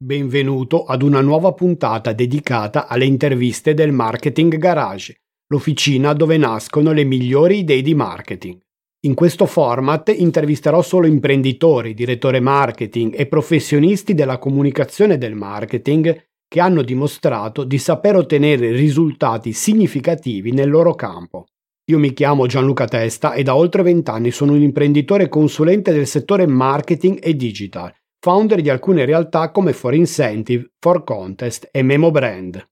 Benvenuto 0.00 0.84
ad 0.84 1.02
una 1.02 1.20
nuova 1.20 1.52
puntata 1.54 2.12
dedicata 2.12 2.86
alle 2.86 3.04
interviste 3.04 3.74
del 3.74 3.90
Marketing 3.90 4.56
Garage, 4.56 5.22
l'officina 5.48 6.12
dove 6.12 6.36
nascono 6.36 6.92
le 6.92 7.02
migliori 7.02 7.58
idee 7.58 7.82
di 7.82 7.96
marketing. 7.96 8.60
In 9.06 9.14
questo 9.14 9.44
format 9.44 10.14
intervisterò 10.16 10.82
solo 10.82 11.08
imprenditori, 11.08 11.94
direttori 11.94 12.38
marketing 12.38 13.18
e 13.18 13.26
professionisti 13.26 14.14
della 14.14 14.38
comunicazione 14.38 15.18
del 15.18 15.34
marketing 15.34 16.28
che 16.46 16.60
hanno 16.60 16.82
dimostrato 16.82 17.64
di 17.64 17.78
saper 17.78 18.14
ottenere 18.14 18.70
risultati 18.70 19.52
significativi 19.52 20.52
nel 20.52 20.70
loro 20.70 20.94
campo. 20.94 21.46
Io 21.90 21.98
mi 21.98 22.12
chiamo 22.12 22.46
Gianluca 22.46 22.84
Testa 22.84 23.32
e 23.32 23.42
da 23.42 23.56
oltre 23.56 23.82
vent'anni 23.82 24.30
sono 24.30 24.52
un 24.52 24.62
imprenditore 24.62 25.28
consulente 25.28 25.90
del 25.90 26.06
settore 26.06 26.46
marketing 26.46 27.18
e 27.20 27.34
digital 27.34 27.92
founder 28.20 28.60
di 28.60 28.68
alcune 28.68 29.04
realtà 29.04 29.50
come 29.50 29.72
For 29.72 29.94
Incentive, 29.94 30.72
For 30.78 31.04
Contest 31.04 31.68
e 31.70 31.82
Memo 31.82 32.10
Brand. 32.10 32.68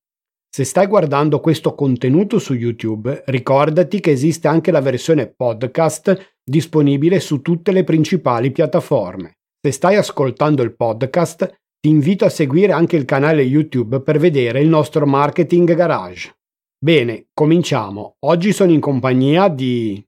Se 0.49 0.65
stai 0.65 0.87
guardando 0.87 1.41
questo 1.41 1.75
contenuto 1.75 2.39
su 2.39 2.55
YouTube, 2.55 3.23
ricordati 3.27 4.01
che 4.01 4.11
esiste 4.11 4.49
anche 4.49 4.71
la 4.71 4.81
versione 4.81 5.33
podcast 5.33 6.39
disponibile 6.43 7.21
su 7.21 7.43
tutte 7.43 7.73
le 7.73 7.85
principali 7.85 8.51
piattaforme. 8.51 9.37
Se 9.61 9.71
stai 9.71 9.97
ascoltando 9.97 10.63
il 10.63 10.75
podcast, 10.75 11.47
ti 11.79 11.91
invito 11.91 12.25
a 12.25 12.31
seguire 12.31 12.73
anche 12.73 12.97
il 12.97 13.05
canale 13.05 13.43
YouTube 13.43 14.01
per 14.01 14.19
vedere 14.19 14.61
il 14.61 14.69
nostro 14.69 15.07
Marketing 15.07 15.75
Garage. 15.75 16.35
Bene, 16.79 17.27
cominciamo. 17.35 18.17
Oggi 18.21 18.53
sono 18.53 18.73
in 18.73 18.81
compagnia 18.81 19.49
di... 19.49 20.03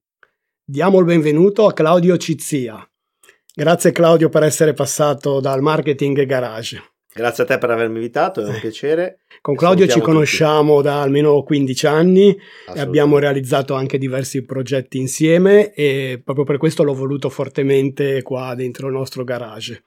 Diamo 0.65 0.99
il 0.99 1.05
benvenuto 1.05 1.67
a 1.67 1.73
Claudio 1.73 2.17
Cizia. 2.17 2.89
Grazie 3.59 3.91
Claudio 3.91 4.29
per 4.29 4.45
essere 4.45 4.73
passato 4.73 5.41
dal 5.41 5.61
Marketing 5.61 6.25
Garage. 6.27 6.81
Grazie 7.13 7.43
a 7.43 7.47
te 7.49 7.59
per 7.59 7.71
avermi 7.71 7.97
invitato, 7.97 8.41
è 8.41 8.45
un 8.45 8.57
piacere. 8.61 9.23
Con 9.41 9.57
Claudio 9.57 9.89
ci 9.89 9.99
conosciamo 9.99 10.77
tutti. 10.77 10.85
da 10.85 11.03
almeno 11.03 11.43
15 11.43 11.87
anni 11.89 12.39
e 12.73 12.79
abbiamo 12.79 13.19
realizzato 13.19 13.75
anche 13.75 13.99
diversi 13.99 14.45
progetti 14.45 14.99
insieme 14.99 15.73
e 15.73 16.21
proprio 16.25 16.45
per 16.45 16.57
questo 16.57 16.85
l'ho 16.85 16.95
voluto 16.95 17.29
fortemente 17.31 18.23
qua 18.23 18.55
dentro 18.55 18.87
il 18.87 18.93
nostro 18.93 19.25
garage. 19.25 19.83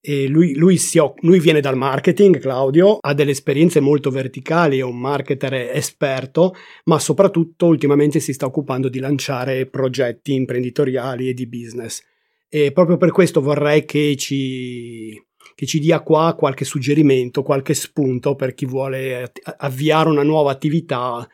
Lui, 0.00 0.54
lui, 0.54 0.78
si, 0.78 0.98
lui, 1.20 1.40
viene 1.40 1.60
dal 1.60 1.76
marketing, 1.76 2.38
Claudio, 2.38 2.96
ha 3.02 3.12
delle 3.12 3.32
esperienze 3.32 3.80
molto 3.80 4.08
verticali, 4.08 4.78
è 4.78 4.82
un 4.82 4.98
marketer 4.98 5.52
esperto, 5.74 6.54
ma 6.84 6.98
soprattutto 6.98 7.66
ultimamente 7.66 8.18
si 8.18 8.32
sta 8.32 8.46
occupando 8.46 8.88
di 8.88 8.98
lanciare 8.98 9.66
progetti 9.66 10.32
imprenditoriali 10.32 11.28
e 11.28 11.34
di 11.34 11.46
business. 11.46 12.02
E 12.48 12.72
proprio 12.72 12.96
per 12.96 13.10
questo 13.10 13.40
vorrei 13.40 13.84
che 13.84 14.14
ci, 14.16 15.20
che 15.54 15.66
ci 15.66 15.78
dia 15.78 16.00
qua 16.00 16.34
qualche 16.38 16.64
suggerimento, 16.64 17.42
qualche 17.42 17.74
spunto 17.74 18.34
per 18.36 18.54
chi 18.54 18.66
vuole 18.66 19.32
avviare 19.58 20.08
una 20.08 20.22
nuova 20.22 20.52
attività 20.52 21.26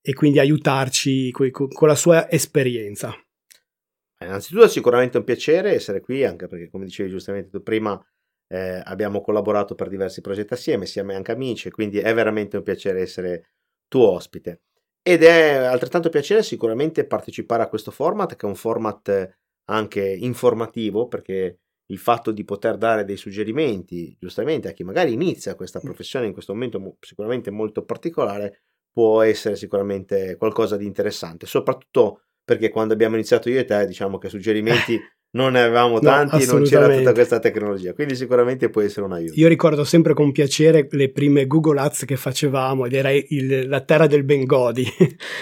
e 0.00 0.12
quindi 0.12 0.38
aiutarci 0.38 1.30
con 1.30 1.88
la 1.88 1.94
sua 1.94 2.30
esperienza. 2.30 3.14
Innanzitutto 4.20 4.64
è 4.64 4.68
sicuramente 4.68 5.18
un 5.18 5.24
piacere 5.24 5.72
essere 5.72 6.00
qui, 6.00 6.24
anche 6.24 6.46
perché 6.46 6.68
come 6.70 6.84
dicevi 6.84 7.10
giustamente 7.10 7.50
tu 7.50 7.62
prima, 7.62 8.02
eh, 8.48 8.80
abbiamo 8.84 9.20
collaborato 9.20 9.74
per 9.74 9.88
diversi 9.88 10.20
progetti 10.20 10.54
assieme, 10.54 10.86
siamo 10.86 11.12
anche 11.12 11.32
amici, 11.32 11.70
quindi 11.70 11.98
è 11.98 12.12
veramente 12.14 12.56
un 12.56 12.62
piacere 12.62 13.00
essere 13.00 13.52
tuo 13.88 14.10
ospite. 14.10 14.62
Ed 15.02 15.22
è 15.22 15.54
altrettanto 15.54 16.08
piacere 16.08 16.42
sicuramente 16.42 17.06
partecipare 17.06 17.62
a 17.62 17.68
questo 17.68 17.90
format, 17.90 18.36
che 18.36 18.46
è 18.46 18.48
un 18.48 18.54
format 18.54 19.38
anche 19.66 20.04
informativo 20.04 21.08
perché 21.08 21.60
il 21.86 21.98
fatto 21.98 22.32
di 22.32 22.44
poter 22.44 22.76
dare 22.76 23.04
dei 23.04 23.16
suggerimenti 23.16 24.16
giustamente 24.18 24.68
a 24.68 24.72
chi 24.72 24.84
magari 24.84 25.12
inizia 25.12 25.54
questa 25.54 25.80
professione 25.80 26.26
in 26.26 26.32
questo 26.32 26.52
momento 26.54 26.96
sicuramente 27.00 27.50
molto 27.50 27.84
particolare 27.84 28.62
può 28.90 29.22
essere 29.22 29.56
sicuramente 29.56 30.36
qualcosa 30.36 30.76
di 30.76 30.86
interessante 30.86 31.46
soprattutto 31.46 32.22
perché 32.42 32.68
quando 32.70 32.94
abbiamo 32.94 33.16
iniziato 33.16 33.48
io 33.50 33.60
e 33.60 33.64
te 33.64 33.86
diciamo 33.86 34.18
che 34.18 34.28
suggerimenti 34.28 34.98
non 35.34 35.52
ne 35.52 35.62
avevamo 35.62 35.98
tanti 35.98 36.42
e 36.42 36.46
non 36.46 36.62
c'era 36.62 36.88
tutta 36.96 37.12
questa 37.12 37.38
tecnologia, 37.38 37.92
quindi 37.92 38.14
sicuramente 38.14 38.70
può 38.70 38.80
essere 38.80 39.06
un 39.06 39.12
aiuto. 39.12 39.34
Io 39.38 39.48
ricordo 39.48 39.84
sempre 39.84 40.14
con 40.14 40.32
piacere 40.32 40.86
le 40.90 41.10
prime 41.10 41.46
Google 41.46 41.80
Ads 41.80 42.04
che 42.04 42.16
facevamo 42.16 42.86
ed 42.86 42.94
era 42.94 43.10
il, 43.10 43.68
la 43.68 43.80
terra 43.80 44.06
del 44.06 44.24
Bengodi, 44.24 44.86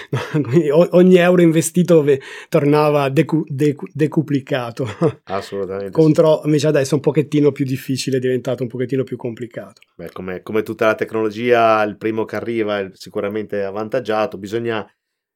ogni 0.91 1.15
euro 1.15 1.41
investito 1.41 2.03
tornava 2.49 3.09
decu, 3.09 3.43
decu, 3.47 3.85
decuplicato. 3.91 4.87
Assolutamente. 5.25 5.91
Contro 5.91 6.41
invece 6.45 6.67
adesso 6.67 6.91
è 6.91 6.95
un 6.95 7.01
pochettino 7.01 7.51
più 7.51 7.65
difficile, 7.65 8.17
è 8.17 8.19
diventato 8.19 8.63
un 8.63 8.69
pochettino 8.69 9.03
più 9.03 9.15
complicato. 9.15 9.81
Beh, 9.95 10.11
come, 10.11 10.41
come 10.41 10.63
tutta 10.63 10.87
la 10.87 10.95
tecnologia, 10.95 11.83
il 11.83 11.97
primo 11.97 12.25
che 12.25 12.35
arriva 12.35 12.79
è 12.79 12.89
sicuramente 12.93 13.63
avvantaggiato, 13.63 14.37
bisogna, 14.39 14.85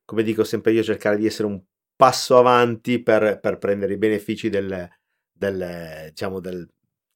come 0.04 0.24
dico 0.24 0.44
sempre 0.44 0.72
io, 0.72 0.82
cercare 0.82 1.18
di 1.18 1.28
essere 1.28 1.48
un 1.48 1.62
passo 1.98 2.38
avanti 2.38 3.02
per, 3.02 3.40
per 3.42 3.58
prendere 3.58 3.94
i 3.94 3.98
benefici 3.98 4.50
del, 4.50 4.88
del, 5.34 6.06
diciamo 6.10 6.40
del, 6.40 6.66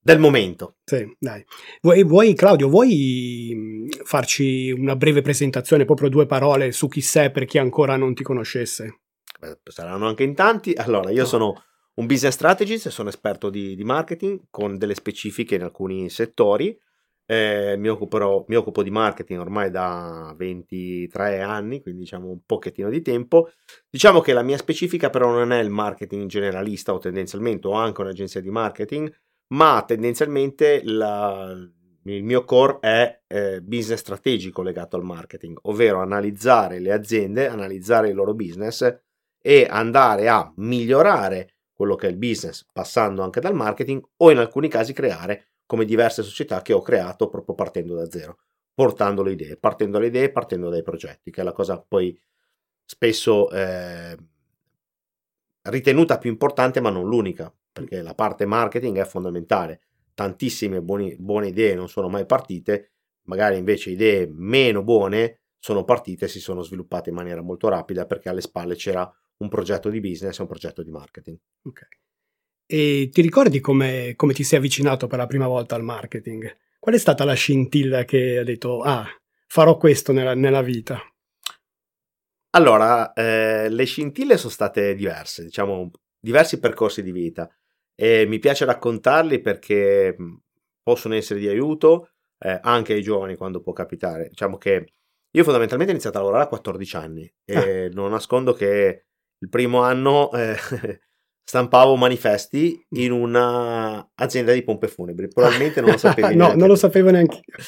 del 0.02 0.19
momento. 0.19 0.78
Sì, 0.84 1.16
dai. 1.19 1.46
Vuoi, 1.81 2.03
vuoi, 2.03 2.34
Claudio, 2.34 2.68
vuoi 2.68 3.52
mm, 3.53 3.90
farci 4.03 4.72
una 4.72 4.96
breve 4.96 5.22
presentazione, 5.22 5.86
proprio 5.86 6.09
due 6.09 6.25
parole 6.25 6.72
su 6.72 6.88
chi 6.88 7.02
sei 7.02 7.31
per 7.31 7.46
chi 7.46 7.59
ancora 7.59 7.96
non 7.96 8.14
ti 8.14 8.24
conoscesse? 8.24 9.02
Beh, 9.40 9.59
saranno 9.64 10.08
anche 10.08 10.24
in 10.24 10.34
tanti. 10.34 10.74
Allora, 10.74 11.12
io 11.12 11.22
no. 11.22 11.28
sono 11.28 11.64
un 11.94 12.06
business 12.08 12.34
strategist, 12.34 12.90
sono 12.90 13.09
esperto 13.09 13.50
di, 13.50 13.75
di 13.75 13.84
marketing 13.84 14.46
con 14.50 14.78
delle 14.78 14.96
specifiche 14.96 15.56
in 15.56 15.64
alcuni 15.64 16.09
settori. 16.09 16.78
Eh, 17.26 17.76
mi, 17.78 17.88
occuperò, 17.88 18.44
mi 18.48 18.56
occupo 18.56 18.84
di 18.84 18.92
marketing 18.92 19.40
ormai 19.40 19.72
da 19.72 20.34
23 20.38 21.42
anni, 21.42 21.82
quindi 21.82 22.02
diciamo 22.02 22.30
un 22.30 22.40
pochettino 22.46 22.90
di 22.90 23.02
tempo. 23.02 23.52
Diciamo 23.90 24.20
che 24.20 24.34
la 24.34 24.44
mia 24.44 24.58
specifica 24.58 25.09
però 25.09 25.32
non 25.32 25.52
è 25.52 25.59
il 25.59 25.70
marketing 25.70 26.28
generalista 26.28 26.94
o 26.94 26.98
tendenzialmente 26.98 27.68
ho 27.68 27.74
anche 27.74 28.02
un'agenzia 28.02 28.42
di 28.42 28.50
marketing, 28.50 29.12
ma 29.54 29.84
tendenzialmente 29.88 30.82
la, 30.84 31.56
il 32.04 32.24
mio 32.24 32.44
core 32.44 32.80
è 32.80 33.22
eh, 33.28 33.62
business 33.62 34.00
strategico 34.00 34.62
legato 34.62 34.96
al 34.96 35.03
marketing, 35.03 35.58
ovvero 35.64 36.02
analizzare 36.02 36.80
le 36.80 36.92
aziende, 36.92 37.48
analizzare 37.48 38.09
il 38.09 38.16
loro 38.16 38.34
business 38.34 39.02
e 39.40 39.68
andare 39.70 40.28
a 40.28 40.52
migliorare 40.58 41.56
quello 41.74 41.96
che 41.96 42.08
è 42.08 42.09
il 42.12 42.18
business 42.18 42.66
passando 42.72 43.24
anche 43.24 43.40
dal 43.40 43.56
marketing 43.56 44.02
o 44.18 44.32
in 44.32 44.38
alcuni 44.38 44.68
casi 44.68 44.94
creare 44.94 45.51
come 45.72 45.86
diverse 45.86 46.22
società 46.22 46.62
che 46.62 46.74
ho 46.74 46.82
creato 46.82 47.30
proprio 47.30 47.56
partendo 47.56 47.96
da 47.96 48.12
zero, 48.12 48.40
portando 48.74 49.24
le 49.24 49.32
idee, 49.32 49.56
partendo 49.56 49.94
dalle 49.94 50.09
idee, 50.09 50.30
partendo 50.30 50.68
dai 50.68 50.84
progetti, 50.84 51.32
che 51.32 51.40
è 51.40 51.46
la 51.46 51.54
cosa 51.54 51.82
poi 51.82 52.20
spesso 52.84 53.50
eh, 53.52 54.18
ritenuta 55.62 56.18
più 56.18 56.30
importante 56.30 56.82
ma 56.82 56.90
non 56.90 57.08
l'unica, 57.08 57.56
perché 57.72 58.02
la 58.02 58.14
parte 58.14 58.46
marketing 58.46 58.98
è 58.98 59.06
fondamentale. 59.06 59.80
Tantissime 60.14 60.82
buoni, 60.82 61.16
buone 61.18 61.48
idee 61.48 61.74
non 61.74 61.88
sono 61.88 62.09
mai 62.09 62.26
partite, 62.26 62.92
magari 63.28 63.56
invece 63.56 63.92
idee 63.92 64.28
meno 64.30 64.84
buone 64.84 65.40
sono 65.58 65.86
partite 65.86 66.26
e 66.26 66.28
si 66.28 66.42
sono 66.42 66.64
sviluppate 66.64 67.12
in 67.12 67.16
maniera 67.16 67.42
molto 67.42 67.70
rapida 67.70 68.06
perché 68.06 68.28
alle 68.28 68.42
spalle 68.42 68.76
c'era 68.76 69.09
un 69.38 69.48
progetto 69.48 69.88
di 69.88 70.02
business 70.02 70.38
e 70.38 70.42
un 70.42 70.50
progetto 70.50 70.84
di 70.84 70.92
marketing. 70.92 71.38
Ok. 71.62 71.88
E 72.74 73.09
ti 73.12 73.20
ricordi 73.20 73.59
come, 73.59 74.14
come, 74.16 74.32
ti 74.32 74.46
sei 74.46 74.59
avvicinato 74.59 75.08
per 75.08 75.18
la 75.18 75.28
prima 75.28 75.46
volta 75.46 75.76
al 75.76 75.84
marketing? 75.84 76.56
Qual 76.80 76.96
è 76.96 76.98
stata 76.98 77.26
la 77.26 77.34
scintilla 77.34 78.06
che 78.06 78.38
ha 78.38 78.46
detto, 78.46 78.80
ah, 78.80 79.06
farò 79.46 79.76
questo 79.76 80.14
nella, 80.14 80.36
nella 80.36 80.62
vita? 80.62 80.98
Allora, 82.52 83.12
eh, 83.12 83.68
le 83.68 83.84
scintille 83.84 84.38
sono 84.38 84.54
state 84.54 84.96
diverse, 84.96 85.44
diciamo, 85.44 85.92
diversi 86.18 86.62
percorsi 86.62 87.04
di 87.04 87.12
vita 87.12 87.54
e 87.94 88.26
mi 88.26 88.40
piace 88.40 88.64
raccontarli 88.64 89.42
perché 89.42 90.16
possono 90.82 91.16
essere 91.16 91.42
di 91.42 91.50
aiuto 91.50 92.12
eh, 92.40 92.58
anche 92.64 92.94
ai 92.94 93.02
giovani 93.02 93.35
quando 93.35 93.59
può 93.59 93.73
capitare. 93.73 94.29
Diciamo 94.29 94.58
che 94.58 94.94
io 95.29 95.44
fondamentalmente 95.44 95.91
ho 95.91 95.96
iniziato 95.96 96.20
a 96.20 96.22
lavorare 96.22 96.46
a 96.46 96.47
14 96.47 96.96
anni 96.96 97.34
e 97.44 97.88
ah. 97.88 97.90
non 97.91 98.12
nascondo 98.12 98.53
che 98.53 99.08
il 99.38 99.50
primo 99.50 99.82
anno 99.82 100.32
eh, 100.32 100.56
stampavo 101.43 101.96
manifesti 101.96 102.85
in 102.91 103.11
un'azienda 103.11 104.53
di 104.53 104.64
pompe 104.64 104.88
funebri. 104.88 105.28
Probabilmente 105.28 105.82
non 105.82 105.91
lo 105.91 105.97
sapevi. 105.99 106.35
no, 106.35 106.53
non 106.53 106.67
lo 106.67 106.76
sapevo 106.76 107.09
neanche 107.11 107.41
io. 107.46 107.64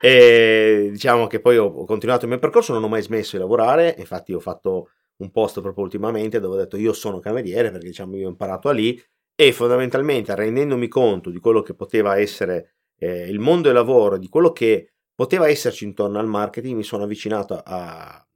E 0.00 0.88
diciamo 0.92 1.26
che 1.26 1.40
poi 1.40 1.58
ho 1.58 1.84
continuato 1.84 2.24
il 2.24 2.30
mio 2.30 2.40
percorso, 2.40 2.72
non 2.72 2.82
ho 2.84 2.88
mai 2.88 3.02
smesso 3.02 3.36
di 3.36 3.42
lavorare. 3.42 3.94
Infatti, 3.98 4.32
ho 4.32 4.40
fatto 4.40 4.90
un 5.18 5.30
post 5.30 5.60
proprio 5.60 5.84
ultimamente 5.84 6.40
dove 6.40 6.56
ho 6.56 6.58
detto 6.58 6.76
io 6.76 6.92
sono 6.92 7.20
cameriere 7.20 7.70
perché 7.70 7.86
diciamo 7.86 8.16
io 8.16 8.26
ho 8.26 8.30
imparato 8.30 8.68
a 8.68 8.72
lì 8.72 9.02
e 9.34 9.52
fondamentalmente 9.52 10.34
rendendomi 10.34 10.88
conto 10.88 11.30
di 11.30 11.38
quello 11.38 11.62
che 11.62 11.74
poteva 11.74 12.18
essere 12.18 12.74
eh, 12.98 13.28
il 13.28 13.38
mondo 13.38 13.68
del 13.68 13.74
lavoro, 13.74 14.18
di 14.18 14.28
quello 14.28 14.52
che 14.52 14.92
poteva 15.14 15.48
esserci 15.48 15.84
intorno 15.84 16.18
al 16.18 16.26
marketing, 16.26 16.76
mi 16.76 16.82
sono 16.82 17.04
avvicinato 17.04 17.60
a 17.62 18.26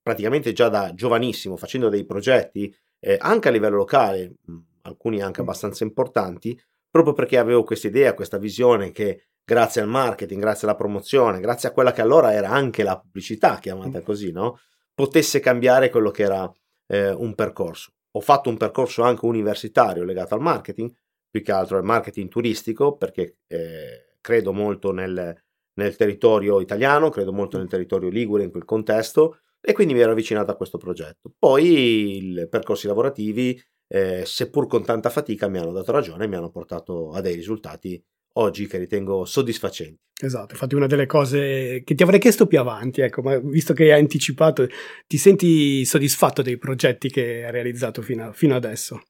praticamente 0.00 0.52
già 0.52 0.68
da 0.68 0.94
giovanissimo 0.94 1.56
facendo 1.56 1.88
dei 1.88 2.04
progetti 2.04 2.74
eh, 3.00 3.16
anche 3.20 3.48
a 3.48 3.50
livello 3.50 3.76
locale, 3.76 4.34
alcuni 4.82 5.20
anche 5.20 5.40
abbastanza 5.40 5.84
importanti, 5.84 6.60
proprio 6.90 7.12
perché 7.12 7.38
avevo 7.38 7.64
questa 7.64 7.88
idea, 7.88 8.14
questa 8.14 8.38
visione 8.38 8.90
che 8.90 9.28
grazie 9.44 9.80
al 9.80 9.88
marketing, 9.88 10.40
grazie 10.40 10.66
alla 10.66 10.76
promozione, 10.76 11.40
grazie 11.40 11.68
a 11.68 11.72
quella 11.72 11.92
che 11.92 12.00
allora 12.00 12.32
era 12.32 12.50
anche 12.50 12.82
la 12.82 12.98
pubblicità, 12.98 13.58
chiamata 13.58 14.02
così, 14.02 14.30
no? 14.30 14.58
potesse 14.94 15.40
cambiare 15.40 15.90
quello 15.90 16.10
che 16.10 16.22
era 16.22 16.50
eh, 16.86 17.12
un 17.12 17.34
percorso. 17.34 17.92
Ho 18.12 18.20
fatto 18.20 18.50
un 18.50 18.56
percorso 18.56 19.02
anche 19.02 19.24
universitario 19.26 20.04
legato 20.04 20.34
al 20.34 20.40
marketing, 20.40 20.92
più 21.30 21.42
che 21.42 21.52
altro 21.52 21.76
al 21.76 21.84
marketing 21.84 22.28
turistico, 22.28 22.96
perché 22.96 23.36
eh, 23.46 24.16
credo 24.20 24.52
molto 24.52 24.92
nel, 24.92 25.34
nel 25.74 25.96
territorio 25.96 26.60
italiano, 26.60 27.10
credo 27.10 27.32
molto 27.32 27.58
nel 27.58 27.68
territorio 27.68 28.08
ligure 28.08 28.42
in 28.42 28.50
quel 28.50 28.64
contesto 28.64 29.38
e 29.60 29.72
quindi 29.72 29.94
mi 29.94 30.00
ero 30.00 30.12
avvicinato 30.12 30.50
a 30.50 30.56
questo 30.56 30.78
progetto. 30.78 31.32
Poi 31.38 32.40
i 32.40 32.48
percorsi 32.48 32.86
lavorativi, 32.86 33.60
eh, 33.88 34.22
seppur 34.24 34.66
con 34.66 34.84
tanta 34.84 35.10
fatica, 35.10 35.48
mi 35.48 35.58
hanno 35.58 35.72
dato 35.72 35.92
ragione 35.92 36.24
e 36.24 36.28
mi 36.28 36.36
hanno 36.36 36.50
portato 36.50 37.10
a 37.10 37.20
dei 37.20 37.34
risultati 37.34 38.02
oggi 38.34 38.66
che 38.66 38.78
ritengo 38.78 39.24
soddisfacenti. 39.24 40.00
Esatto, 40.20 40.52
infatti 40.52 40.74
una 40.74 40.86
delle 40.86 41.06
cose 41.06 41.82
che 41.84 41.94
ti 41.94 42.02
avrei 42.02 42.18
chiesto 42.18 42.46
più 42.46 42.58
avanti, 42.58 43.00
ecco, 43.00 43.22
ma 43.22 43.38
visto 43.38 43.72
che 43.72 43.92
hai 43.92 44.00
anticipato, 44.00 44.66
ti 45.06 45.16
senti 45.16 45.84
soddisfatto 45.84 46.42
dei 46.42 46.58
progetti 46.58 47.08
che 47.08 47.44
hai 47.44 47.52
realizzato 47.52 48.02
fino, 48.02 48.26
a, 48.26 48.32
fino 48.32 48.56
adesso? 48.56 49.00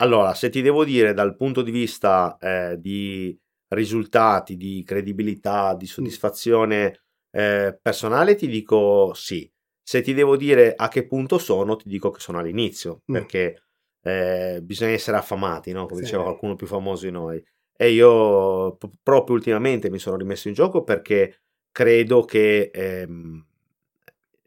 Allora, 0.00 0.34
se 0.34 0.48
ti 0.48 0.62
devo 0.62 0.84
dire 0.84 1.12
dal 1.12 1.36
punto 1.36 1.62
di 1.62 1.70
vista 1.70 2.36
eh, 2.40 2.76
di 2.80 3.38
risultati, 3.68 4.56
di 4.56 4.82
credibilità, 4.84 5.74
di 5.74 5.84
mm. 5.84 5.88
soddisfazione 5.88 7.02
eh, 7.30 7.78
personale, 7.80 8.34
ti 8.34 8.48
dico 8.48 9.12
sì. 9.14 9.50
Se 9.90 10.02
ti 10.02 10.14
devo 10.14 10.36
dire 10.36 10.74
a 10.76 10.86
che 10.86 11.04
punto 11.04 11.36
sono, 11.36 11.74
ti 11.74 11.88
dico 11.88 12.12
che 12.12 12.20
sono 12.20 12.38
all'inizio, 12.38 13.02
mm. 13.10 13.12
perché 13.12 13.62
eh, 14.02 14.60
bisogna 14.62 14.92
essere 14.92 15.16
affamati, 15.16 15.72
no? 15.72 15.86
come 15.86 15.98
sì. 15.98 16.04
diceva 16.04 16.22
qualcuno 16.22 16.54
più 16.54 16.68
famoso 16.68 17.06
di 17.06 17.10
noi. 17.10 17.44
E 17.76 17.90
io 17.90 18.76
p- 18.76 18.88
proprio 19.02 19.34
ultimamente 19.34 19.90
mi 19.90 19.98
sono 19.98 20.14
rimesso 20.14 20.46
in 20.46 20.54
gioco 20.54 20.84
perché 20.84 21.40
credo 21.72 22.24
che 22.24 22.70
ehm, 22.72 23.44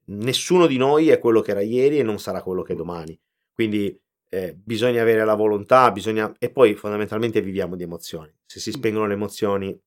nessuno 0.05 0.65
di 0.65 0.77
noi 0.77 1.09
è 1.09 1.19
quello 1.19 1.41
che 1.41 1.51
era 1.51 1.61
ieri 1.61 1.99
e 1.99 2.03
non 2.03 2.19
sarà 2.19 2.41
quello 2.41 2.61
che 2.61 2.71
è 2.71 2.77
domani. 2.77 3.19
Quindi 3.51 4.01
eh, 4.29 4.55
bisogna 4.55 5.01
avere 5.01 5.25
la 5.25 5.35
volontà, 5.35 5.91
bisogna... 5.91 6.33
e 6.39 6.51
poi 6.51 6.73
fondamentalmente 6.75 7.41
viviamo 7.41 7.75
di 7.75 7.83
emozioni. 7.83 8.33
Se 8.45 8.61
si 8.61 8.71
spengono 8.71 9.07
le 9.07 9.15
emozioni, 9.15 9.77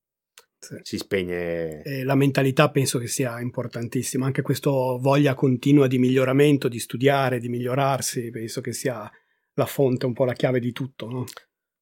sì. 0.67 0.79
si 0.81 0.97
spegne. 0.97 1.81
E 1.83 2.03
la 2.03 2.15
mentalità 2.15 2.69
penso 2.69 2.99
che 2.99 3.07
sia 3.07 3.39
importantissima, 3.39 4.25
anche 4.25 4.41
questa 4.41 4.69
voglia 4.69 5.33
continua 5.33 5.87
di 5.87 5.97
miglioramento, 5.97 6.67
di 6.67 6.79
studiare, 6.79 7.39
di 7.39 7.49
migliorarsi, 7.49 8.29
penso 8.29 8.61
che 8.61 8.73
sia 8.73 9.09
la 9.53 9.65
fonte, 9.65 10.05
un 10.05 10.13
po' 10.13 10.25
la 10.25 10.33
chiave 10.33 10.59
di 10.59 10.71
tutto. 10.71 11.09
No? 11.09 11.23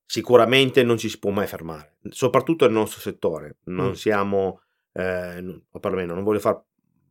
Sicuramente 0.05 0.83
non 0.83 0.97
ci 0.97 1.09
si 1.09 1.17
può 1.17 1.31
mai 1.31 1.47
fermare, 1.47 1.97
soprattutto 2.09 2.65
nel 2.65 2.75
nostro 2.75 3.01
settore. 3.01 3.57
Non 3.65 3.89
mm. 3.89 3.93
siamo, 3.93 4.61
eh, 4.93 5.61
o 5.71 5.79
perlomeno 5.79 6.13
non 6.13 6.23
voglio 6.23 6.39
fare 6.39 6.63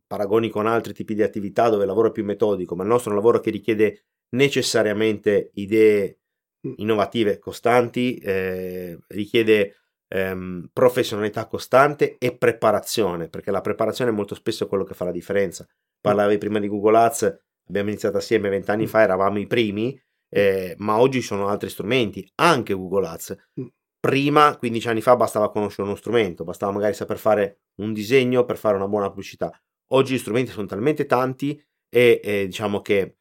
paragoni 0.07 0.49
con 0.49 0.67
altri 0.67 0.93
tipi 0.93 1.13
di 1.13 1.23
attività 1.23 1.67
dove 1.67 1.81
il 1.81 1.89
lavoro 1.89 2.09
è 2.09 2.11
più 2.11 2.23
metodico, 2.23 2.75
ma 2.75 2.83
il 2.83 2.89
nostro 2.89 3.11
è 3.11 3.13
un 3.13 3.19
lavoro 3.19 3.41
che 3.41 3.51
richiede 3.51 4.05
necessariamente 4.29 5.51
idee 5.55 6.19
mm. 6.65 6.73
innovative 6.77 7.37
costanti, 7.37 8.15
eh, 8.17 8.97
richiede 9.07 9.75
ehm, 10.07 10.69
professionalità 10.71 11.47
costante 11.47 12.17
e 12.17 12.35
preparazione, 12.35 13.27
perché 13.29 13.51
la 13.51 13.61
preparazione 13.61 14.11
molto 14.11 14.35
spesso 14.35 14.65
è 14.65 14.67
quello 14.67 14.83
che 14.83 14.93
fa 14.93 15.05
la 15.05 15.11
differenza. 15.11 15.67
Parlavi 15.99 16.37
prima 16.37 16.59
di 16.59 16.67
Google 16.67 16.97
Ads, 16.97 17.39
abbiamo 17.67 17.89
iniziato 17.89 18.17
assieme 18.17 18.49
vent'anni 18.49 18.83
mm. 18.83 18.87
fa, 18.87 19.01
eravamo 19.01 19.39
i 19.39 19.47
primi, 19.47 19.99
eh, 20.29 20.75
ma 20.79 20.99
oggi 20.99 21.21
ci 21.21 21.27
sono 21.27 21.47
altri 21.47 21.69
strumenti, 21.69 22.29
anche 22.35 22.73
Google 22.73 23.07
Ads. 23.07 23.35
Mm. 23.59 23.65
Prima, 23.99 24.55
15 24.57 24.87
anni 24.89 25.01
fa, 25.01 25.15
bastava 25.15 25.49
conoscere 25.49 25.87
uno 25.87 25.95
strumento, 25.95 26.43
bastava 26.43 26.71
magari 26.71 26.93
saper 26.93 27.17
fare 27.17 27.61
un 27.77 27.91
disegno 27.91 28.45
per 28.45 28.57
fare 28.57 28.75
una 28.75 28.87
buona 28.87 29.07
pubblicità. 29.09 29.51
Oggi 29.89 30.13
gli 30.13 30.19
strumenti 30.19 30.51
sono 30.51 30.67
talmente 30.67 31.05
tanti 31.07 31.59
e 31.89 32.21
eh, 32.23 32.45
diciamo 32.45 32.81
che 32.81 33.17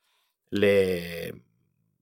le, 0.51 1.44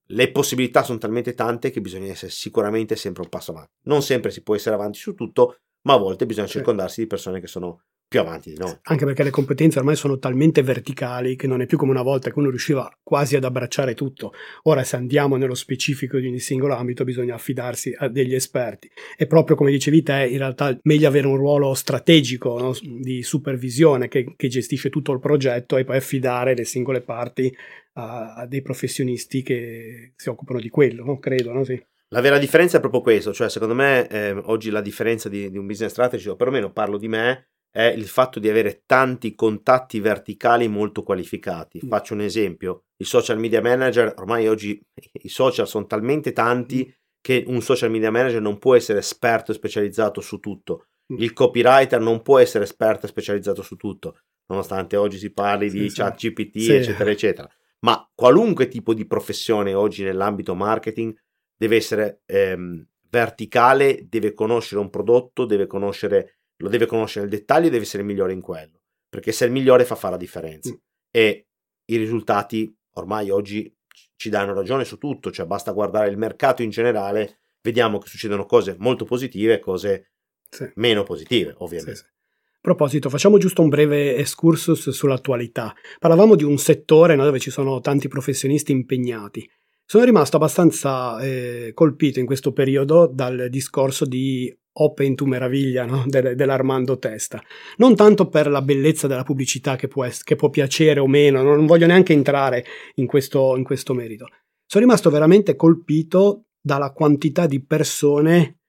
le 0.06 0.30
possibilità 0.30 0.82
sono 0.82 0.98
talmente 0.98 1.34
tante 1.34 1.70
che 1.70 1.80
bisogna 1.80 2.10
essere 2.10 2.30
sicuramente 2.30 2.96
sempre 2.96 3.22
un 3.22 3.28
passo 3.28 3.52
avanti. 3.52 3.72
Non 3.82 4.02
sempre 4.02 4.30
si 4.30 4.42
può 4.42 4.54
essere 4.54 4.74
avanti 4.74 4.98
su 4.98 5.14
tutto, 5.14 5.58
ma 5.82 5.94
a 5.94 5.98
volte 5.98 6.26
bisogna 6.26 6.46
circondarsi 6.46 7.02
di 7.02 7.06
persone 7.06 7.40
che 7.40 7.46
sono 7.46 7.84
più 8.12 8.20
avanti 8.20 8.50
di 8.50 8.58
noi. 8.58 8.76
Anche 8.82 9.06
perché 9.06 9.22
le 9.22 9.30
competenze 9.30 9.78
ormai 9.78 9.96
sono 9.96 10.18
talmente 10.18 10.62
verticali 10.62 11.34
che 11.34 11.46
non 11.46 11.62
è 11.62 11.66
più 11.66 11.78
come 11.78 11.92
una 11.92 12.02
volta 12.02 12.30
che 12.30 12.38
uno 12.38 12.50
riusciva 12.50 12.94
quasi 13.02 13.36
ad 13.36 13.44
abbracciare 13.44 13.94
tutto. 13.94 14.32
Ora 14.64 14.84
se 14.84 14.96
andiamo 14.96 15.36
nello 15.36 15.54
specifico 15.54 16.18
di 16.18 16.26
ogni 16.26 16.38
singolo 16.38 16.74
ambito 16.74 17.04
bisogna 17.04 17.34
affidarsi 17.34 17.94
a 17.96 18.08
degli 18.08 18.34
esperti. 18.34 18.90
E 19.16 19.26
proprio 19.26 19.56
come 19.56 19.70
dicevi 19.70 20.02
te, 20.02 20.26
in 20.30 20.36
realtà 20.36 20.68
è 20.68 20.78
meglio 20.82 21.08
avere 21.08 21.26
un 21.26 21.36
ruolo 21.36 21.72
strategico 21.72 22.58
no? 22.58 22.76
di 23.00 23.22
supervisione 23.22 24.08
che, 24.08 24.34
che, 24.36 24.48
gestisce 24.48 24.90
tutto 24.90 25.12
il 25.12 25.18
progetto 25.18 25.78
e 25.78 25.84
poi 25.84 25.96
affidare 25.96 26.54
le 26.54 26.64
singole 26.64 27.00
parti 27.00 27.50
a, 27.94 28.34
a 28.34 28.46
dei 28.46 28.60
professionisti 28.60 29.42
che 29.42 30.12
si 30.14 30.28
occupano 30.28 30.60
di 30.60 30.68
quello, 30.68 31.02
no? 31.02 31.18
credo, 31.18 31.52
no? 31.52 31.64
Sì. 31.64 31.82
La 32.12 32.20
vera 32.20 32.36
differenza 32.36 32.76
è 32.76 32.80
proprio 32.80 33.00
questo, 33.00 33.32
cioè 33.32 33.48
secondo 33.48 33.72
me 33.72 34.06
eh, 34.08 34.32
oggi 34.32 34.68
la 34.68 34.82
differenza 34.82 35.30
di, 35.30 35.50
di 35.50 35.56
un 35.56 35.64
business 35.64 35.92
strategy, 35.92 36.28
o 36.28 36.36
perlomeno 36.36 36.70
parlo 36.70 36.98
di 36.98 37.08
me, 37.08 37.51
è 37.72 37.84
il 37.84 38.06
fatto 38.06 38.38
di 38.38 38.50
avere 38.50 38.82
tanti 38.84 39.34
contatti 39.34 39.98
verticali 39.98 40.68
molto 40.68 41.02
qualificati. 41.02 41.80
Mm. 41.82 41.88
Faccio 41.88 42.12
un 42.12 42.20
esempio, 42.20 42.84
i 42.98 43.04
social 43.04 43.38
media 43.38 43.62
manager, 43.62 44.12
ormai 44.18 44.46
oggi 44.46 44.78
i 45.22 45.28
social 45.28 45.66
sono 45.66 45.86
talmente 45.86 46.32
tanti 46.32 46.86
mm. 46.86 46.92
che 47.22 47.44
un 47.46 47.62
social 47.62 47.90
media 47.90 48.10
manager 48.10 48.42
non 48.42 48.58
può 48.58 48.76
essere 48.76 48.98
esperto 48.98 49.52
e 49.52 49.54
specializzato 49.54 50.20
su 50.20 50.38
tutto. 50.38 50.88
Mm. 51.10 51.16
Il 51.18 51.32
copywriter 51.32 51.98
non 51.98 52.20
può 52.20 52.38
essere 52.38 52.64
esperto 52.64 53.06
e 53.06 53.08
specializzato 53.08 53.62
su 53.62 53.76
tutto, 53.76 54.18
nonostante 54.48 54.96
oggi 54.96 55.16
si 55.16 55.32
parli 55.32 55.70
di 55.70 55.88
sì. 55.88 55.96
chat 55.96 56.18
GPT, 56.18 56.58
sì. 56.58 56.72
eccetera, 56.74 57.10
eccetera. 57.10 57.50
Ma 57.86 58.06
qualunque 58.14 58.68
tipo 58.68 58.92
di 58.92 59.06
professione 59.06 59.72
oggi 59.72 60.04
nell'ambito 60.04 60.54
marketing 60.54 61.16
deve 61.56 61.76
essere 61.76 62.20
ehm, 62.26 62.86
verticale, 63.08 64.06
deve 64.08 64.34
conoscere 64.34 64.80
un 64.80 64.90
prodotto, 64.90 65.46
deve 65.46 65.66
conoscere 65.66 66.41
lo 66.62 66.68
deve 66.68 66.86
conoscere 66.86 67.26
nel 67.26 67.34
dettaglio 67.34 67.66
e 67.66 67.70
deve 67.70 67.82
essere 67.82 68.02
il 68.02 68.08
migliore 68.08 68.32
in 68.32 68.40
quello, 68.40 68.80
perché 69.08 69.32
se 69.32 69.44
è 69.44 69.48
il 69.48 69.52
migliore 69.52 69.84
fa 69.84 69.96
fare 69.96 70.14
la 70.14 70.18
differenza. 70.18 70.70
Mm. 70.70 70.76
E 71.10 71.46
i 71.86 71.96
risultati 71.96 72.74
ormai 72.94 73.30
oggi 73.30 73.74
ci 74.16 74.30
danno 74.30 74.54
ragione 74.54 74.84
su 74.84 74.96
tutto, 74.98 75.32
cioè 75.32 75.46
basta 75.46 75.72
guardare 75.72 76.08
il 76.08 76.16
mercato 76.16 76.62
in 76.62 76.70
generale, 76.70 77.40
vediamo 77.60 77.98
che 77.98 78.08
succedono 78.08 78.46
cose 78.46 78.76
molto 78.78 79.04
positive 79.04 79.54
e 79.54 79.58
cose 79.58 80.12
sì. 80.48 80.70
meno 80.76 81.02
positive, 81.02 81.54
ovviamente. 81.58 81.96
Sì, 81.96 82.04
sì. 82.04 82.10
A 82.54 82.58
proposito, 82.60 83.10
facciamo 83.10 83.38
giusto 83.38 83.60
un 83.60 83.68
breve 83.68 84.14
excursus 84.14 84.90
sull'attualità. 84.90 85.74
Parlavamo 85.98 86.36
di 86.36 86.44
un 86.44 86.58
settore 86.58 87.16
no, 87.16 87.24
dove 87.24 87.40
ci 87.40 87.50
sono 87.50 87.80
tanti 87.80 88.06
professionisti 88.06 88.70
impegnati. 88.70 89.50
Sono 89.84 90.04
rimasto 90.04 90.36
abbastanza 90.36 91.20
eh, 91.20 91.72
colpito 91.74 92.18
in 92.18 92.26
questo 92.26 92.52
periodo 92.52 93.10
dal 93.12 93.48
discorso 93.50 94.04
di 94.04 94.54
Open 94.74 95.14
to 95.14 95.26
meraviglia 95.26 95.84
no? 95.84 96.04
De- 96.06 96.34
dell'Armando 96.34 96.98
Testa. 96.98 97.42
Non 97.76 97.94
tanto 97.94 98.28
per 98.28 98.48
la 98.48 98.62
bellezza 98.62 99.06
della 99.06 99.22
pubblicità 99.22 99.76
che 99.76 99.88
può, 99.88 100.04
es- 100.04 100.22
che 100.22 100.36
può 100.36 100.48
piacere 100.48 100.98
o 101.00 101.06
meno, 101.06 101.42
non 101.42 101.66
voglio 101.66 101.86
neanche 101.86 102.14
entrare 102.14 102.64
in 102.94 103.06
questo, 103.06 103.54
in 103.56 103.64
questo 103.64 103.92
merito. 103.92 104.28
Sono 104.64 104.84
rimasto 104.84 105.10
veramente 105.10 105.56
colpito 105.56 106.46
dalla 106.58 106.92
quantità 106.92 107.46
di 107.46 107.62
persone 107.62 108.60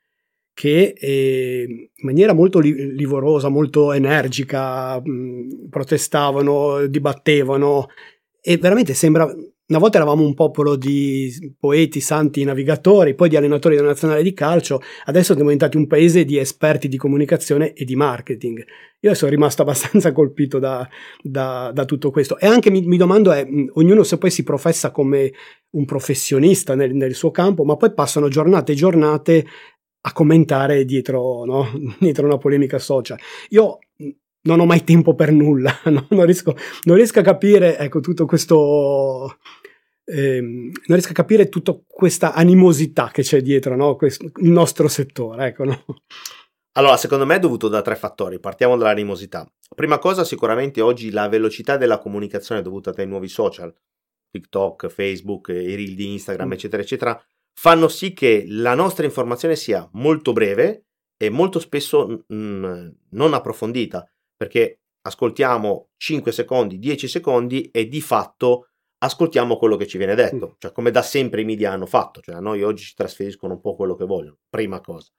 che 0.54 0.94
eh, 0.98 1.66
in 1.70 2.06
maniera 2.06 2.34
molto 2.34 2.60
li- 2.60 2.96
livorosa, 2.96 3.48
molto 3.48 3.94
energica, 3.94 5.00
mh, 5.02 5.70
protestavano, 5.70 6.86
dibattevano 6.88 7.88
e 8.42 8.58
veramente 8.58 8.94
sembra 8.94 9.34
una 9.74 9.82
volta 9.82 9.98
eravamo 9.98 10.24
un 10.24 10.36
popolo 10.36 10.76
di 10.76 11.56
poeti, 11.60 12.00
santi, 12.00 12.44
navigatori, 12.44 13.16
poi 13.16 13.28
di 13.28 13.36
allenatori 13.36 13.76
della 13.76 13.88
nazionale 13.88 14.22
di 14.22 14.32
calcio, 14.34 14.82
adesso 15.06 15.34
siamo 15.34 15.42
diventati 15.50 15.78
un 15.78 15.88
paese 15.88 16.26
di 16.26 16.38
esperti 16.38 16.88
di 16.88 16.98
comunicazione 16.98 17.74
e 17.74 17.84
di 17.84 17.96
marketing. 17.96 18.64
Io 19.00 19.14
sono 19.16 19.32
rimasto 19.32 19.64
abbastanza 19.64 20.12
colpito 20.12 20.60
da, 20.60 20.88
da, 21.24 21.72
da 21.74 21.86
tutto 21.86 22.12
questo. 22.12 22.38
E 22.38 22.46
anche 22.46 22.70
mi, 22.70 22.82
mi 22.84 22.98
domando, 22.98 23.32
è, 23.32 23.48
ognuno 23.74 24.04
se 24.04 24.20
poi 24.20 24.30
si 24.30 24.44
professa 24.44 24.92
come 24.92 25.34
un 25.72 25.86
professionista 25.86 26.76
nel, 26.76 26.94
nel 26.94 27.16
suo 27.16 27.32
campo, 27.32 27.64
ma 27.64 27.76
poi 27.76 27.94
passano 27.94 28.28
giornate 28.28 28.74
e 28.74 28.76
giornate 28.76 29.46
a 30.06 30.14
commentare 30.14 30.86
dietro, 30.86 31.46
no? 31.46 31.68
dietro 31.98 32.28
una 32.28 32.38
polemica 32.38 32.78
social. 32.78 33.18
Io 33.50 33.80
non 34.44 34.60
ho 34.60 34.66
mai 34.66 34.84
tempo 34.84 35.16
per 35.16 35.32
nulla, 35.32 35.80
no? 35.86 36.06
non, 36.10 36.26
riesco, 36.26 36.56
non, 36.84 36.96
riesco, 36.96 37.20
a 37.20 37.24
capire 37.24 37.78
ecco, 37.78 38.00
tutto 38.00 38.26
questo. 38.26 39.38
Ehm, 40.06 40.66
non 40.66 40.98
riesco 40.98 41.12
a 41.12 41.16
capire 41.16 41.50
tutta 41.50 41.78
questa 41.88 42.34
animosità 42.34 43.10
che 43.12 43.22
c'è 43.22 43.42
dietro 43.42 43.76
no? 43.76 43.96
questo, 43.96 44.26
il 44.26 44.50
nostro 44.50 44.88
settore. 44.88 45.48
Ecco, 45.48 45.64
no? 45.64 45.84
Allora, 46.76 46.98
secondo 46.98 47.26
me 47.26 47.36
è 47.36 47.40
dovuto 47.40 47.68
da 47.68 47.82
tre 47.82 47.96
fattori. 47.96 48.40
Partiamo 48.40 48.76
dall'animosità. 48.78 49.50
Prima 49.76 50.00
cosa, 50.00 50.24
sicuramente 50.24 50.82
oggi 50.82 51.12
la 51.12 51.28
velocità 51.30 51.78
della 51.78 52.00
comunicazione 52.00 52.62
dovuta 52.62 52.92
dai 52.92 53.08
nuovi 53.08 53.28
social, 53.28 53.74
TikTok, 54.32 54.88
Facebook, 54.88 55.50
i 55.50 55.76
reel 55.76 55.96
di 55.96 56.12
Instagram, 56.12 56.48
mm. 56.48 56.52
eccetera, 56.52 56.82
eccetera, 56.82 57.24
fanno 57.54 57.88
sì 57.88 58.14
che 58.14 58.46
la 58.48 58.74
nostra 58.74 59.06
informazione 59.06 59.56
sia 59.56 59.88
molto 59.94 60.34
breve 60.34 60.86
e 61.18 61.30
molto 61.30 61.60
spesso 61.60 62.24
mh, 62.28 62.92
non 63.12 63.34
approfondita, 63.34 64.08
perché 64.36 64.82
ascoltiamo 65.02 65.92
5 65.98 66.32
secondi, 66.32 66.80
10 66.80 67.08
secondi 67.08 67.70
e 67.72 67.88
di 67.88 68.02
fatto 68.02 68.70
ascoltiamo 69.04 69.58
quello 69.58 69.76
che 69.76 69.86
ci 69.86 69.98
viene 69.98 70.16
detto, 70.16 70.56
cioè 70.60 70.72
come 70.72 70.90
da 70.90 71.02
sempre 71.02 71.42
i 71.42 71.46
media 71.46 71.72
hanno 71.72 71.86
fatto, 71.86 72.22
cioè 72.22 72.36
a 72.36 72.40
noi 72.40 72.64
oggi 72.64 72.84
ci 72.84 72.96
trasferiscono 72.96 73.54
un 73.54 73.60
po' 73.60 73.76
quello 73.76 73.96
che 73.96 74.06
vogliono, 74.06 74.38
prima 74.50 74.80
cosa. 74.80 75.10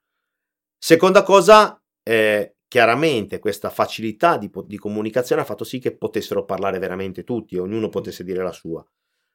Seconda 0.77 1.23
cosa, 1.23 1.79
eh, 2.03 2.55
chiaramente 2.67 3.39
questa 3.39 3.69
facilità 3.69 4.37
di, 4.37 4.49
di, 4.65 4.77
comunicazione 4.77 5.41
ha 5.41 5.45
fatto 5.45 5.63
sì 5.63 5.79
che 5.79 5.95
potessero 5.95 6.45
parlare 6.45 6.79
veramente 6.79 7.23
tutti, 7.23 7.57
ognuno 7.57 7.89
potesse 7.89 8.23
dire 8.23 8.43
la 8.43 8.51
sua. 8.51 8.83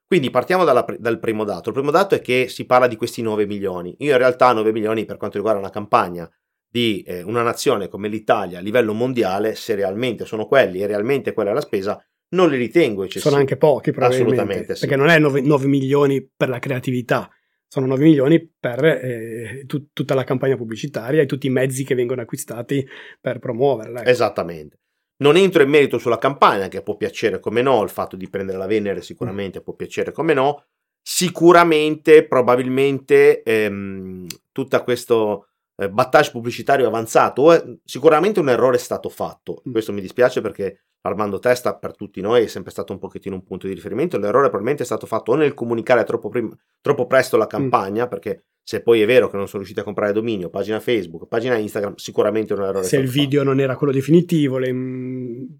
Quindi 0.06 0.30
partiamo 0.30 0.64
dalla, 0.64 0.84
dal 0.98 1.20
primo 1.20 1.44
dato. 1.44 1.68
Il 1.68 1.74
primo 1.74 1.92
dato 1.92 2.16
è 2.16 2.20
che 2.20 2.48
si 2.48 2.66
parla 2.66 2.88
di 2.88 2.96
questi 2.96 3.22
9 3.22 3.46
milioni. 3.46 3.94
Io 3.98 4.10
in 4.10 4.18
realtà 4.18 4.52
9 4.52 4.72
milioni 4.72 5.04
per 5.04 5.16
quanto 5.16 5.36
riguarda 5.36 5.60
una 5.60 5.70
campagna 5.70 6.28
di 6.68 7.02
eh, 7.02 7.22
una 7.22 7.42
nazione 7.42 7.88
come 7.88 8.08
l'Italia 8.08 8.58
a 8.58 8.62
livello 8.62 8.92
mondiale, 8.92 9.54
se 9.54 9.76
realmente 9.76 10.24
sono 10.24 10.46
quelli 10.46 10.80
e 10.80 10.86
realmente 10.86 11.32
quella 11.32 11.50
è 11.50 11.54
la 11.54 11.60
spesa, 11.60 12.04
non 12.30 12.48
li 12.50 12.56
ritengo 12.56 13.02
eccessivi. 13.02 13.24
Sono 13.24 13.36
anche 13.36 13.56
pochi, 13.56 13.90
probabilmente. 13.90 14.32
Assolutamente, 14.34 14.74
sì. 14.74 14.80
Perché 14.80 14.96
non 14.96 15.08
è 15.08 15.18
9, 15.18 15.40
9, 15.40 15.66
milioni 15.66 16.28
per 16.36 16.48
la 16.48 16.58
creatività, 16.58 17.30
sono 17.66 17.86
9 17.86 18.04
milioni 18.04 18.52
per 18.58 18.84
eh, 18.84 19.64
tu, 19.66 19.90
tutta 19.92 20.14
la 20.14 20.24
campagna 20.24 20.56
pubblicitaria 20.56 21.22
e 21.22 21.26
tutti 21.26 21.46
i 21.46 21.50
mezzi 21.50 21.84
che 21.84 21.94
vengono 21.94 22.20
acquistati 22.20 22.86
per 23.20 23.38
promuoverla. 23.38 24.00
Ecco. 24.00 24.10
Esattamente. 24.10 24.78
Non 25.20 25.36
entro 25.36 25.62
in 25.62 25.68
merito 25.68 25.98
sulla 25.98 26.18
campagna, 26.18 26.68
che 26.68 26.82
può 26.82 26.96
piacere 26.96 27.40
come 27.40 27.62
no, 27.62 27.82
il 27.82 27.90
fatto 27.90 28.16
di 28.16 28.28
prendere 28.28 28.58
la 28.58 28.66
Venere 28.66 29.02
sicuramente 29.02 29.60
mm. 29.60 29.62
può 29.62 29.74
piacere 29.74 30.12
come 30.12 30.34
no. 30.34 30.64
Sicuramente, 31.02 32.26
probabilmente, 32.26 33.42
ehm, 33.42 34.26
tutto 34.52 34.82
questo 34.82 35.49
eh, 35.80 35.88
battage 35.88 36.30
pubblicitario 36.30 36.86
avanzato, 36.86 37.52
eh, 37.54 37.78
sicuramente 37.84 38.38
un 38.38 38.50
errore 38.50 38.76
è 38.76 38.80
stato 38.80 39.08
fatto. 39.08 39.62
Mm. 39.66 39.72
Questo 39.72 39.92
mi 39.92 40.02
dispiace 40.02 40.42
perché 40.42 40.84
Armando 41.02 41.38
Testa 41.38 41.76
per 41.76 41.96
tutti 41.96 42.20
noi 42.20 42.44
è 42.44 42.46
sempre 42.48 42.70
stato 42.70 42.92
un 42.92 42.98
pochettino 42.98 43.34
un 43.34 43.42
punto 43.42 43.66
di 43.66 43.72
riferimento. 43.72 44.18
L'errore 44.18 44.48
probabilmente 44.48 44.82
è 44.82 44.86
stato 44.86 45.06
fatto 45.06 45.32
o 45.32 45.36
nel 45.36 45.54
comunicare 45.54 46.04
troppo, 46.04 46.28
prim- 46.28 46.54
troppo 46.82 47.06
presto 47.06 47.38
la 47.38 47.46
mm. 47.46 47.48
campagna, 47.48 48.04
mm. 48.04 48.08
perché 48.08 48.44
se 48.62 48.82
poi 48.82 49.00
è 49.00 49.06
vero 49.06 49.30
che 49.30 49.36
non 49.36 49.46
sono 49.46 49.58
riusciti 49.58 49.80
a 49.80 49.84
comprare 49.84 50.12
dominio, 50.12 50.50
pagina 50.50 50.80
Facebook, 50.80 51.26
pagina 51.26 51.56
Instagram, 51.56 51.94
sicuramente 51.96 52.52
un 52.52 52.62
errore. 52.62 52.84
Se 52.84 52.98
il 52.98 53.08
video 53.08 53.40
fatto. 53.40 53.52
non 53.52 53.60
era 53.60 53.74
quello 53.74 53.92
definitivo, 53.92 54.58
le, 54.58 54.70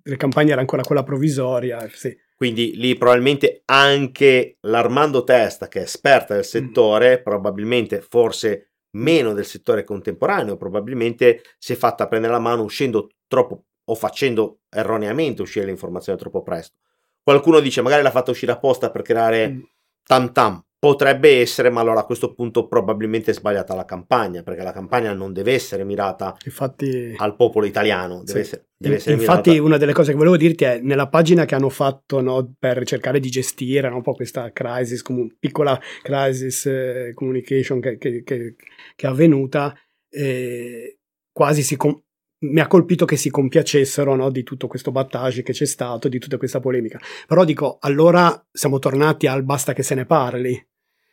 le 0.02 0.16
campagne 0.16 0.48
erano 0.48 0.60
ancora 0.60 0.82
quella 0.82 1.02
provvisoria, 1.02 1.88
sì. 1.90 2.14
Quindi 2.36 2.74
lì 2.76 2.96
probabilmente 2.96 3.62
anche 3.66 4.56
l'Armando 4.60 5.24
Testa, 5.24 5.68
che 5.68 5.80
è 5.80 5.82
esperta 5.82 6.34
del 6.34 6.44
mm. 6.44 6.46
settore, 6.46 7.18
mm. 7.18 7.22
probabilmente 7.22 8.00
forse 8.00 8.69
meno 8.92 9.32
del 9.32 9.44
settore 9.44 9.84
contemporaneo, 9.84 10.56
probabilmente 10.56 11.42
si 11.58 11.72
è 11.72 11.76
fatta 11.76 12.08
prendere 12.08 12.32
la 12.32 12.38
mano 12.38 12.62
uscendo 12.62 13.10
troppo 13.26 13.64
o 13.84 13.94
facendo 13.94 14.60
erroneamente 14.68 15.42
uscire 15.42 15.66
l'informazione 15.66 16.18
troppo 16.18 16.42
presto. 16.42 16.76
Qualcuno 17.22 17.60
dice 17.60 17.82
magari 17.82 18.02
l'ha 18.02 18.10
fatta 18.10 18.30
uscire 18.30 18.52
apposta 18.52 18.90
per 18.90 19.02
creare 19.02 19.48
mm. 19.48 19.60
Tam 20.04 20.32
tam. 20.32 20.62
Potrebbe 20.80 21.40
essere, 21.40 21.68
ma 21.68 21.82
allora 21.82 22.00
a 22.00 22.04
questo 22.04 22.32
punto 22.32 22.66
probabilmente 22.66 23.32
è 23.32 23.34
sbagliata 23.34 23.74
la 23.74 23.84
campagna, 23.84 24.42
perché 24.42 24.62
la 24.62 24.72
campagna 24.72 25.12
non 25.12 25.30
deve 25.34 25.52
essere 25.52 25.84
mirata 25.84 26.34
Infatti, 26.46 27.12
al 27.18 27.36
popolo 27.36 27.66
italiano. 27.66 28.22
Deve 28.24 28.32
sì. 28.32 28.38
essere, 28.38 28.68
deve 28.78 28.94
essere 28.94 29.16
Infatti, 29.16 29.50
mirata... 29.50 29.66
una 29.66 29.76
delle 29.76 29.92
cose 29.92 30.12
che 30.12 30.16
volevo 30.16 30.38
dirti 30.38 30.64
è 30.64 30.80
nella 30.80 31.10
pagina 31.10 31.44
che 31.44 31.54
hanno 31.54 31.68
fatto 31.68 32.22
no, 32.22 32.54
per 32.58 32.82
cercare 32.86 33.20
di 33.20 33.28
gestire 33.28 33.90
no, 33.90 33.96
un 33.96 34.02
po' 34.02 34.14
questa 34.14 34.52
crisis, 34.52 35.02
com- 35.02 35.28
piccola 35.38 35.78
crisis 36.02 36.64
eh, 36.64 37.12
communication 37.14 37.78
che, 37.78 37.98
che, 37.98 38.22
che, 38.22 38.54
che, 38.96 39.06
è 39.06 39.10
avvenuta, 39.10 39.78
eh, 40.08 40.98
quasi 41.30 41.62
si, 41.62 41.76
com- 41.76 42.00
mi 42.42 42.60
ha 42.60 42.66
colpito 42.66 43.04
che 43.04 43.16
si 43.16 43.30
compiacessero 43.30 44.14
no, 44.14 44.30
di 44.30 44.42
tutto 44.42 44.66
questo 44.66 44.90
battage 44.92 45.42
che 45.42 45.52
c'è 45.52 45.66
stato, 45.66 46.08
di 46.08 46.18
tutta 46.18 46.38
questa 46.38 46.60
polemica. 46.60 46.98
Però 47.26 47.44
dico, 47.44 47.78
allora 47.80 48.46
siamo 48.50 48.78
tornati 48.78 49.26
al 49.26 49.42
basta 49.42 49.72
che 49.72 49.82
se 49.82 49.94
ne 49.94 50.06
parli. 50.06 50.68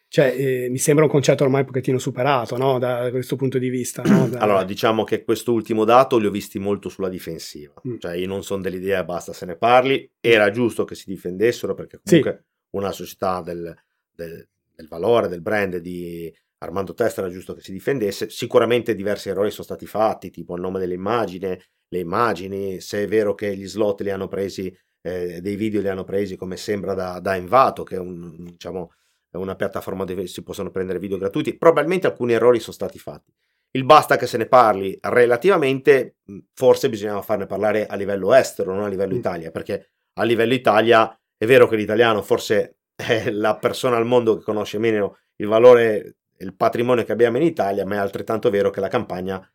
Cioè, 0.10 0.34
eh, 0.38 0.70
mi 0.70 0.78
sembra 0.78 1.04
un 1.04 1.12
concetto 1.12 1.44
ormai 1.44 1.62
un 1.62 1.68
pochettino 1.68 1.98
superato, 1.98 2.56
no? 2.56 2.80
Da 2.80 3.10
questo 3.12 3.36
punto 3.36 3.58
di 3.58 3.68
vista. 3.68 4.04
No? 4.04 4.30
Da... 4.30 4.40
Allora, 4.40 4.64
diciamo 4.64 5.04
che 5.04 5.26
quest'ultimo 5.26 5.84
dato 5.84 6.18
li 6.18 6.28
ho 6.28 6.32
visti 6.32 6.60
molto 6.60 6.88
sulla 6.88 7.10
difensiva. 7.10 7.74
Mm. 7.86 7.98
Cioè, 8.00 8.16
io 8.16 8.28
non 8.28 8.42
sono 8.44 8.62
dell'idea 8.62 9.04
basta 9.04 9.34
se 9.34 9.46
ne 9.46 9.58
parli. 9.58 10.10
Era 10.22 10.50
giusto 10.50 10.86
che 10.86 10.96
si 10.96 11.10
difendessero 11.10 11.74
perché 11.74 12.00
comunque 12.02 12.38
sì. 12.38 12.78
una 12.78 12.94
società 12.94 13.42
del, 13.42 13.76
del, 14.16 14.48
del 14.74 14.88
valore, 14.88 15.28
del 15.28 15.42
brand 15.42 15.76
di 15.76 16.34
Armando 16.60 16.94
Testa 16.94 17.22
era 17.22 17.30
giusto 17.30 17.54
che 17.54 17.62
si 17.62 17.72
difendesse. 17.72 18.30
Sicuramente 18.30 18.96
diversi 18.96 19.30
errori 19.30 19.52
sono 19.52 19.64
stati 19.64 19.86
fatti, 19.86 20.32
tipo 20.32 20.56
il 20.56 20.62
nome 20.62 20.80
dell'immagine, 20.80 21.62
le 21.88 22.00
immagini, 22.00 22.80
se 22.82 23.04
è 23.04 23.08
vero 23.08 23.36
che 23.36 23.56
gli 23.56 23.68
slot 23.68 24.02
li 24.02 24.10
hanno 24.10 24.28
presi, 24.28 24.76
eh, 25.02 25.40
dei 25.42 25.56
video 25.56 25.82
li 25.82 25.88
hanno 25.88 26.04
presi 26.04 26.36
come 26.36 26.58
sembra 26.58 26.94
da, 26.94 27.20
da 27.20 27.36
Envato, 27.36 27.84
che 27.84 27.96
è, 27.96 28.00
un, 28.00 28.36
diciamo, 28.44 28.92
una 29.32 29.56
piattaforma 29.56 30.04
dove 30.04 30.28
si 30.28 30.44
possono 30.44 30.72
prendere 30.72 31.00
video 31.00 31.18
gratuiti. 31.18 31.58
Probabilmente 31.58 32.08
alcuni 32.08 32.34
errori 32.34 32.60
sono 32.60 32.74
stati 32.74 32.98
fatti. 32.98 33.32
Il 33.72 33.86
basta 33.86 34.16
che 34.16 34.26
se 34.26 34.38
ne 34.38 34.48
parli 34.48 34.98
relativamente, 35.02 36.18
forse 36.54 36.90
bisognava 36.90 37.22
farne 37.22 37.46
parlare 37.46 37.86
a 37.86 37.96
livello 37.96 38.34
estero, 38.34 38.74
non 38.74 38.84
a 38.84 38.88
livello 38.88 39.14
mm. 39.14 39.18
Italia, 39.18 39.52
perché 39.52 39.92
a 40.14 40.24
livello 40.24 40.54
Italia 40.54 41.16
è 41.38 41.46
vero 41.46 41.68
che 41.68 41.76
l'italiano 41.76 42.24
forse 42.24 42.80
è 42.96 43.30
la 43.30 43.58
persona 43.58 43.98
al 43.98 44.06
mondo 44.06 44.38
che 44.38 44.44
conosce 44.44 44.80
meno 44.80 45.18
il 45.36 45.48
valore 45.48 46.16
il 46.40 46.56
patrimonio 46.56 47.04
che 47.04 47.12
abbiamo 47.12 47.38
in 47.38 47.44
Italia, 47.44 47.86
ma 47.86 47.96
è 47.96 48.00
altrettanto 48.00 48.50
vero 48.50 48.70
che 48.70 48.80
la 48.80 48.88
campagna 48.88 49.46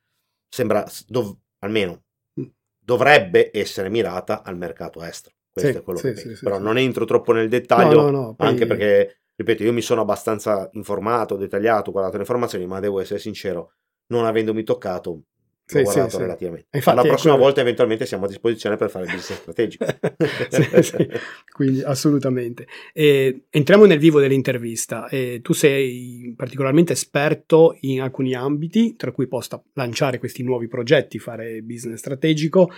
sembra, 0.49 0.85
dov- 1.07 1.37
almeno 1.61 2.05
mm. 2.41 2.45
dovrebbe 2.79 3.51
essere 3.53 3.89
mirata 3.89 4.43
al 4.43 4.57
mercato 4.57 5.03
estero. 5.03 5.37
Questo 5.53 5.71
sì, 5.71 5.79
è 5.79 5.83
quello 5.83 5.99
sì, 5.99 6.13
che 6.13 6.35
sì, 6.35 6.45
Però 6.45 6.59
non 6.59 6.79
entro 6.79 7.05
troppo 7.05 7.33
nel 7.33 7.49
dettaglio, 7.49 8.03
no, 8.03 8.11
no, 8.11 8.21
no, 8.21 8.35
poi... 8.35 8.47
anche 8.47 8.67
perché, 8.67 9.23
ripeto, 9.35 9.63
io 9.63 9.73
mi 9.73 9.83
sono 9.83 10.01
abbastanza 10.01 10.69
informato, 10.73 11.37
dettagliato, 11.37 11.91
guardato 11.91 12.17
le 12.17 12.23
informazioni, 12.23 12.67
ma 12.67 12.81
devo 12.81 13.01
essere 13.01 13.19
sincero, 13.19 13.75
non 14.07 14.25
avendomi 14.25 14.63
toccato, 14.63 15.25
sì, 15.65 15.83
guardato 15.83 16.11
sì, 16.11 16.19
relativamente. 16.19 16.67
Infatti, 16.73 16.97
la 16.97 17.03
prossima 17.03 17.33
quello... 17.33 17.47
volta 17.47 17.61
eventualmente 17.61 18.07
siamo 18.07 18.25
a 18.25 18.29
disposizione 18.29 18.77
per 18.77 18.91
fare 18.91 19.05
il 19.07 19.13
business 19.13 19.41
strategico. 19.41 19.85
sì, 20.51 20.83
sì, 20.83 21.11
quindi 21.53 21.83
assolutamente. 21.83 22.67
E, 22.93 23.45
entriamo 23.51 23.85
nel 23.87 23.99
vivo 23.99 24.21
dell'intervista. 24.21 25.09
E 25.09 25.41
tu 25.43 25.53
sei 25.53 26.35
particolarmente 26.37 26.93
esperto 26.93 27.77
in 27.81 28.01
alcuni 28.01 28.35
ambiti, 28.35 28.97
tra 28.97 29.13
cui 29.13 29.27
possa 29.27 29.63
lanciare 29.75 30.19
questi 30.19 30.43
nuovi 30.43 30.69
progetti, 30.69 31.19
fare 31.19 31.63
business 31.63 31.99
strategico 31.99 32.71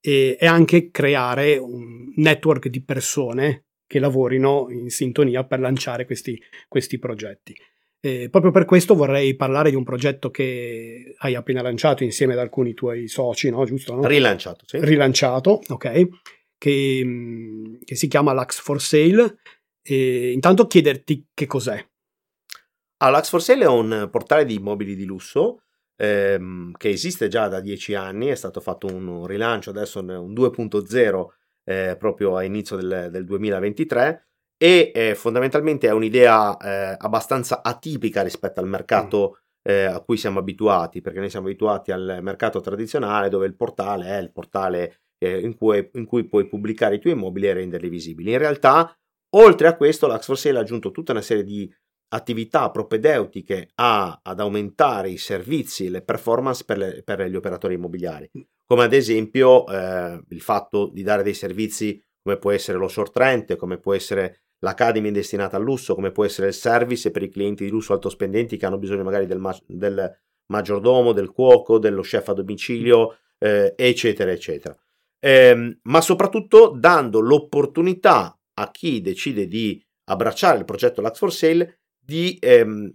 e, 0.00 0.36
e 0.40 0.46
anche 0.46 0.90
creare 0.90 1.56
un 1.56 2.12
network 2.16 2.68
di 2.68 2.82
persone 2.82 3.64
che 3.86 3.98
lavorino 3.98 4.68
in 4.70 4.88
sintonia 4.88 5.44
per 5.44 5.58
lanciare 5.58 6.06
questi, 6.06 6.40
questi 6.68 6.98
progetti. 6.98 7.54
E 8.00 8.28
proprio 8.30 8.50
per 8.50 8.64
questo 8.64 8.94
vorrei 8.94 9.36
parlare 9.36 9.68
di 9.68 9.76
un 9.76 9.84
progetto 9.84 10.30
che 10.30 11.14
hai 11.18 11.34
appena 11.34 11.60
lanciato 11.60 12.02
insieme 12.02 12.32
ad 12.32 12.38
alcuni 12.38 12.72
tuoi 12.72 13.08
soci, 13.08 13.50
no? 13.50 13.64
Giusto? 13.64 13.94
No? 13.94 14.06
Rilanciato, 14.06 14.64
sì. 14.66 14.78
Rilanciato, 14.80 15.60
ok. 15.68 16.08
Che, 16.56 17.02
mm, 17.04 17.74
che 17.84 17.94
si 17.94 18.08
chiama 18.08 18.32
Lux 18.32 18.58
for 18.58 18.80
Sale. 18.80 19.36
E 19.82 20.32
intanto 20.32 20.66
chiederti 20.66 21.28
che 21.34 21.46
cos'è. 21.46 21.84
Ah, 23.02 23.10
Lux 23.10 23.28
for 23.28 23.42
Sale 23.42 23.64
è 23.64 23.68
un 23.68 24.08
portale 24.10 24.44
di 24.44 24.54
immobili 24.54 24.94
di 24.94 25.04
lusso 25.04 25.62
ehm, 26.00 26.72
che 26.76 26.88
esiste 26.88 27.28
già 27.28 27.48
da 27.48 27.60
dieci 27.60 27.94
anni, 27.94 28.28
è 28.28 28.34
stato 28.34 28.60
fatto 28.60 28.86
un 28.86 29.26
rilancio, 29.26 29.70
adesso 29.70 29.98
è 30.00 30.16
un 30.16 30.32
2.0 30.32 31.26
eh, 31.64 31.96
proprio 31.98 32.36
a 32.36 32.42
inizio 32.42 32.76
del, 32.76 33.08
del 33.10 33.24
2023 33.24 34.29
e 34.62 34.92
eh, 34.94 35.14
fondamentalmente 35.14 35.88
è 35.88 35.90
un'idea 35.90 36.54
eh, 36.58 36.94
abbastanza 36.98 37.62
atipica 37.62 38.20
rispetto 38.20 38.60
al 38.60 38.68
mercato 38.68 39.38
eh, 39.62 39.84
a 39.84 40.00
cui 40.00 40.18
siamo 40.18 40.38
abituati, 40.38 41.00
perché 41.00 41.18
noi 41.18 41.30
siamo 41.30 41.46
abituati 41.46 41.92
al 41.92 42.18
mercato 42.20 42.60
tradizionale 42.60 43.30
dove 43.30 43.46
il 43.46 43.56
portale 43.56 44.08
è 44.08 44.18
il 44.18 44.30
portale 44.30 45.00
eh, 45.16 45.38
in 45.38 45.56
cui, 45.56 45.88
in, 45.94 46.04
cui, 46.04 46.28
puoi 46.28 46.46
pubblicare 46.46 46.96
i 46.96 46.98
tuoi 46.98 47.14
immobili 47.14 47.46
e 47.46 47.54
renderli 47.54 47.88
visibili. 47.88 48.32
In 48.32 48.38
realtà, 48.38 48.94
oltre 49.36 49.66
a 49.66 49.76
questo, 49.76 50.06
l'Ax 50.06 50.26
for 50.26 50.36
Sale 50.36 50.58
ha 50.58 50.60
aggiunto 50.60 50.90
tutta 50.90 51.12
una 51.12 51.22
serie 51.22 51.44
di 51.44 51.72
attività 52.12 52.70
propedeutiche 52.70 53.70
a, 53.76 54.20
ad 54.22 54.40
aumentare 54.40 55.08
i 55.08 55.16
servizi 55.16 55.86
e 55.86 55.90
le 55.90 56.02
performance 56.02 56.64
per, 56.66 56.76
le, 56.76 57.02
per, 57.02 57.22
gli 57.22 57.36
operatori 57.36 57.74
immobiliari, 57.74 58.30
come 58.66 58.84
ad 58.84 58.92
esempio 58.92 59.66
eh, 59.66 60.22
il 60.28 60.40
fatto 60.42 60.90
di 60.92 61.02
dare 61.02 61.22
dei 61.22 61.32
servizi 61.32 61.98
come 62.22 62.36
può 62.36 62.50
essere 62.50 62.76
lo 62.76 62.88
short 62.88 63.16
rent, 63.16 63.56
come 63.56 63.78
può 63.78 63.94
essere 63.94 64.42
l'Academy 64.60 65.10
destinata 65.10 65.56
al 65.56 65.62
lusso, 65.62 65.94
come 65.94 66.12
può 66.12 66.24
essere 66.24 66.48
il 66.48 66.54
service 66.54 67.10
per 67.10 67.22
i 67.22 67.28
clienti 67.28 67.64
di 67.64 67.70
lusso 67.70 67.92
altospendenti 67.92 68.56
che 68.56 68.66
hanno 68.66 68.78
bisogno 68.78 69.02
magari 69.02 69.26
del, 69.26 69.38
ma- 69.38 69.58
del 69.66 70.18
maggiordomo, 70.46 71.12
del 71.12 71.30
cuoco, 71.30 71.78
dello 71.78 72.02
chef 72.02 72.28
a 72.28 72.34
domicilio, 72.34 73.18
eh, 73.38 73.74
eccetera, 73.76 74.30
eccetera. 74.30 74.76
Eh, 75.18 75.78
ma 75.82 76.00
soprattutto 76.00 76.74
dando 76.76 77.20
l'opportunità 77.20 78.38
a 78.54 78.70
chi 78.70 79.00
decide 79.00 79.46
di 79.46 79.82
abbracciare 80.04 80.58
il 80.58 80.64
progetto 80.64 81.00
Lux 81.00 81.18
for 81.18 81.32
Sale 81.32 81.80
di 81.98 82.36
ehm, 82.40 82.92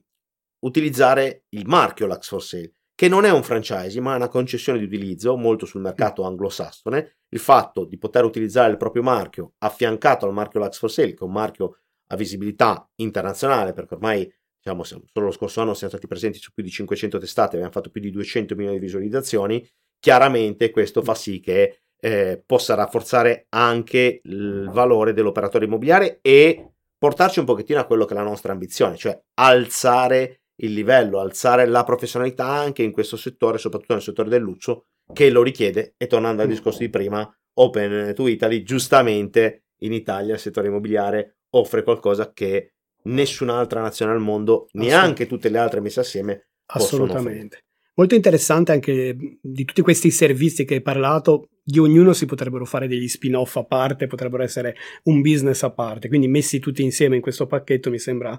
utilizzare 0.66 1.46
il 1.50 1.66
marchio 1.66 2.08
Lux 2.08 2.28
for 2.28 2.44
Sale. 2.44 2.74
Che 2.96 3.10
non 3.10 3.26
è 3.26 3.32
un 3.32 3.44
franchise, 3.44 4.00
ma 4.00 4.14
è 4.14 4.16
una 4.16 4.30
concessione 4.30 4.80
di 4.80 4.86
utilizzo 4.86 5.36
molto 5.36 5.66
sul 5.66 5.82
mercato 5.82 6.24
anglosassone. 6.24 7.18
Il 7.30 7.40
fatto 7.40 7.84
di 7.84 7.98
poter 7.98 8.24
utilizzare 8.24 8.72
il 8.72 8.78
proprio 8.78 9.04
marchio 9.04 9.54
affiancato 9.60 10.26
al 10.26 10.34
marchio 10.34 10.62
Lux 10.62 10.80
for 10.80 10.90
Sale, 10.90 11.14
che 11.14 11.20
è 11.20 11.24
un 11.24 11.34
marchio 11.34 11.80
a 12.08 12.16
visibilità 12.16 12.90
internazionale, 12.96 13.74
perché 13.74 13.96
ormai 13.96 14.34
diciamo, 14.58 14.84
solo 14.84 15.26
lo 15.26 15.32
scorso 15.32 15.60
anno 15.62 15.74
siamo 15.74 15.92
stati 15.92 16.08
presenti 16.08 16.40
su 16.40 16.54
più 16.54 16.64
di 16.64 16.70
500 16.70 17.20
testate, 17.20 17.56
abbiamo 17.56 17.74
fatto 17.74 17.90
più 17.90 18.00
di 18.00 18.12
200 18.12 18.56
milioni 18.56 18.80
di 18.80 18.86
visualizzazioni. 18.86 19.68
Chiaramente 20.00 20.72
questo 20.72 21.02
fa 21.02 21.16
sì 21.16 21.42
che 21.42 21.82
eh, 22.00 22.42
possa 22.46 22.76
rafforzare 22.76 23.48
anche 23.50 24.22
il 24.24 24.70
valore 24.72 25.14
dell'operatore 25.14 25.66
immobiliare 25.66 26.20
e 26.22 26.72
portarci 26.98 27.40
un 27.40 27.46
pochettino 27.46 27.80
a 27.80 27.86
quello 27.86 28.06
che 28.06 28.14
è 28.14 28.18
la 28.18 28.24
nostra 28.24 28.54
ambizione, 28.54 28.96
cioè 28.96 29.20
alzare 29.36 30.45
il 30.58 30.74
livello, 30.74 31.20
alzare 31.20 31.66
la 31.66 31.84
professionalità 31.84 32.48
anche 32.48 32.84
in 32.84 32.92
questo 32.92 33.18
settore, 33.18 33.58
soprattutto 33.58 33.94
nel 33.94 34.02
settore 34.02 34.30
del 34.30 34.42
lusso, 34.42 34.88
che 35.14 35.30
lo 35.30 35.44
richiede. 35.44 35.96
E 35.98 36.08
tornando 36.08 36.42
al 36.42 36.48
discorso 36.48 36.80
di 36.80 36.90
prima, 36.90 37.30
Open 37.58 38.14
to 38.16 38.28
Italy, 38.28 38.64
giustamente 38.64 39.66
in 39.80 39.94
Italia 39.94 40.34
il 40.34 40.40
settore 40.40 40.68
immobiliare 40.68 41.38
offre 41.52 41.84
qualcosa 41.84 42.34
che 42.34 42.74
nessun'altra 43.04 43.82
nazione 43.82 44.12
al 44.12 44.20
mondo, 44.20 44.68
neanche 44.74 45.28
tutte 45.28 45.50
le 45.50 45.58
altre 45.58 45.80
messe 45.80 46.00
assieme, 46.00 46.48
Assolutamente. 46.68 47.60
Molto 47.98 48.16
interessante 48.16 48.74
anche 48.74 49.38
di 49.42 49.64
tutti 49.64 49.82
questi 49.82 50.12
servizi 50.12 50.66
che 50.66 50.76
hai 50.76 50.82
parlato, 50.82 51.48
di 51.64 51.80
ognuno 51.80 52.12
si 52.12 52.26
potrebbero 52.26 52.66
fare 52.66 52.88
degli 52.88 53.08
spin-off 53.08 53.56
a 53.56 53.64
parte, 53.64 54.08
potrebbero 54.08 54.44
essere 54.44 54.76
un 55.04 55.22
business 55.22 55.64
a 55.64 55.72
parte, 55.72 56.10
quindi 56.10 56.28
messi 56.28 56.60
tutti 56.60 56.84
insieme 56.84 57.16
in 57.16 57.22
questo 57.22 57.48
pacchetto 57.48 57.90
mi 57.90 58.00
sembra 58.00 58.38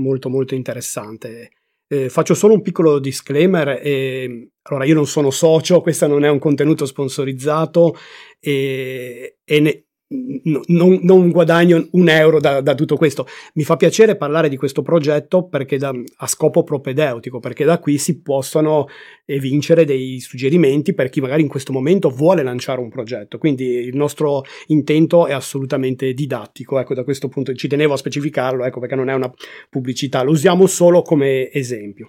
molto 0.00 0.28
molto 0.28 0.54
interessante. 0.54 1.50
Eh, 1.86 2.08
faccio 2.08 2.34
solo 2.34 2.54
un 2.54 2.62
piccolo 2.62 2.98
disclaimer. 2.98 3.80
Eh, 3.82 4.50
allora, 4.62 4.84
io 4.84 4.94
non 4.94 5.06
sono 5.06 5.30
socio, 5.30 5.80
questo 5.80 6.06
non 6.06 6.24
è 6.24 6.28
un 6.28 6.38
contenuto 6.38 6.86
sponsorizzato 6.86 7.96
e, 8.38 9.38
e 9.44 9.60
ne, 9.60 9.86
non, 10.12 10.98
non, 11.02 11.30
guadagno 11.30 11.86
un 11.92 12.08
euro 12.08 12.40
da, 12.40 12.60
da, 12.60 12.74
tutto 12.74 12.96
questo. 12.96 13.26
Mi 13.54 13.62
fa 13.62 13.76
piacere 13.76 14.16
parlare 14.16 14.48
di 14.48 14.56
questo 14.56 14.82
progetto 14.82 15.46
perché 15.46 15.78
da, 15.78 15.92
a 16.16 16.26
scopo 16.26 16.64
propedeutico, 16.64 17.38
perché 17.38 17.64
da 17.64 17.78
qui 17.78 17.96
si 17.96 18.20
possono 18.20 18.88
evincere 19.24 19.84
dei 19.84 20.18
suggerimenti 20.18 20.94
per 20.94 21.10
chi 21.10 21.20
magari 21.20 21.42
in 21.42 21.48
questo 21.48 21.72
momento 21.72 22.10
vuole 22.10 22.42
lanciare 22.42 22.80
un 22.80 22.88
progetto. 22.88 23.38
Quindi 23.38 23.64
il 23.64 23.96
nostro 23.96 24.42
intento 24.66 25.26
è 25.26 25.32
assolutamente 25.32 26.12
didattico. 26.12 26.80
Ecco, 26.80 26.94
da 26.94 27.04
questo 27.04 27.28
punto 27.28 27.54
ci 27.54 27.68
tenevo 27.68 27.92
a 27.92 27.96
specificarlo, 27.96 28.64
ecco, 28.64 28.80
perché 28.80 28.96
non 28.96 29.08
è 29.08 29.14
una 29.14 29.32
pubblicità, 29.68 30.22
lo 30.22 30.32
usiamo 30.32 30.66
solo 30.66 31.02
come 31.02 31.50
esempio. 31.52 32.08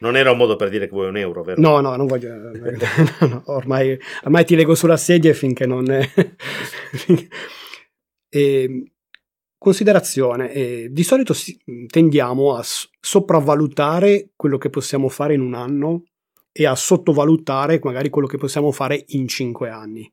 Non 0.00 0.16
era 0.16 0.30
un 0.30 0.38
modo 0.38 0.56
per 0.56 0.70
dire 0.70 0.86
che 0.86 0.92
vuoi 0.92 1.08
un 1.08 1.16
euro, 1.16 1.42
vero? 1.42 1.60
No, 1.60 1.80
no, 1.80 1.94
non 1.94 2.06
voglio. 2.06 2.34
no, 2.34 3.26
no, 3.26 3.42
ormai, 3.46 3.98
ormai, 4.24 4.44
ti 4.44 4.56
leggo 4.56 4.74
sulla 4.74 4.96
sedia 4.96 5.34
finché 5.34 5.66
non. 5.66 5.90
È... 5.90 6.10
e, 8.28 8.92
considerazione: 9.58 10.52
eh, 10.52 10.88
di 10.90 11.02
solito 11.02 11.34
si, 11.34 11.58
tendiamo 11.86 12.54
a 12.54 12.64
sopravvalutare 13.00 14.30
quello 14.36 14.56
che 14.56 14.70
possiamo 14.70 15.08
fare 15.08 15.34
in 15.34 15.42
un 15.42 15.54
anno 15.54 16.04
e 16.50 16.66
a 16.66 16.74
sottovalutare 16.74 17.78
magari 17.82 18.08
quello 18.08 18.26
che 18.26 18.38
possiamo 18.38 18.72
fare 18.72 19.04
in 19.08 19.28
cinque 19.28 19.68
anni. 19.68 20.10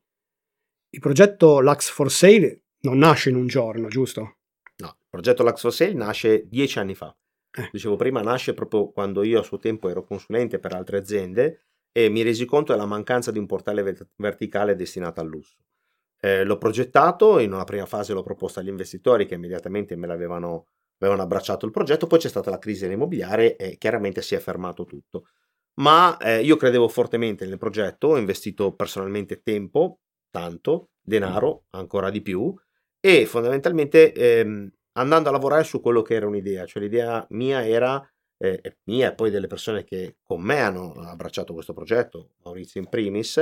Il 0.89 0.99
progetto 0.99 1.61
Lux 1.61 1.89
for 1.89 2.11
Sale 2.11 2.63
non 2.81 2.97
nasce 2.97 3.29
in 3.29 3.35
un 3.35 3.47
giorno, 3.47 3.87
giusto? 3.87 4.37
No, 4.77 4.87
il 4.87 5.07
progetto 5.09 5.43
Lux 5.43 5.61
for 5.61 5.73
Sale 5.73 5.93
nasce 5.93 6.45
dieci 6.45 6.77
anni 6.77 6.93
fa. 6.93 7.15
Eh. 7.51 7.69
Dicevo 7.71 7.95
prima, 7.95 8.21
nasce 8.21 8.53
proprio 8.53 8.91
quando 8.91 9.23
io 9.23 9.39
a 9.39 9.43
suo 9.43 9.57
tempo 9.57 9.89
ero 9.89 10.03
consulente 10.03 10.59
per 10.59 10.73
altre 10.73 10.97
aziende 10.97 11.65
e 11.91 12.09
mi 12.09 12.21
resi 12.21 12.45
conto 12.45 12.71
della 12.71 12.85
mancanza 12.85 13.31
di 13.31 13.39
un 13.39 13.45
portale 13.45 14.07
verticale 14.15 14.75
destinato 14.75 15.21
al 15.21 15.27
lusso. 15.27 15.57
Eh, 16.19 16.43
l'ho 16.43 16.57
progettato, 16.57 17.39
in 17.39 17.53
una 17.53 17.63
prima 17.63 17.85
fase 17.85 18.13
l'ho 18.13 18.23
proposto 18.23 18.59
agli 18.59 18.67
investitori 18.67 19.25
che 19.25 19.35
immediatamente 19.35 19.95
me 19.95 20.07
l'avevano 20.07 20.67
avevano 20.99 21.23
abbracciato 21.23 21.65
il 21.65 21.71
progetto, 21.71 22.07
poi 22.07 22.19
c'è 22.19 22.29
stata 22.29 22.49
la 22.49 22.59
crisi 22.59 22.85
immobiliare 22.85 23.55
e 23.55 23.77
chiaramente 23.77 24.21
si 24.21 24.35
è 24.35 24.39
fermato 24.39 24.85
tutto. 24.85 25.27
Ma 25.75 26.17
eh, 26.17 26.41
io 26.41 26.55
credevo 26.55 26.87
fortemente 26.87 27.45
nel 27.45 27.59
progetto, 27.59 28.07
ho 28.09 28.17
investito 28.17 28.73
personalmente 28.73 29.41
tempo, 29.43 29.99
tanto, 30.31 30.89
denaro, 30.99 31.65
ancora 31.69 32.09
di 32.09 32.21
più, 32.21 32.53
e 32.99 33.27
fondamentalmente 33.27 34.11
ehm, 34.11 34.71
andando 34.97 35.29
a 35.29 35.31
lavorare 35.31 35.63
su 35.63 35.79
quello 35.79 36.01
che 36.01 36.15
era 36.15 36.27
un'idea, 36.27 36.65
cioè 36.65 36.81
l'idea 36.81 37.25
mia 37.29 37.65
era, 37.65 38.05
eh, 38.37 38.77
mia 38.85 39.11
e 39.11 39.15
poi 39.15 39.29
delle 39.29 39.47
persone 39.47 39.83
che 39.83 40.17
con 40.23 40.41
me 40.41 40.59
hanno 40.59 40.93
abbracciato 40.93 41.53
questo 41.53 41.73
progetto, 41.73 42.31
Maurizio 42.43 42.81
in 42.81 42.89
primis, 42.89 43.37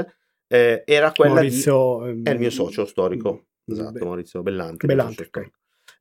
eh, 0.47 0.83
era 0.85 1.11
quella 1.11 1.35
Maurizio, 1.35 2.13
di... 2.13 2.21
È 2.23 2.31
il 2.31 2.39
mio 2.39 2.51
socio 2.51 2.85
storico, 2.85 3.33
mm, 3.33 3.73
esatto, 3.73 3.91
Be- 3.91 4.05
Maurizio 4.05 4.41
Bellanti. 4.41 4.85
Bellanti 4.85 5.23
okay. 5.23 5.51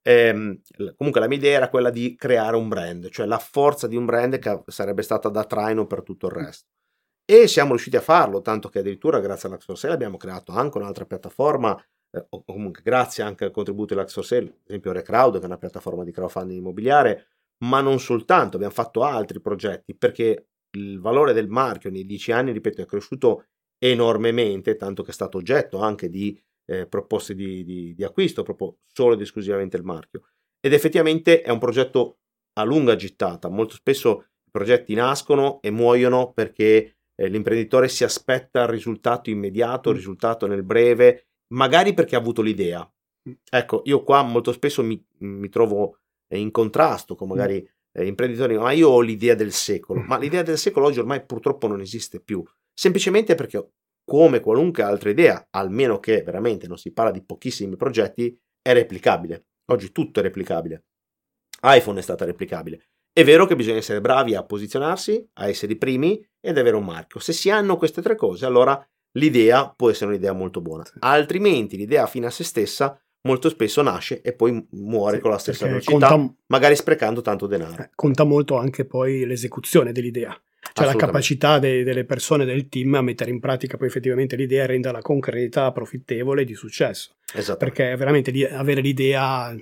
eh, 0.02 0.60
comunque 0.96 1.20
la 1.20 1.28
mia 1.28 1.38
idea 1.38 1.56
era 1.56 1.68
quella 1.70 1.90
di 1.90 2.14
creare 2.16 2.56
un 2.56 2.68
brand, 2.68 3.08
cioè 3.10 3.26
la 3.26 3.38
forza 3.38 3.86
di 3.86 3.96
un 3.96 4.04
brand 4.04 4.38
che 4.38 4.62
sarebbe 4.66 5.02
stata 5.02 5.28
da 5.28 5.44
traino 5.44 5.86
per 5.86 6.02
tutto 6.02 6.26
il 6.26 6.32
resto. 6.32 6.68
E 7.26 7.48
siamo 7.48 7.70
riusciti 7.70 7.96
a 7.96 8.02
farlo, 8.02 8.42
tanto 8.42 8.68
che 8.68 8.80
addirittura 8.80 9.18
grazie 9.18 9.48
all'Axor 9.48 9.90
abbiamo 9.90 10.18
creato 10.18 10.52
anche 10.52 10.76
un'altra 10.76 11.06
piattaforma 11.06 11.74
eh, 12.14 12.26
o 12.28 12.44
comunque 12.44 12.82
grazie 12.82 13.24
anche 13.24 13.44
al 13.44 13.50
contributo 13.50 13.94
dell'Ax 13.94 14.12
for 14.12 14.24
Sale, 14.24 14.46
ad 14.46 14.54
esempio 14.66 14.92
Recrowd, 14.92 15.36
che 15.36 15.42
è 15.42 15.46
una 15.46 15.58
piattaforma 15.58 16.04
di 16.04 16.12
crowdfunding 16.12 16.58
immobiliare, 16.58 17.26
ma 17.64 17.80
non 17.80 17.98
soltanto, 17.98 18.56
abbiamo 18.56 18.74
fatto 18.74 19.02
altri 19.02 19.40
progetti 19.40 19.94
perché 19.94 20.48
il 20.76 21.00
valore 21.00 21.32
del 21.32 21.48
marchio 21.48 21.90
nei 21.90 22.06
dieci 22.06 22.32
anni, 22.32 22.52
ripeto, 22.52 22.82
è 22.82 22.86
cresciuto 22.86 23.46
enormemente, 23.78 24.76
tanto 24.76 25.02
che 25.02 25.10
è 25.10 25.14
stato 25.14 25.38
oggetto 25.38 25.78
anche 25.78 26.08
di 26.08 26.40
eh, 26.66 26.86
proposte 26.86 27.34
di, 27.34 27.64
di, 27.64 27.94
di, 27.94 28.04
acquisto, 28.04 28.42
proprio 28.42 28.78
solo 28.92 29.14
ed 29.14 29.20
esclusivamente 29.20 29.76
il 29.76 29.84
marchio. 29.84 30.22
Ed 30.60 30.72
effettivamente 30.72 31.42
è 31.42 31.50
un 31.50 31.58
progetto 31.58 32.18
a 32.54 32.64
lunga 32.64 32.96
gittata, 32.96 33.48
molto 33.48 33.74
spesso 33.74 34.26
i 34.46 34.50
progetti 34.50 34.94
nascono 34.94 35.60
e 35.60 35.70
muoiono 35.70 36.32
perché 36.32 36.96
eh, 37.14 37.28
l'imprenditore 37.28 37.88
si 37.88 38.04
aspetta 38.04 38.62
il 38.62 38.68
risultato 38.68 39.30
immediato, 39.30 39.90
il 39.90 39.96
mm. 39.96 39.98
risultato 39.98 40.46
nel 40.46 40.62
breve 40.62 41.26
magari 41.52 41.94
perché 41.94 42.16
ha 42.16 42.18
avuto 42.18 42.42
l'idea. 42.42 42.88
Ecco, 43.50 43.82
io 43.84 44.02
qua 44.02 44.22
molto 44.22 44.52
spesso 44.52 44.82
mi, 44.82 45.02
mi 45.18 45.48
trovo 45.48 45.98
in 46.28 46.50
contrasto 46.50 47.14
con 47.14 47.28
magari 47.28 47.66
eh, 47.92 48.06
imprenditori, 48.06 48.56
ma 48.58 48.72
io 48.72 48.88
ho 48.88 49.00
l'idea 49.00 49.34
del 49.34 49.52
secolo, 49.52 50.00
ma 50.00 50.18
l'idea 50.18 50.42
del 50.42 50.58
secolo 50.58 50.86
oggi 50.86 50.98
ormai 50.98 51.24
purtroppo 51.24 51.66
non 51.66 51.80
esiste 51.80 52.20
più, 52.20 52.42
semplicemente 52.72 53.34
perché 53.34 53.70
come 54.04 54.40
qualunque 54.40 54.82
altra 54.82 55.10
idea, 55.10 55.46
almeno 55.50 55.98
che 55.98 56.22
veramente 56.22 56.66
non 56.66 56.76
si 56.76 56.92
parla 56.92 57.10
di 57.10 57.24
pochissimi 57.24 57.76
progetti, 57.76 58.38
è 58.60 58.72
replicabile. 58.72 59.46
Oggi 59.66 59.92
tutto 59.92 60.20
è 60.20 60.22
replicabile. 60.22 60.84
iPhone 61.62 62.00
è 62.00 62.02
stata 62.02 62.26
replicabile. 62.26 62.88
È 63.10 63.24
vero 63.24 63.46
che 63.46 63.56
bisogna 63.56 63.78
essere 63.78 64.00
bravi 64.00 64.34
a 64.34 64.44
posizionarsi, 64.44 65.26
a 65.34 65.48
essere 65.48 65.72
i 65.72 65.78
primi 65.78 66.22
ed 66.40 66.58
avere 66.58 66.76
un 66.76 66.84
marchio. 66.84 67.20
Se 67.20 67.32
si 67.32 67.48
hanno 67.48 67.76
queste 67.76 68.02
tre 68.02 68.16
cose, 68.16 68.44
allora 68.44 68.86
l'idea 69.14 69.72
può 69.74 69.90
essere 69.90 70.10
un'idea 70.10 70.32
molto 70.32 70.60
buona. 70.60 70.84
Altrimenti 71.00 71.76
l'idea 71.76 72.06
fine 72.06 72.26
a 72.26 72.30
se 72.30 72.44
stessa 72.44 72.98
molto 73.22 73.48
spesso 73.48 73.82
nasce 73.82 74.20
e 74.20 74.34
poi 74.34 74.66
muore 74.72 75.16
sì, 75.16 75.22
con 75.22 75.30
la 75.30 75.38
stessa 75.38 75.66
velocità, 75.66 76.08
conta, 76.08 76.34
magari 76.46 76.76
sprecando 76.76 77.20
tanto 77.22 77.46
denaro. 77.46 77.82
Eh, 77.82 77.90
conta 77.94 78.24
molto 78.24 78.56
anche 78.56 78.84
poi 78.84 79.24
l'esecuzione 79.24 79.92
dell'idea, 79.92 80.38
cioè 80.74 80.86
la 80.86 80.96
capacità 80.96 81.60
de, 81.60 81.84
delle 81.84 82.04
persone 82.04 82.44
del 82.44 82.68
team 82.68 82.94
a 82.94 83.00
mettere 83.00 83.30
in 83.30 83.38
pratica 83.38 83.76
poi 83.76 83.86
effettivamente 83.86 84.34
l'idea 84.34 84.64
e 84.64 84.66
renderla 84.66 85.00
concreta, 85.02 85.70
profittevole 85.70 86.42
e 86.42 86.44
di 86.44 86.54
successo. 86.54 87.14
Perché 87.56 87.94
veramente 87.96 88.32
avere 88.52 88.80
l'idea, 88.80 89.56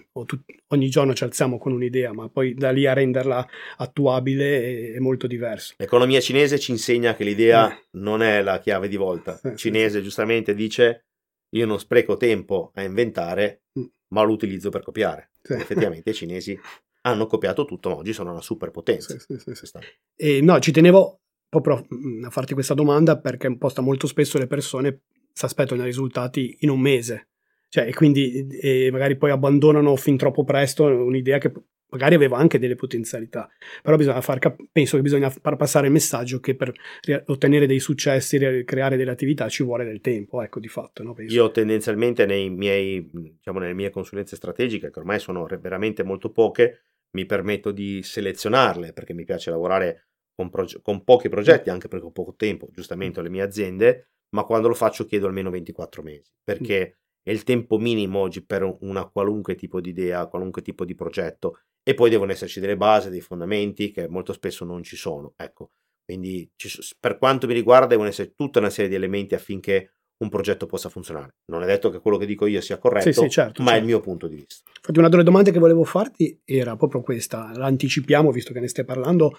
ogni 0.69 0.89
giorno 0.89 1.15
ci 1.15 1.25
alziamo 1.25 1.59
con 1.59 1.73
un'idea, 1.73 2.13
ma 2.15 2.29
poi 2.31 2.55
da 2.55 2.71
lì 2.71 2.87
a 2.87 2.95
renderla 2.95 3.47
attuabile 3.77 4.63
è, 4.63 4.93
è 4.95 4.99
molto 5.01 5.27
diverso. 5.27 5.75
L'economia 5.77 6.21
cinese 6.21 6.59
ci 6.59 6.71
insegna 6.71 7.15
che 7.15 7.25
l'idea 7.25 7.71
eh. 7.71 7.85
non 7.93 8.23
è 8.23 8.41
la 8.41 8.59
chiave 8.59 8.89
di 8.89 8.97
volta. 8.97 9.39
Il 9.45 9.57
cinese 9.57 10.01
giustamente 10.01 10.55
dice 10.55 11.05
io 11.51 11.67
non 11.67 11.79
spreco 11.79 12.17
tempo 12.17 12.73
a 12.75 12.83
inventare, 12.83 13.65
mm. 13.79 13.85
ma 14.09 14.23
lo 14.23 14.33
utilizzo 14.33 14.71
per 14.71 14.83
copiare. 14.83 15.31
Sì. 15.43 15.53
Effettivamente 15.53 16.11
i 16.11 16.15
cinesi 16.15 16.59
hanno 17.03 17.27
copiato 17.27 17.65
tutto, 17.65 17.89
ma 17.91 17.97
oggi 17.97 18.13
sono 18.13 18.31
una 18.31 18.41
superpotenza. 18.41 19.17
Sì, 19.19 19.39
sì, 19.39 19.55
sì, 19.55 19.79
e 20.17 20.41
no, 20.41 20.59
ci 20.59 20.73
tenevo 20.73 21.21
proprio 21.49 21.87
mm, 21.95 22.25
a 22.25 22.31
farti 22.31 22.55
questa 22.55 22.75
domanda 22.75 23.19
perché 23.19 23.55
posta 23.57 23.83
molto 23.83 24.07
spesso 24.07 24.39
le 24.39 24.47
persone 24.47 25.03
si 25.33 25.45
aspettano 25.45 25.83
i 25.83 25.87
risultati 25.87 26.57
in 26.61 26.71
un 26.71 26.81
mese. 26.81 27.29
Cioè, 27.69 27.87
e 27.87 27.95
quindi 27.95 28.47
e 28.61 28.91
magari 28.93 29.17
poi 29.17 29.31
abbandonano 29.31 29.97
fin 29.97 30.17
troppo 30.17 30.45
presto 30.45 30.85
un'idea 30.85 31.39
che 31.39 31.53
magari 31.93 32.15
aveva 32.15 32.39
anche 32.39 32.59
delle 32.59 32.75
potenzialità, 32.75 33.49
però 33.83 33.97
bisogna 33.97 34.21
far 34.23 34.39
cap- 34.39 34.63
penso 34.73 34.97
che 34.97 35.03
bisogna 35.03 35.29
far 35.31 35.57
passare 35.57 35.87
il 35.87 35.93
messaggio 35.93 36.41
che 36.41 36.55
per 36.55 36.73
ri- 37.03 37.23
ottenere 37.27 37.67
dei 37.67 37.81
successi, 37.81 38.39
ri- 38.39 38.65
creare 38.65 38.97
delle 38.97 39.11
attività 39.11 39.49
ci 39.49 39.63
vuole 39.63 39.85
del 39.85 40.01
tempo, 40.01 40.43
ecco 40.43 40.59
di 40.59 40.69
fatto. 40.69 41.03
No? 41.03 41.15
Io 41.29 41.51
tendenzialmente 41.51 42.25
nei 42.25 42.49
miei, 42.51 43.09
diciamo, 43.13 43.59
nelle 43.59 43.75
mie 43.75 43.91
consulenze 43.91 44.37
strategiche, 44.37 44.91
che 44.91 44.99
ormai 44.99 45.19
sono 45.19 45.47
veramente 45.61 46.03
molto 46.03 46.31
poche, 46.31 46.81
mi 47.13 47.27
permetto 47.27 47.71
di 47.73 48.03
selezionarle 48.03 48.93
perché 48.93 49.15
mi 49.15 49.25
piace 49.25 49.51
lavorare 49.51 50.09
con, 50.35 50.51
proge- 50.51 50.81
con 50.83 51.05
pochi 51.05 51.29
progetti, 51.29 51.71
anche 51.71 51.89
perché 51.89 52.07
ho 52.07 52.11
poco 52.11 52.35
tempo, 52.35 52.69
giustamente 52.71 53.21
ho 53.21 53.23
le 53.23 53.29
mie 53.29 53.43
aziende, 53.43 54.11
ma 54.31 54.45
quando 54.45 54.69
lo 54.69 54.75
faccio 54.75 55.05
chiedo 55.05 55.27
almeno 55.27 55.51
24 55.51 56.03
mesi, 56.03 56.33
perché 56.43 56.99
è 57.23 57.31
il 57.31 57.45
tempo 57.45 57.79
minimo 57.79 58.19
oggi 58.21 58.45
per 58.45 58.63
una 58.81 59.09
qualunque 59.09 59.55
tipo 59.55 59.81
di 59.81 59.91
idea, 59.91 60.27
qualunque 60.27 60.63
tipo 60.63 60.85
di 60.85 60.95
progetto, 60.95 61.61
e 61.83 61.95
poi 61.95 62.11
devono 62.11 62.33
esserci 62.33 62.61
delle 62.61 62.77
basi, 62.77 63.11
dei 63.11 63.21
fondamenti 63.21 63.91
che 63.91 64.09
molto 64.09 64.33
spesso 64.33 64.65
non 64.65 64.83
ci 64.83 64.97
sono. 64.97 65.35
Ecco, 65.37 65.73
quindi 66.05 66.51
ci, 66.57 66.69
per 66.99 67.19
quanto 67.19 67.47
mi 67.47 67.55
riguarda 67.55 67.87
devono 67.87 68.09
essere 68.09 68.35
tutta 68.35 68.59
una 68.59 68.71
serie 68.71 68.89
di 68.89 68.97
elementi 68.97 69.35
affinché 69.35 69.97
un 70.23 70.29
progetto 70.29 70.67
possa 70.67 70.89
funzionare. 70.89 71.35
Non 71.47 71.63
è 71.63 71.67
detto 71.67 71.91
che 71.91 72.01
quello 72.01 72.17
che 72.17 72.27
dico 72.27 72.47
io 72.47 72.61
sia 72.61 72.79
corretto, 72.79 73.13
sì, 73.13 73.21
sì, 73.21 73.29
certo, 73.29 73.63
ma 73.63 73.71
certo. 73.71 73.83
è 73.83 73.83
il 73.83 73.83
certo. 73.83 73.87
mio 73.87 74.01
punto 74.01 74.27
di 74.29 74.37
vista. 74.37 74.71
Infatti 74.77 74.99
una 74.99 75.09
delle 75.09 75.23
domande 75.23 75.51
che 75.51 75.59
volevo 75.59 75.85
farti 75.85 76.41
era 76.45 76.77
proprio 76.77 77.03
questa, 77.03 77.53
l'anticipiamo 77.55 78.31
visto 78.31 78.53
che 78.53 78.61
ne 78.61 78.69
stai 78.69 78.85
parlando, 78.85 79.37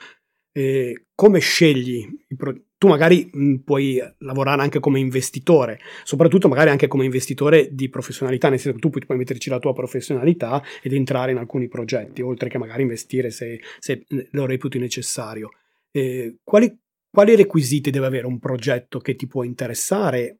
eh, 0.56 1.06
come 1.16 1.40
scegli 1.40 2.08
pro- 2.38 2.56
tu 2.78 2.88
magari 2.88 3.30
mh, 3.32 3.56
puoi 3.64 4.00
lavorare 4.20 4.62
anche 4.62 4.80
come 4.80 5.00
investitore, 5.00 5.80
soprattutto 6.04 6.48
magari 6.48 6.70
anche 6.70 6.88
come 6.88 7.06
investitore 7.06 7.70
di 7.72 7.90
professionalità, 7.90 8.50
nel 8.50 8.60
senso 8.60 8.76
che 8.76 8.82
tu 8.82 8.90
puoi, 8.90 9.06
puoi 9.06 9.18
metterci 9.18 9.50
la 9.50 9.60
tua 9.60 9.74
professionalità 9.74 10.62
ed 10.82 10.94
entrare 10.94 11.32
in 11.32 11.38
alcuni 11.38 11.68
progetti, 11.68 12.22
oltre 12.22 12.50
che 12.50 12.58
magari 12.58 12.82
investire 12.82 13.30
se, 13.32 13.62
se 13.80 14.06
lo 14.32 14.46
reputi 14.46 14.80
necessario. 14.80 15.52
Eh, 15.92 16.40
quali, 16.44 16.78
quali 17.10 17.36
requisiti 17.36 17.90
deve 17.90 18.08
avere 18.08 18.28
un 18.28 18.38
progetto 18.38 19.00
che 19.00 19.16
ti 19.16 19.28
può 19.28 19.44
interessare 19.44 20.40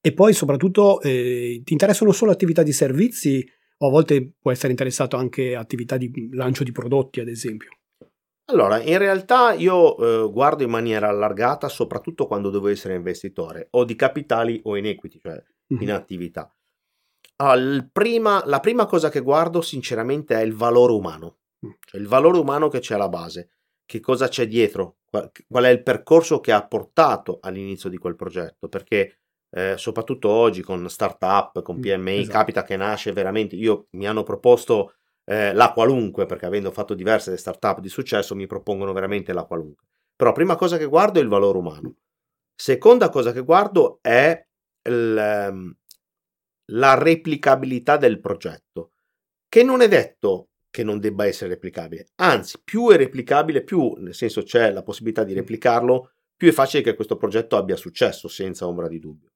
e 0.00 0.12
poi 0.14 0.32
soprattutto 0.32 1.00
eh, 1.00 1.60
ti 1.64 1.72
interessano 1.72 2.12
solo 2.12 2.30
attività 2.30 2.62
di 2.62 2.72
servizi 2.72 3.46
o 3.82 3.86
a 3.86 3.90
volte 3.90 4.34
può 4.38 4.50
essere 4.50 4.72
interessato 4.72 5.16
anche 5.16 5.54
attività 5.54 5.96
di 5.96 6.30
lancio 6.32 6.64
di 6.64 6.72
prodotti, 6.72 7.20
ad 7.20 7.28
esempio? 7.28 7.70
Allora, 8.50 8.82
in 8.82 8.98
realtà 8.98 9.52
io 9.52 9.96
eh, 9.96 10.30
guardo 10.30 10.64
in 10.64 10.70
maniera 10.70 11.08
allargata 11.08 11.68
soprattutto 11.68 12.26
quando 12.26 12.50
devo 12.50 12.68
essere 12.68 12.94
investitore, 12.94 13.68
o 13.70 13.84
di 13.84 13.94
capitali 13.94 14.60
o 14.64 14.76
in 14.76 14.86
equity, 14.86 15.18
cioè 15.20 15.32
mm-hmm. 15.72 15.82
in 15.82 15.92
attività. 15.92 16.52
Allora, 17.36 17.88
prima, 17.92 18.42
la 18.46 18.60
prima 18.60 18.86
cosa 18.86 19.08
che 19.08 19.20
guardo 19.20 19.60
sinceramente 19.60 20.34
è 20.34 20.42
il 20.42 20.54
valore 20.54 20.92
umano, 20.92 21.38
mm. 21.64 21.70
cioè 21.86 22.00
il 22.00 22.08
valore 22.08 22.38
umano 22.38 22.68
che 22.68 22.80
c'è 22.80 22.94
alla 22.94 23.08
base, 23.08 23.50
che 23.86 24.00
cosa 24.00 24.28
c'è 24.28 24.46
dietro, 24.46 24.98
qual, 25.04 25.30
qual 25.48 25.64
è 25.64 25.70
il 25.70 25.82
percorso 25.82 26.40
che 26.40 26.52
ha 26.52 26.66
portato 26.66 27.38
all'inizio 27.40 27.88
di 27.88 27.98
quel 27.98 28.16
progetto, 28.16 28.68
perché 28.68 29.19
eh, 29.50 29.74
soprattutto 29.76 30.28
oggi 30.28 30.62
con 30.62 30.88
startup, 30.88 31.62
con 31.62 31.80
PMI, 31.80 32.20
esatto. 32.20 32.38
capita 32.38 32.62
che 32.62 32.76
nasce 32.76 33.12
veramente, 33.12 33.56
io 33.56 33.86
mi 33.90 34.06
hanno 34.06 34.22
proposto 34.22 34.94
eh, 35.24 35.52
la 35.52 35.72
qualunque, 35.72 36.26
perché 36.26 36.46
avendo 36.46 36.70
fatto 36.70 36.94
diverse 36.94 37.36
startup 37.36 37.80
di 37.80 37.88
successo 37.88 38.34
mi 38.34 38.46
propongono 38.46 38.92
veramente 38.92 39.32
la 39.32 39.44
qualunque. 39.44 39.86
Però 40.14 40.32
prima 40.32 40.56
cosa 40.56 40.76
che 40.76 40.86
guardo 40.86 41.18
è 41.18 41.22
il 41.22 41.28
valore 41.28 41.58
umano. 41.58 41.94
Seconda 42.54 43.08
cosa 43.08 43.32
che 43.32 43.40
guardo 43.40 43.98
è 44.02 44.46
il, 44.82 45.16
ehm, 45.16 45.76
la 46.72 46.94
replicabilità 46.94 47.96
del 47.96 48.20
progetto, 48.20 48.92
che 49.48 49.62
non 49.62 49.80
è 49.80 49.88
detto 49.88 50.48
che 50.70 50.84
non 50.84 51.00
debba 51.00 51.26
essere 51.26 51.50
replicabile, 51.50 52.08
anzi 52.16 52.60
più 52.62 52.90
è 52.90 52.96
replicabile, 52.96 53.64
più 53.64 53.94
nel 53.98 54.14
senso 54.14 54.42
c'è 54.42 54.70
la 54.70 54.82
possibilità 54.82 55.24
di 55.24 55.32
replicarlo, 55.32 56.12
più 56.36 56.48
è 56.48 56.52
facile 56.52 56.82
che 56.82 56.94
questo 56.94 57.16
progetto 57.16 57.56
abbia 57.56 57.76
successo, 57.76 58.28
senza 58.28 58.66
ombra 58.66 58.88
di 58.88 58.98
dubbio. 58.98 59.29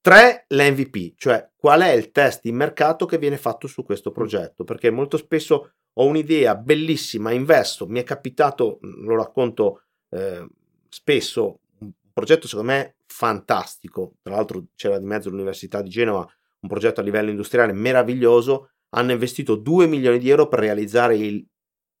3. 0.00 0.46
L'MVP, 0.48 1.14
cioè 1.16 1.50
qual 1.56 1.82
è 1.82 1.92
il 1.92 2.10
test 2.12 2.46
in 2.46 2.56
mercato 2.56 3.04
che 3.04 3.18
viene 3.18 3.36
fatto 3.36 3.66
su 3.66 3.84
questo 3.84 4.10
progetto, 4.10 4.64
perché 4.64 4.90
molto 4.90 5.16
spesso 5.16 5.72
ho 5.92 6.06
un'idea 6.06 6.54
bellissima, 6.54 7.32
investo, 7.32 7.86
mi 7.86 7.98
è 7.98 8.04
capitato, 8.04 8.78
lo 8.80 9.16
racconto 9.16 9.82
eh, 10.10 10.46
spesso, 10.88 11.60
un 11.80 11.92
progetto 12.12 12.46
secondo 12.46 12.70
me 12.70 12.96
fantastico, 13.06 14.14
tra 14.22 14.36
l'altro 14.36 14.66
c'era 14.76 14.98
di 14.98 15.04
mezzo 15.04 15.28
l'Università 15.28 15.82
di 15.82 15.90
Genova, 15.90 16.20
un 16.60 16.68
progetto 16.68 17.00
a 17.00 17.02
livello 17.02 17.30
industriale 17.30 17.72
meraviglioso, 17.72 18.70
hanno 18.90 19.12
investito 19.12 19.56
2 19.56 19.86
milioni 19.86 20.18
di 20.18 20.30
euro 20.30 20.46
per 20.48 20.60
realizzare 20.60 21.16
il 21.16 21.44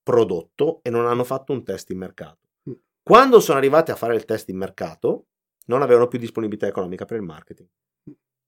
prodotto 0.02 0.80
e 0.82 0.90
non 0.90 1.06
hanno 1.06 1.24
fatto 1.24 1.52
un 1.52 1.64
test 1.64 1.90
in 1.90 1.98
mercato. 1.98 2.38
Mm. 2.70 2.74
Quando 3.02 3.40
sono 3.40 3.58
arrivati 3.58 3.90
a 3.90 3.96
fare 3.96 4.14
il 4.14 4.24
test 4.24 4.48
in 4.48 4.56
mercato, 4.56 5.26
non 5.66 5.82
avevano 5.82 6.06
più 6.06 6.18
disponibilità 6.18 6.66
economica 6.66 7.04
per 7.04 7.16
il 7.18 7.24
marketing 7.24 7.68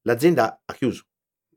l'azienda 0.03 0.63
ha 0.65 0.73
chiuso. 0.75 1.05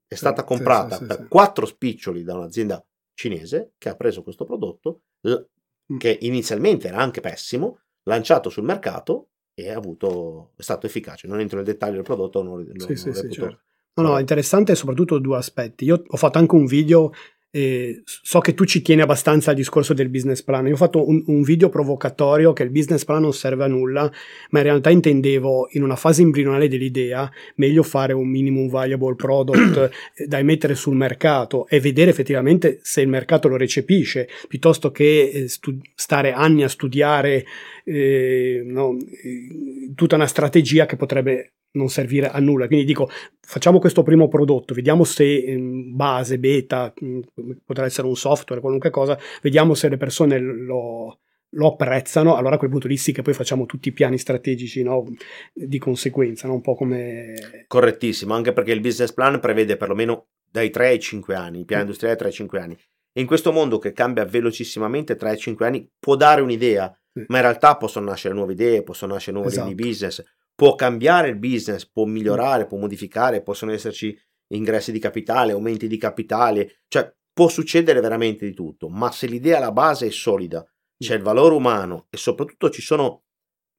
È 0.08 0.15
stata 0.15 0.41
sì, 0.41 0.47
comprata 0.47 0.97
sì, 0.97 1.06
per 1.06 1.27
quattro 1.27 1.65
spiccioli 1.65 2.23
da 2.23 2.36
un'azienda 2.36 2.86
cinese 3.13 3.73
che 3.77 3.89
ha 3.89 3.95
preso 3.95 4.23
questo 4.23 4.45
prodotto, 4.45 5.01
mm. 5.27 5.97
che 5.97 6.17
inizialmente 6.21 6.88
era 6.88 6.97
anche 6.97 7.21
pessimo, 7.21 7.79
lanciato 8.03 8.49
sul 8.49 8.63
mercato 8.63 9.29
e 9.53 9.71
avuto, 9.71 10.51
è 10.56 10.62
stato 10.62 10.86
efficace. 10.86 11.27
Non 11.27 11.39
entro 11.39 11.58
nel 11.58 11.65
dettaglio 11.65 11.95
del 11.95 12.03
prodotto, 12.03 12.43
non, 12.43 12.63
non, 12.65 12.95
sì, 12.95 13.06
non 13.06 13.15
sì, 13.15 13.32
certo. 13.32 13.62
No, 13.95 14.03
no, 14.03 14.19
interessante 14.19 14.73
soprattutto 14.73 15.19
due 15.19 15.38
aspetti. 15.38 15.86
Io 15.86 16.03
ho 16.06 16.17
fatto 16.17 16.39
anche 16.39 16.56
un 16.56 16.65
video 16.65 17.12
eh, 17.55 18.01
so 18.03 18.39
che 18.39 18.55
tu 18.55 18.65
ci 18.65 18.81
tieni 18.81 19.01
abbastanza 19.01 19.51
al 19.51 19.55
discorso 19.55 19.93
del 19.93 20.09
business 20.09 20.41
plan. 20.41 20.65
Io 20.65 20.73
ho 20.73 20.77
fatto 20.77 21.07
un, 21.07 21.21
un, 21.27 21.43
video 21.43 21.69
provocatorio 21.69 22.51
che 22.51 22.63
il 22.63 22.71
business 22.71 23.05
plan 23.05 23.21
non 23.21 23.31
serve 23.31 23.63
a 23.63 23.67
nulla, 23.67 24.11
ma 24.49 24.59
in 24.59 24.65
realtà 24.65 24.89
intendevo 24.89 25.67
in 25.73 25.83
una 25.83 25.95
fase 25.95 26.23
embrionale 26.23 26.67
dell'idea 26.67 27.31
meglio 27.57 27.83
fare 27.83 28.13
un 28.13 28.27
minimum 28.27 28.69
valuable 28.69 29.13
product 29.13 29.91
eh, 30.17 30.25
da 30.25 30.39
emettere 30.39 30.73
sul 30.73 30.95
mercato 30.95 31.67
e 31.67 31.79
vedere 31.79 32.09
effettivamente 32.09 32.79
se 32.81 33.01
il 33.01 33.07
mercato 33.07 33.47
lo 33.47 33.55
recepisce, 33.55 34.27
piuttosto 34.47 34.89
che 34.89 35.29
eh, 35.31 35.47
stu- 35.47 35.79
stare 35.93 36.31
anni 36.31 36.63
a 36.63 36.67
studiare 36.67 37.45
eh, 37.85 38.63
no, 38.65 38.97
eh, 38.97 39.91
tutta 39.93 40.15
una 40.15 40.25
strategia 40.25 40.87
che 40.87 40.95
potrebbe 40.95 41.51
non 41.73 41.89
servire 41.89 42.29
a 42.29 42.39
nulla. 42.39 42.67
Quindi 42.67 42.86
dico, 42.86 43.09
facciamo 43.39 43.79
questo 43.79 44.03
primo 44.03 44.27
prodotto, 44.27 44.73
vediamo 44.73 45.03
se 45.03 45.25
in 45.25 45.95
base, 45.95 46.39
beta, 46.39 46.93
mm, 47.03 47.19
potrà 47.65 47.86
essere 47.86 48.07
un 48.07 48.15
software, 48.15 48.62
qualunque 48.62 48.89
cosa, 48.89 49.17
vediamo 49.41 49.73
se 49.73 49.89
le 49.89 49.97
persone 49.97 50.39
lo, 50.39 51.19
lo 51.49 51.67
apprezzano, 51.67 52.36
allora 52.36 52.55
a 52.55 52.57
quel 52.57 52.69
punto 52.69 52.88
lì 52.88 52.97
sì 52.97 53.12
che 53.12 53.21
poi 53.21 53.33
facciamo 53.33 53.65
tutti 53.65 53.89
i 53.89 53.93
piani 53.93 54.17
strategici 54.17 54.83
no? 54.83 55.05
di 55.53 55.77
conseguenza, 55.77 56.47
no? 56.47 56.53
un 56.53 56.62
po' 56.62 56.75
come... 56.75 57.65
Correttissimo, 57.67 58.33
anche 58.33 58.53
perché 58.53 58.71
il 58.71 58.81
business 58.81 59.13
plan 59.13 59.39
prevede 59.39 59.77
perlomeno 59.77 60.27
dai 60.49 60.69
3 60.69 60.88
ai 60.88 60.99
5 60.99 61.36
anni, 61.36 61.59
il 61.59 61.65
piano 61.65 61.83
mm. 61.83 61.86
industriale 61.86 62.17
3 62.17 62.27
ai 62.27 62.33
5 62.33 62.59
anni. 62.59 62.77
E 63.15 63.21
in 63.21 63.27
questo 63.27 63.51
mondo 63.51 63.77
che 63.77 63.91
cambia 63.91 64.25
velocissimamente, 64.25 65.15
3 65.15 65.29
ai 65.29 65.38
5 65.38 65.65
anni 65.65 65.89
può 65.99 66.15
dare 66.15 66.41
un'idea, 66.41 66.89
mm. 67.19 67.23
ma 67.27 67.38
in 67.38 67.43
realtà 67.43 67.77
possono 67.77 68.07
nascere 68.07 68.33
nuove 68.33 68.53
idee, 68.53 68.83
possono 68.83 69.13
nascere 69.13 69.33
nuove 69.36 69.49
esatto. 69.51 69.67
linee 69.67 69.83
di 69.83 69.89
business, 69.89 70.23
può 70.55 70.75
cambiare 70.75 71.29
il 71.29 71.37
business, 71.37 71.85
può 71.85 72.05
migliorare, 72.05 72.67
può 72.67 72.77
modificare, 72.77 73.41
possono 73.41 73.71
esserci 73.71 74.17
ingressi 74.53 74.91
di 74.91 74.99
capitale, 74.99 75.51
aumenti 75.51 75.87
di 75.87 75.97
capitale, 75.97 76.81
cioè 76.87 77.13
può 77.33 77.47
succedere 77.47 77.99
veramente 77.99 78.45
di 78.45 78.53
tutto, 78.53 78.89
ma 78.89 79.11
se 79.11 79.27
l'idea 79.27 79.57
alla 79.57 79.71
base 79.71 80.07
è 80.07 80.11
solida, 80.11 80.65
c'è 80.97 81.15
il 81.15 81.23
valore 81.23 81.55
umano 81.55 82.07
e 82.09 82.17
soprattutto 82.17 82.69
ci 82.69 82.81
sono 82.81 83.23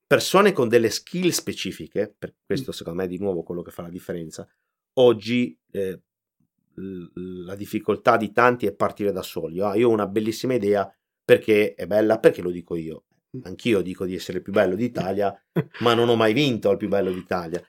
persone 0.06 0.52
con 0.52 0.68
delle 0.68 0.90
skill 0.90 1.30
specifiche, 1.30 2.14
per 2.18 2.34
questo 2.44 2.72
secondo 2.72 3.00
me 3.00 3.04
è 3.04 3.08
di 3.08 3.18
nuovo 3.18 3.42
quello 3.42 3.62
che 3.62 3.70
fa 3.70 3.82
la 3.82 3.88
differenza, 3.88 4.46
oggi 4.94 5.58
eh, 5.70 6.02
la 6.74 7.54
difficoltà 7.54 8.16
di 8.16 8.32
tanti 8.32 8.66
è 8.66 8.74
partire 8.74 9.12
da 9.12 9.22
soli. 9.22 9.60
Ah, 9.60 9.76
io 9.76 9.88
ho 9.88 9.92
una 9.92 10.06
bellissima 10.06 10.54
idea 10.54 10.92
perché 11.24 11.74
è 11.74 11.86
bella, 11.86 12.18
perché 12.18 12.42
lo 12.42 12.50
dico 12.50 12.74
io. 12.76 13.04
Anch'io 13.42 13.80
dico 13.80 14.04
di 14.04 14.14
essere 14.14 14.38
il 14.38 14.44
più 14.44 14.52
bello 14.52 14.74
d'Italia, 14.74 15.34
ma 15.80 15.94
non 15.94 16.08
ho 16.08 16.16
mai 16.16 16.32
vinto 16.32 16.70
al 16.70 16.76
più 16.76 16.88
bello 16.88 17.12
d'Italia. 17.12 17.62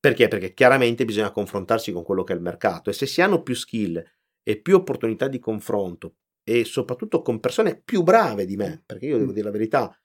Perché? 0.00 0.28
Perché 0.28 0.54
chiaramente 0.54 1.04
bisogna 1.04 1.32
confrontarsi 1.32 1.90
con 1.90 2.04
quello 2.04 2.22
che 2.22 2.32
è 2.32 2.36
il 2.36 2.42
mercato 2.42 2.88
e 2.88 2.92
se 2.92 3.06
si 3.06 3.20
hanno 3.20 3.42
più 3.42 3.54
skill 3.54 4.02
e 4.42 4.60
più 4.60 4.76
opportunità 4.76 5.26
di 5.26 5.38
confronto 5.38 6.14
e 6.44 6.64
soprattutto 6.64 7.20
con 7.20 7.40
persone 7.40 7.80
più 7.84 8.02
brave 8.02 8.46
di 8.46 8.56
me, 8.56 8.82
perché 8.86 9.06
io 9.06 9.18
devo 9.18 9.32
dire 9.32 9.44
la 9.44 9.52
verità, 9.52 10.00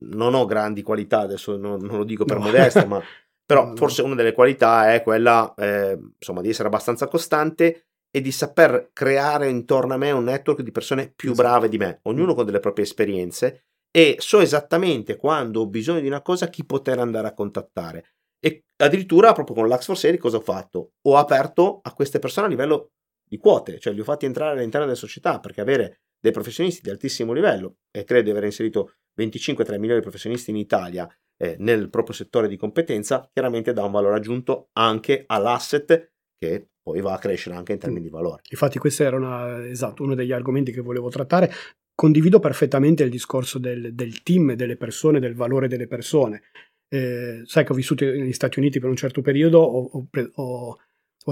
non 0.00 0.34
ho 0.34 0.44
grandi 0.44 0.82
qualità, 0.82 1.20
adesso 1.20 1.56
non, 1.56 1.80
non 1.80 1.96
lo 1.96 2.04
dico 2.04 2.24
per 2.24 2.38
no. 2.38 2.44
modesta, 2.44 2.86
ma 2.86 3.02
però 3.44 3.66
no, 3.66 3.76
forse 3.76 4.02
una 4.02 4.14
delle 4.14 4.32
qualità 4.32 4.92
è 4.92 5.02
quella 5.02 5.52
eh, 5.56 5.98
insomma, 6.16 6.40
di 6.40 6.50
essere 6.50 6.68
abbastanza 6.68 7.08
costante 7.08 7.86
e 8.10 8.20
di 8.20 8.30
saper 8.30 8.90
creare 8.92 9.48
intorno 9.48 9.94
a 9.94 9.96
me 9.96 10.12
un 10.12 10.24
network 10.24 10.60
di 10.60 10.70
persone 10.70 11.10
più 11.10 11.32
esatto. 11.32 11.48
brave 11.48 11.68
di 11.68 11.78
me, 11.78 11.98
ognuno 12.02 12.34
con 12.34 12.44
delle 12.44 12.60
proprie 12.60 12.84
esperienze 12.84 13.64
e 13.96 14.16
so 14.18 14.40
esattamente 14.40 15.14
quando 15.16 15.60
ho 15.60 15.68
bisogno 15.68 16.00
di 16.00 16.08
una 16.08 16.20
cosa 16.20 16.48
chi 16.48 16.64
poter 16.64 16.98
andare 16.98 17.28
a 17.28 17.32
contattare. 17.32 18.14
E 18.44 18.64
addirittura 18.82 19.32
proprio 19.32 19.54
con 19.54 19.68
l'Ax 19.68 19.84
for 19.84 19.96
Sale 19.96 20.18
cosa 20.18 20.38
ho 20.38 20.40
fatto? 20.40 20.94
Ho 21.02 21.16
aperto 21.16 21.78
a 21.80 21.92
queste 21.92 22.18
persone 22.18 22.46
a 22.46 22.50
livello 22.50 22.90
di 23.24 23.38
quote, 23.38 23.78
cioè 23.78 23.92
li 23.92 24.00
ho 24.00 24.04
fatti 24.04 24.26
entrare 24.26 24.58
all'interno 24.58 24.86
della 24.86 24.98
società 24.98 25.38
perché 25.38 25.60
avere 25.60 26.00
dei 26.18 26.32
professionisti 26.32 26.82
di 26.82 26.90
altissimo 26.90 27.32
livello 27.32 27.76
e 27.92 28.02
credo 28.02 28.24
di 28.24 28.30
aver 28.30 28.44
inserito 28.44 28.94
25-3 29.16 29.78
milioni 29.78 29.96
di 29.96 30.00
professionisti 30.00 30.50
in 30.50 30.56
Italia 30.56 31.08
eh, 31.36 31.54
nel 31.60 31.88
proprio 31.88 32.16
settore 32.16 32.48
di 32.48 32.56
competenza, 32.56 33.28
chiaramente 33.32 33.72
dà 33.72 33.84
un 33.84 33.92
valore 33.92 34.16
aggiunto 34.16 34.70
anche 34.72 35.22
all'asset 35.24 36.12
che 36.36 36.68
poi 36.82 37.00
va 37.00 37.12
a 37.12 37.18
crescere 37.18 37.54
anche 37.54 37.72
in 37.72 37.78
termini 37.78 38.02
di 38.02 38.10
valore. 38.10 38.42
Infatti 38.50 38.78
questo 38.78 39.04
era 39.04 39.16
una, 39.16 39.64
esatto, 39.68 40.02
uno 40.02 40.16
degli 40.16 40.32
argomenti 40.32 40.72
che 40.72 40.80
volevo 40.80 41.08
trattare 41.10 41.50
condivido 41.94 42.40
perfettamente 42.40 43.04
il 43.04 43.10
discorso 43.10 43.58
del, 43.58 43.94
del 43.94 44.22
team, 44.22 44.54
delle 44.54 44.76
persone, 44.76 45.20
del 45.20 45.34
valore 45.34 45.68
delle 45.68 45.86
persone. 45.86 46.42
Eh, 46.88 47.42
sai 47.44 47.64
che 47.64 47.72
ho 47.72 47.74
vissuto 47.74 48.04
negli 48.04 48.32
Stati 48.32 48.58
Uniti 48.58 48.80
per 48.80 48.88
un 48.88 48.96
certo 48.96 49.22
periodo, 49.22 49.60
ho, 49.60 49.90
ho, 49.90 50.08
ho, 50.34 50.78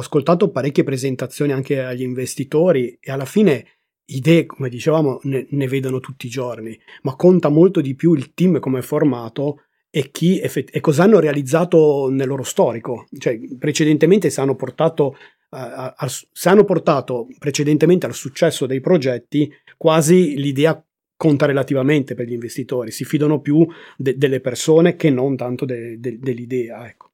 ascoltato 0.00 0.50
parecchie 0.50 0.84
presentazioni 0.84 1.52
anche 1.52 1.82
agli 1.82 2.02
investitori 2.02 2.96
e 3.00 3.12
alla 3.12 3.24
fine 3.24 3.66
idee, 4.06 4.46
come 4.46 4.68
dicevamo, 4.68 5.20
ne, 5.24 5.46
ne, 5.50 5.68
vedono 5.68 6.00
tutti 6.00 6.26
i 6.26 6.30
giorni, 6.30 6.78
ma 7.02 7.14
conta 7.16 7.48
molto 7.48 7.80
di 7.80 7.94
più 7.94 8.14
il 8.14 8.32
team 8.34 8.58
come 8.58 8.78
è 8.80 8.82
formato 8.82 9.64
e, 9.90 10.10
effett- 10.40 10.74
e 10.74 10.80
cosa 10.80 11.02
hanno 11.02 11.20
realizzato 11.20 12.08
nel 12.10 12.26
loro 12.26 12.42
storico. 12.42 13.06
Cioè, 13.16 13.38
precedentemente 13.58 14.30
se 14.30 14.40
hanno 14.40 14.56
portato 14.56 15.16
a, 15.54 15.94
a, 15.96 16.08
se 16.08 16.48
hanno 16.48 16.64
portato 16.64 17.28
precedentemente 17.38 18.06
al 18.06 18.14
successo 18.14 18.66
dei 18.66 18.80
progetti, 18.80 19.52
quasi 19.76 20.36
l'idea 20.36 20.82
conta 21.16 21.46
relativamente 21.46 22.14
per 22.14 22.26
gli 22.26 22.32
investitori, 22.32 22.90
si 22.90 23.04
fidano 23.04 23.40
più 23.40 23.66
de, 23.96 24.16
delle 24.16 24.40
persone 24.40 24.96
che 24.96 25.10
non 25.10 25.36
tanto 25.36 25.64
de, 25.64 26.00
de, 26.00 26.18
dell'idea. 26.18 26.88
Ecco. 26.88 27.12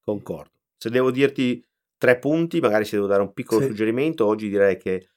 Concordo. 0.00 0.50
Se 0.76 0.90
devo 0.90 1.10
dirti 1.10 1.64
tre 1.98 2.18
punti, 2.18 2.60
magari 2.60 2.84
se 2.84 2.96
devo 2.96 3.06
dare 3.06 3.22
un 3.22 3.32
piccolo 3.32 3.60
sì. 3.60 3.68
suggerimento, 3.68 4.26
oggi 4.26 4.48
direi 4.48 4.76
che 4.76 5.08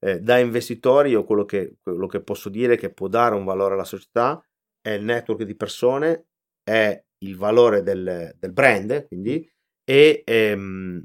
eh, 0.00 0.20
da 0.20 0.38
investitori 0.38 1.10
io 1.10 1.24
quello 1.24 1.44
che, 1.44 1.76
quello 1.82 2.06
che 2.06 2.20
posso 2.20 2.48
dire 2.48 2.76
che 2.76 2.90
può 2.90 3.08
dare 3.08 3.34
un 3.34 3.44
valore 3.44 3.74
alla 3.74 3.84
società 3.84 4.42
è 4.80 4.90
il 4.90 5.04
network 5.04 5.42
di 5.42 5.56
persone, 5.56 6.26
è 6.62 7.02
il 7.18 7.36
valore 7.36 7.82
del, 7.82 8.34
del 8.38 8.52
brand, 8.52 9.06
quindi, 9.06 9.48
e 9.84 10.22
ehm, 10.24 11.04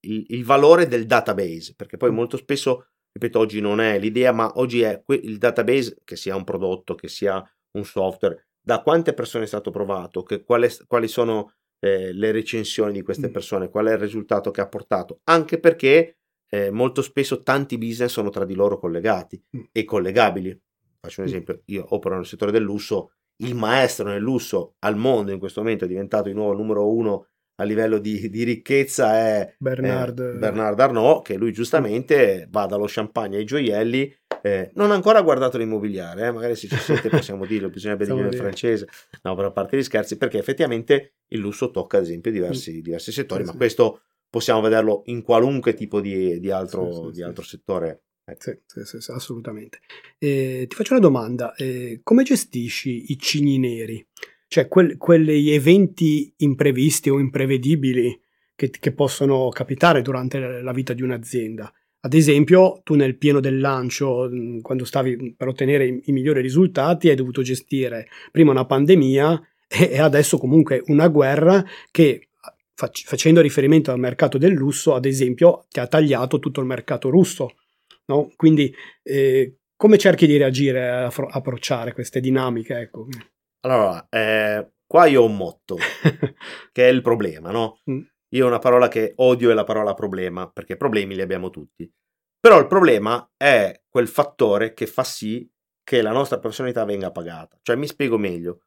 il, 0.00 0.24
il, 0.28 0.44
valore 0.44 0.86
del 0.86 1.06
database, 1.06 1.74
perché 1.76 1.96
poi 1.96 2.10
molto 2.10 2.36
spesso, 2.36 2.88
ripeto, 3.12 3.38
oggi 3.38 3.60
non 3.60 3.80
è 3.80 3.98
l'idea, 3.98 4.32
ma 4.32 4.52
oggi 4.56 4.82
è 4.82 5.02
que- 5.04 5.20
il 5.22 5.38
database, 5.38 5.98
che 6.04 6.16
sia 6.16 6.36
un 6.36 6.44
prodotto, 6.44 6.94
che 6.94 7.08
sia 7.08 7.42
un 7.72 7.84
software, 7.84 8.48
da 8.60 8.82
quante 8.82 9.14
persone 9.14 9.44
è 9.44 9.46
stato 9.48 9.70
provato, 9.70 10.22
che, 10.22 10.42
quali, 10.42 10.68
quali 10.86 11.08
sono 11.08 11.54
eh, 11.80 12.12
le 12.12 12.30
recensioni 12.30 12.92
di 12.92 13.02
queste 13.02 13.30
persone, 13.30 13.68
qual 13.68 13.86
è 13.86 13.92
il 13.92 13.98
risultato 13.98 14.50
che 14.50 14.60
ha 14.60 14.68
portato, 14.68 15.20
anche 15.24 15.58
perché 15.58 16.18
eh, 16.48 16.70
molto 16.70 17.00
spesso 17.00 17.42
tanti 17.42 17.78
business 17.78 18.10
sono 18.10 18.28
tra 18.28 18.44
di 18.44 18.54
loro 18.54 18.78
collegati 18.78 19.42
e 19.72 19.84
collegabili. 19.84 20.58
Faccio 21.00 21.22
un 21.22 21.26
esempio, 21.26 21.62
io 21.66 21.86
opero 21.94 22.16
nel 22.16 22.26
settore 22.26 22.50
del 22.50 22.62
lusso, 22.62 23.12
il 23.36 23.54
maestro 23.54 24.08
nel 24.08 24.20
lusso 24.20 24.74
al 24.80 24.96
mondo 24.96 25.32
in 25.32 25.38
questo 25.38 25.62
momento 25.62 25.84
è 25.84 25.88
diventato 25.88 26.28
di 26.28 26.34
nuovo 26.34 26.52
il 26.52 26.58
numero 26.58 26.92
uno 26.92 27.28
a 27.60 27.64
livello 27.64 27.98
di, 27.98 28.30
di 28.30 28.42
ricchezza 28.42 29.16
è 29.18 29.54
Bernard. 29.58 30.18
Eh, 30.18 30.38
Bernard 30.38 30.80
Arnault, 30.80 31.24
che 31.24 31.36
lui 31.36 31.52
giustamente 31.52 32.48
va 32.50 32.66
dallo 32.66 32.86
champagne 32.88 33.36
ai 33.36 33.44
gioielli. 33.44 34.12
Eh, 34.42 34.70
non 34.74 34.90
ha 34.90 34.94
ancora 34.94 35.20
guardato 35.20 35.58
l'immobiliare, 35.58 36.26
eh? 36.26 36.30
magari 36.32 36.56
se 36.56 36.68
ci 36.68 36.76
siete 36.76 37.10
possiamo 37.10 37.44
dirlo, 37.44 37.68
bisognerebbe 37.68 38.06
dire 38.06 38.28
il 38.28 38.34
francese, 38.34 38.88
no, 39.22 39.34
per 39.34 39.44
a 39.44 39.50
parte 39.50 39.76
gli 39.76 39.82
scherzi, 39.82 40.16
perché 40.16 40.38
effettivamente 40.38 41.16
il 41.28 41.40
lusso 41.40 41.70
tocca 41.70 41.98
ad 41.98 42.04
esempio 42.04 42.30
diversi, 42.30 42.78
mm. 42.78 42.80
diversi 42.80 43.12
settori, 43.12 43.40
sì, 43.40 43.46
ma 43.46 43.52
sì. 43.52 43.58
questo 43.58 44.00
possiamo 44.30 44.62
vederlo 44.62 45.02
in 45.06 45.20
qualunque 45.22 45.74
tipo 45.74 46.00
di, 46.00 46.40
di 46.40 46.50
altro, 46.50 47.08
sì, 47.08 47.16
di 47.16 47.22
altro 47.22 47.44
settore. 47.44 48.04
Ecco. 48.24 48.58
Sì, 48.64 48.98
sì, 48.98 49.10
assolutamente. 49.10 49.80
Eh, 50.16 50.64
ti 50.66 50.74
faccio 50.74 50.92
una 50.92 51.02
domanda, 51.02 51.54
eh, 51.56 52.00
come 52.02 52.22
gestisci 52.22 53.12
i 53.12 53.18
cigni 53.18 53.58
neri? 53.58 54.06
Cioè 54.50 54.66
quel, 54.66 54.96
quegli 54.96 55.50
eventi 55.50 56.34
imprevisti 56.38 57.08
o 57.08 57.20
imprevedibili 57.20 58.20
che, 58.56 58.68
che 58.68 58.92
possono 58.92 59.48
capitare 59.50 60.02
durante 60.02 60.40
la 60.60 60.72
vita 60.72 60.92
di 60.92 61.02
un'azienda. 61.02 61.72
Ad 62.00 62.14
esempio, 62.14 62.80
tu 62.82 62.96
nel 62.96 63.16
pieno 63.16 63.38
del 63.38 63.60
lancio, 63.60 64.28
quando 64.60 64.84
stavi 64.84 65.36
per 65.36 65.46
ottenere 65.46 65.86
i, 65.86 66.02
i 66.06 66.12
migliori 66.12 66.40
risultati, 66.40 67.08
hai 67.08 67.14
dovuto 67.14 67.42
gestire 67.42 68.08
prima 68.32 68.50
una 68.50 68.66
pandemia 68.66 69.40
e, 69.68 69.90
e 69.92 70.00
adesso 70.00 70.36
comunque 70.36 70.82
una 70.86 71.06
guerra 71.06 71.64
che, 71.92 72.30
fac- 72.74 73.04
facendo 73.04 73.40
riferimento 73.40 73.92
al 73.92 74.00
mercato 74.00 74.36
del 74.36 74.54
lusso, 74.54 74.94
ad 74.94 75.04
esempio, 75.04 75.66
ti 75.70 75.78
ha 75.78 75.86
tagliato 75.86 76.40
tutto 76.40 76.58
il 76.58 76.66
mercato 76.66 77.08
russo. 77.08 77.52
No? 78.06 78.32
Quindi, 78.34 78.74
eh, 79.04 79.58
come 79.76 79.96
cerchi 79.96 80.26
di 80.26 80.36
reagire, 80.36 80.88
a 80.90 81.06
approcciare 81.06 81.92
queste 81.92 82.18
dinamiche? 82.18 82.80
Ecco. 82.80 83.06
Allora, 83.60 84.06
eh, 84.08 84.72
qua 84.86 85.06
io 85.06 85.22
ho 85.22 85.26
un 85.26 85.36
motto, 85.36 85.76
che 86.72 86.88
è 86.88 86.90
il 86.90 87.02
problema, 87.02 87.50
no? 87.50 87.80
Mm. 87.90 88.00
Io 88.32 88.46
una 88.46 88.58
parola 88.58 88.88
che 88.88 89.12
odio 89.16 89.50
è 89.50 89.54
la 89.54 89.64
parola 89.64 89.92
problema, 89.94 90.48
perché 90.48 90.76
problemi 90.76 91.14
li 91.14 91.20
abbiamo 91.20 91.50
tutti. 91.50 91.90
Però 92.38 92.58
il 92.58 92.66
problema 92.66 93.30
è 93.36 93.82
quel 93.88 94.08
fattore 94.08 94.72
che 94.72 94.86
fa 94.86 95.04
sì 95.04 95.48
che 95.82 96.00
la 96.00 96.12
nostra 96.12 96.38
personalità 96.38 96.84
venga 96.84 97.10
pagata. 97.10 97.58
Cioè, 97.60 97.76
mi 97.76 97.86
spiego 97.86 98.16
meglio. 98.16 98.60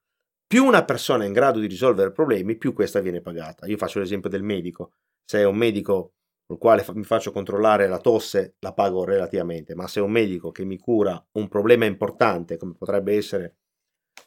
Più 0.45 0.63
una 0.65 0.83
persona 0.83 1.23
è 1.23 1.27
in 1.27 1.33
grado 1.33 1.59
di 1.59 1.67
risolvere 1.67 2.11
problemi, 2.11 2.57
più 2.57 2.73
questa 2.73 2.99
viene 2.99 3.21
pagata. 3.21 3.65
Io 3.65 3.77
faccio 3.77 3.99
l'esempio 3.99 4.29
del 4.29 4.43
medico. 4.43 4.91
Se 5.23 5.39
è 5.39 5.45
un 5.45 5.55
medico 5.55 6.13
col 6.45 6.57
quale 6.57 6.85
mi 6.93 7.03
faccio 7.03 7.31
controllare 7.31 7.87
la 7.87 7.99
tosse, 7.99 8.57
la 8.59 8.73
pago 8.73 9.05
relativamente, 9.05 9.73
ma 9.73 9.87
se 9.87 10.01
è 10.01 10.03
un 10.03 10.11
medico 10.11 10.51
che 10.51 10.65
mi 10.65 10.77
cura 10.77 11.25
un 11.31 11.47
problema 11.47 11.85
importante, 11.85 12.57
come 12.57 12.75
potrebbe 12.77 13.15
essere 13.15 13.55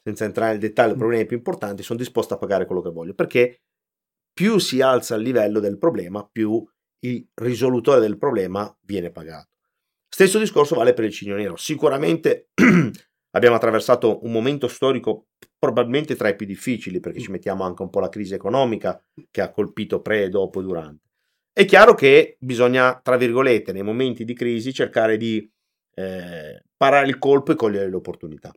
senza 0.02 0.24
entrare 0.24 0.52
nel 0.52 0.60
dettaglio, 0.60 0.94
i 0.94 0.98
problemi 0.98 1.26
più 1.26 1.36
importanti, 1.36 1.82
sono 1.82 1.98
disposto 1.98 2.34
a 2.34 2.38
pagare 2.38 2.66
quello 2.66 2.82
che 2.82 2.90
voglio, 2.90 3.14
perché 3.14 3.62
più 4.32 4.58
si 4.58 4.80
alza 4.80 5.14
il 5.14 5.22
livello 5.22 5.60
del 5.60 5.78
problema, 5.78 6.28
più 6.30 6.64
il 7.00 7.26
risolutore 7.34 8.00
del 8.00 8.18
problema 8.18 8.74
viene 8.82 9.10
pagato. 9.10 9.48
Stesso 10.08 10.38
discorso 10.38 10.74
vale 10.74 10.94
per 10.94 11.04
il 11.04 11.12
cigno 11.12 11.36
nero. 11.36 11.56
Sicuramente 11.56 12.50
abbiamo 13.32 13.56
attraversato 13.56 14.24
un 14.24 14.32
momento 14.32 14.68
storico 14.68 15.26
probabilmente 15.58 16.16
tra 16.16 16.28
i 16.28 16.36
più 16.36 16.46
difficili, 16.46 17.00
perché 17.00 17.20
ci 17.20 17.30
mettiamo 17.30 17.64
anche 17.64 17.82
un 17.82 17.90
po' 17.90 18.00
la 18.00 18.08
crisi 18.08 18.34
economica 18.34 19.02
che 19.30 19.40
ha 19.40 19.50
colpito 19.50 20.00
pre, 20.00 20.28
dopo 20.28 20.60
e 20.60 20.62
durante. 20.62 21.04
È 21.52 21.64
chiaro 21.64 21.94
che 21.94 22.36
bisogna, 22.38 23.00
tra 23.02 23.16
virgolette, 23.16 23.72
nei 23.72 23.82
momenti 23.82 24.24
di 24.24 24.34
crisi 24.34 24.72
cercare 24.72 25.16
di 25.16 25.50
eh, 25.94 26.62
parare 26.76 27.08
il 27.08 27.18
colpo 27.18 27.52
e 27.52 27.56
cogliere 27.56 27.88
le 27.88 27.96
opportunità. 27.96 28.52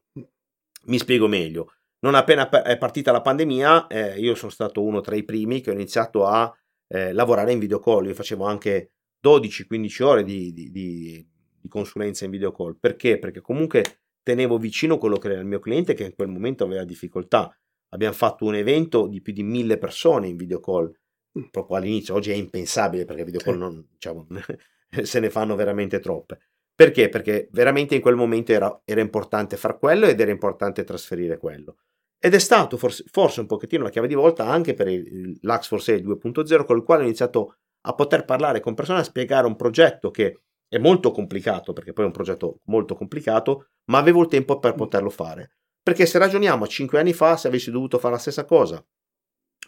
Mi 0.85 0.97
spiego 0.97 1.27
meglio. 1.27 1.73
Non 2.01 2.15
appena 2.15 2.49
è 2.49 2.77
partita 2.77 3.11
la 3.11 3.21
pandemia, 3.21 3.87
eh, 3.87 4.19
io 4.19 4.33
sono 4.33 4.51
stato 4.51 4.81
uno 4.81 5.01
tra 5.01 5.15
i 5.15 5.23
primi 5.23 5.59
che 5.59 5.69
ho 5.69 5.73
iniziato 5.73 6.25
a 6.25 6.51
eh, 6.87 7.11
lavorare 7.11 7.51
in 7.51 7.59
video 7.59 7.79
call. 7.79 8.05
Io 8.05 8.13
facevo 8.13 8.45
anche 8.45 8.91
12-15 9.21 10.03
ore 10.03 10.23
di, 10.23 10.53
di, 10.53 10.71
di, 10.71 11.27
di, 11.59 11.67
consulenza 11.67 12.23
in 12.23 12.31
video 12.31 12.53
call. 12.53 12.77
Perché? 12.79 13.19
Perché 13.19 13.41
comunque 13.41 13.99
tenevo 14.23 14.57
vicino 14.57 14.97
quello 14.97 15.17
che 15.17 15.29
era 15.29 15.39
il 15.39 15.45
mio 15.45 15.59
cliente 15.59 15.93
che 15.93 16.05
in 16.05 16.15
quel 16.15 16.29
momento 16.29 16.63
aveva 16.63 16.85
difficoltà. 16.85 17.53
Abbiamo 17.89 18.13
fatto 18.13 18.45
un 18.45 18.55
evento 18.55 19.07
di 19.07 19.21
più 19.21 19.33
di 19.33 19.43
mille 19.43 19.77
persone 19.77 20.27
in 20.27 20.37
video 20.37 20.61
call 20.61 20.89
mm. 21.37 21.45
proprio 21.51 21.77
all'inizio. 21.77 22.13
Oggi 22.13 22.31
è 22.31 22.35
impensabile 22.35 23.03
perché 23.03 23.25
video 23.25 23.41
call 23.41 23.57
non, 23.57 23.85
diciamo, 23.91 24.25
se 25.03 25.19
ne 25.19 25.29
fanno 25.29 25.55
veramente 25.55 25.99
troppe. 25.99 26.48
Perché? 26.79 27.09
Perché 27.09 27.49
veramente 27.51 27.95
in 27.95 27.99
quel 27.99 28.15
momento 28.15 28.53
era, 28.53 28.81
era 28.85 29.01
importante 29.01 29.57
far 29.57 29.77
quello 29.77 30.05
ed 30.05 30.17
era 30.17 30.31
importante 30.31 30.85
trasferire 30.85 31.37
quello. 31.37 31.79
Ed 32.17 32.33
è 32.33 32.39
stato 32.39 32.77
forse, 32.77 33.03
forse 33.11 33.41
un 33.41 33.47
pochettino 33.47 33.83
la 33.83 33.89
chiave 33.89 34.07
di 34.07 34.13
volta 34.13 34.47
anche 34.47 34.73
per 34.75 34.87
il, 34.87 35.37
l'Ax 35.41 35.67
for 35.67 35.81
Sale 35.81 35.99
2.0 35.99 36.63
con 36.63 36.77
il 36.77 36.83
quale 36.83 37.01
ho 37.01 37.05
iniziato 37.05 37.57
a 37.81 37.93
poter 37.93 38.23
parlare 38.23 38.61
con 38.61 38.75
persone, 38.75 39.01
a 39.01 39.03
spiegare 39.03 39.45
un 39.45 39.57
progetto 39.57 40.09
che 40.09 40.43
è 40.69 40.77
molto 40.77 41.11
complicato, 41.11 41.73
perché 41.73 41.91
poi 41.91 42.05
è 42.05 42.07
un 42.07 42.13
progetto 42.13 42.61
molto 42.67 42.95
complicato, 42.95 43.71
ma 43.91 43.97
avevo 43.97 44.21
il 44.21 44.29
tempo 44.29 44.57
per 44.59 44.75
poterlo 44.75 45.09
fare. 45.09 45.57
Perché 45.83 46.05
se 46.05 46.17
ragioniamo 46.17 46.63
a 46.63 46.67
5 46.67 46.97
anni 46.97 47.11
fa, 47.11 47.35
se 47.35 47.49
avessi 47.49 47.71
dovuto 47.71 47.99
fare 47.99 48.13
la 48.13 48.21
stessa 48.21 48.45
cosa, 48.45 48.81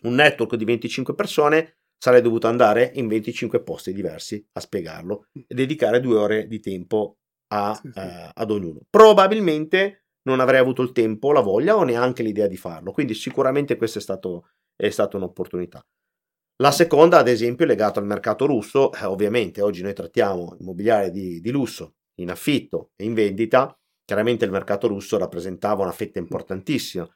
un 0.04 0.14
network 0.14 0.56
di 0.56 0.64
25 0.64 1.14
persone, 1.14 1.81
sarei 2.02 2.22
dovuto 2.22 2.48
andare 2.48 2.92
in 2.96 3.08
25 3.08 3.62
posti 3.62 3.94
diversi 3.94 4.44
a 4.54 4.60
spiegarlo 4.60 5.28
e 5.34 5.54
dedicare 5.54 6.00
due 6.00 6.18
ore 6.18 6.48
di 6.48 6.60
tempo 6.60 7.18
a, 7.54 7.76
sì, 7.76 7.92
sì. 7.92 8.00
Eh, 8.00 8.32
ad 8.34 8.50
ognuno. 8.50 8.80
Probabilmente 8.90 10.06
non 10.24 10.40
avrei 10.40 10.60
avuto 10.60 10.82
il 10.82 10.94
tempo, 10.94 11.32
la 11.32 11.42
voglia 11.42 11.76
o 11.76 11.84
neanche 11.84 12.24
l'idea 12.24 12.48
di 12.48 12.58
farlo, 12.58 12.92
quindi 12.92 13.14
sicuramente 13.14 13.76
questa 13.76 14.00
è, 14.00 14.02
stato, 14.02 14.48
è 14.76 14.90
stata 14.90 15.18
un'opportunità. 15.18 15.86
La 16.62 16.72
seconda, 16.72 17.20
ad 17.20 17.28
esempio, 17.28 17.66
è 17.66 17.68
legata 17.68 18.00
al 18.00 18.06
mercato 18.06 18.46
russo. 18.46 18.92
Eh, 18.94 19.06
ovviamente 19.06 19.62
oggi 19.62 19.82
noi 19.82 19.94
trattiamo 19.94 20.58
immobiliare 20.60 21.12
di, 21.12 21.40
di 21.40 21.52
lusso 21.52 21.96
in 22.20 22.30
affitto 22.30 22.92
e 22.96 23.06
in 23.06 23.14
vendita. 23.14 23.76
Chiaramente 24.04 24.46
il 24.46 24.52
mercato 24.52 24.88
russo 24.88 25.18
rappresentava 25.18 25.84
una 25.84 25.92
fetta 25.92 26.20
importantissima, 26.20 27.08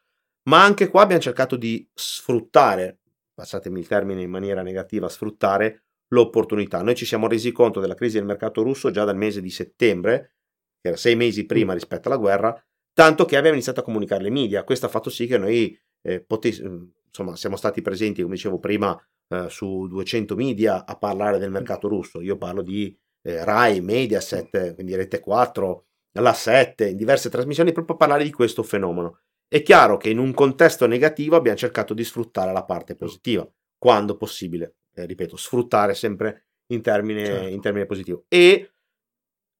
ma 0.50 0.64
anche 0.64 0.90
qua 0.90 1.02
abbiamo 1.02 1.22
cercato 1.22 1.56
di 1.56 1.88
sfruttare 1.94 3.02
passatemi 3.36 3.80
il 3.80 3.88
termine 3.88 4.22
in 4.22 4.30
maniera 4.30 4.64
negativa, 4.64 5.10
sfruttare 5.10 5.84
l'opportunità. 6.08 6.82
Noi 6.82 6.96
ci 6.96 7.06
siamo 7.06 7.28
resi 7.28 7.52
conto 7.52 7.80
della 7.80 7.94
crisi 7.94 8.16
del 8.16 8.26
mercato 8.26 8.64
russo 8.64 8.90
già 8.90 9.04
dal 9.04 9.18
mese 9.18 9.42
di 9.42 9.50
settembre, 9.50 10.36
che 10.82 10.88
era 10.88 10.98
sei 10.98 11.16
mesi 11.16 11.46
prima 11.46 11.72
mm. 11.72 11.76
rispetto 11.76 12.08
alla 12.08 12.18
guerra, 12.18 12.66
tanto 12.94 13.26
che 13.26 13.36
abbiamo 13.36 13.56
iniziato 13.56 13.82
a 13.82 13.84
comunicare 13.84 14.24
le 14.24 14.30
media. 14.32 14.64
Questo 14.64 14.86
ha 14.86 14.90
fatto 14.90 15.10
sì 15.10 15.28
che 15.28 15.38
noi 15.38 15.78
eh, 16.02 16.22
potes- 16.22 16.64
insomma, 17.08 17.36
siamo 17.36 17.56
stati 17.56 17.82
presenti, 17.82 18.22
come 18.22 18.36
dicevo 18.36 18.60
prima, 18.60 18.98
eh, 19.28 19.50
su 19.50 19.88
200 19.88 20.36
media 20.36 20.86
a 20.86 20.98
parlare 20.98 21.38
del 21.38 21.52
mercato 21.52 21.88
russo. 21.88 22.22
Io 22.22 22.38
parlo 22.38 22.62
di 22.62 22.98
eh, 23.24 23.44
Rai, 23.44 23.82
Mediaset, 23.82 24.76
quindi 24.76 24.96
Rete 24.96 25.20
4, 25.20 25.86
la 26.20 26.34
7, 26.34 26.90
in 26.90 26.98
diverse 26.98 27.30
trasmissioni, 27.30 27.72
proprio 27.74 27.96
a 27.96 27.98
parlare 27.98 28.24
di 28.24 28.32
questo 28.32 28.64
fenomeno. 28.64 29.20
È 29.48 29.62
chiaro 29.62 29.98
che 29.98 30.10
in 30.10 30.18
un 30.18 30.34
contesto 30.34 30.88
negativo 30.88 31.36
abbiamo 31.36 31.58
cercato 31.58 31.94
di 31.94 32.04
sfruttare 32.04 32.52
la 32.52 32.66
parte 32.66 32.96
positiva, 32.96 33.48
quando 33.78 34.18
possibile, 34.18 34.78
eh, 34.94 35.06
ripeto, 35.06 35.38
sfruttare 35.38 35.94
sempre 35.94 36.48
in 36.68 36.82
termine, 36.82 37.26
certo. 37.26 37.48
in 37.48 37.62
termine 37.62 37.86
positivo. 37.86 38.26
E 38.28 38.74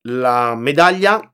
la 0.08 0.56
medaglia, 0.56 1.34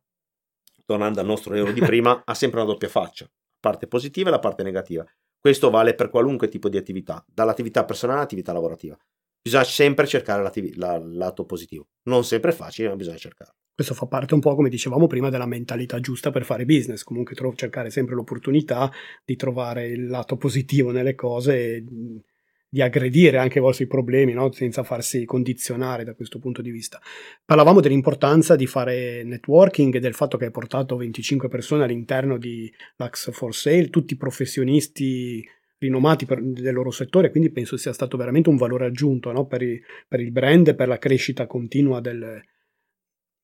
tornando 0.86 1.20
al 1.20 1.26
nostro 1.26 1.54
euro 1.54 1.72
di 1.72 1.80
prima, 1.82 2.24
ha 2.26 2.34
sempre 2.34 2.60
una 2.60 2.70
doppia 2.70 2.90
faccia, 2.90 3.30
parte 3.60 3.88
positiva 3.88 4.30
e 4.30 4.32
la 4.32 4.40
parte 4.40 4.64
negativa. 4.64 5.06
Questo 5.40 5.70
vale 5.70 5.96
per 5.96 6.10
qualunque 6.10 6.50
tipo 6.50 6.70
di 6.70 6.78
attività, 6.78 7.24
dall'attività 7.28 7.86
personale 7.86 8.20
all'attività 8.20 8.54
lavorativa. 8.54 8.98
Bisogna 9.42 9.64
sempre 9.64 10.06
cercare 10.06 10.48
il 10.54 10.74
lato 11.18 11.46
positivo. 11.46 11.88
Non 12.04 12.24
sempre 12.24 12.52
è 12.52 12.54
facile, 12.54 12.90
ma 12.90 12.96
bisogna 12.96 13.18
cercare. 13.18 13.56
Questo 13.82 13.98
fa 13.98 14.06
parte 14.06 14.36
un 14.36 14.42
po', 14.42 14.54
come 14.54 14.70
dicevamo 14.70 15.08
prima, 15.08 15.32
della 15.32 15.48
mentalità 15.48 16.00
giusta 16.00 16.30
per 16.30 16.46
fare 16.46 16.66
business. 16.66 17.02
Comunque 17.02 17.34
tro- 17.34 17.56
cercare 17.56 17.90
sempre 17.90 18.14
l'opportunità 18.14 18.92
di 19.26 19.36
trovare 19.36 19.88
il 19.88 20.06
lato 20.06 20.38
positivo 20.38 20.92
nelle 20.92 21.16
cose 21.16 21.78
e 21.78 21.84
di 22.70 22.80
aggredire 22.80 23.40
anche 23.40 23.58
i 23.58 23.62
vostri 23.62 23.88
problemi, 23.88 24.34
no? 24.34 24.52
senza 24.52 24.84
farsi 24.84 25.26
condizionare 25.26 26.04
da 26.04 26.14
questo 26.14 26.38
punto 26.38 26.62
di 26.62 26.70
vista. 26.70 27.02
Parlavamo 27.44 27.80
dell'importanza 27.80 28.56
di 28.56 28.68
fare 28.68 29.24
networking 29.24 29.96
e 29.96 30.00
del 30.00 30.14
fatto 30.14 30.38
che 30.38 30.46
hai 30.46 30.52
portato 30.52 30.96
25 30.96 31.48
persone 31.48 31.84
all'interno 31.84 32.38
di 32.38 32.72
Lux 32.98 33.32
for 33.32 33.56
Sale, 33.56 33.90
tutti 33.90 34.16
professionisti 34.16 35.44
rinomati 35.80 36.28
per, 36.28 36.40
del 36.40 36.76
loro 36.76 36.92
settore, 36.92 37.32
quindi 37.32 37.50
penso 37.50 37.78
sia 37.78 37.94
stato 37.94 38.16
veramente 38.16 38.50
un 38.50 38.58
valore 38.58 38.86
aggiunto 38.86 39.32
no? 39.32 39.48
per, 39.48 39.64
i, 39.64 39.82
per, 40.08 40.20
il 40.20 40.30
brand 40.30 40.68
e 40.68 40.76
per 40.76 40.88
la 40.88 41.00
crescita 41.00 41.48
continua 41.48 42.00
del, 42.00 42.44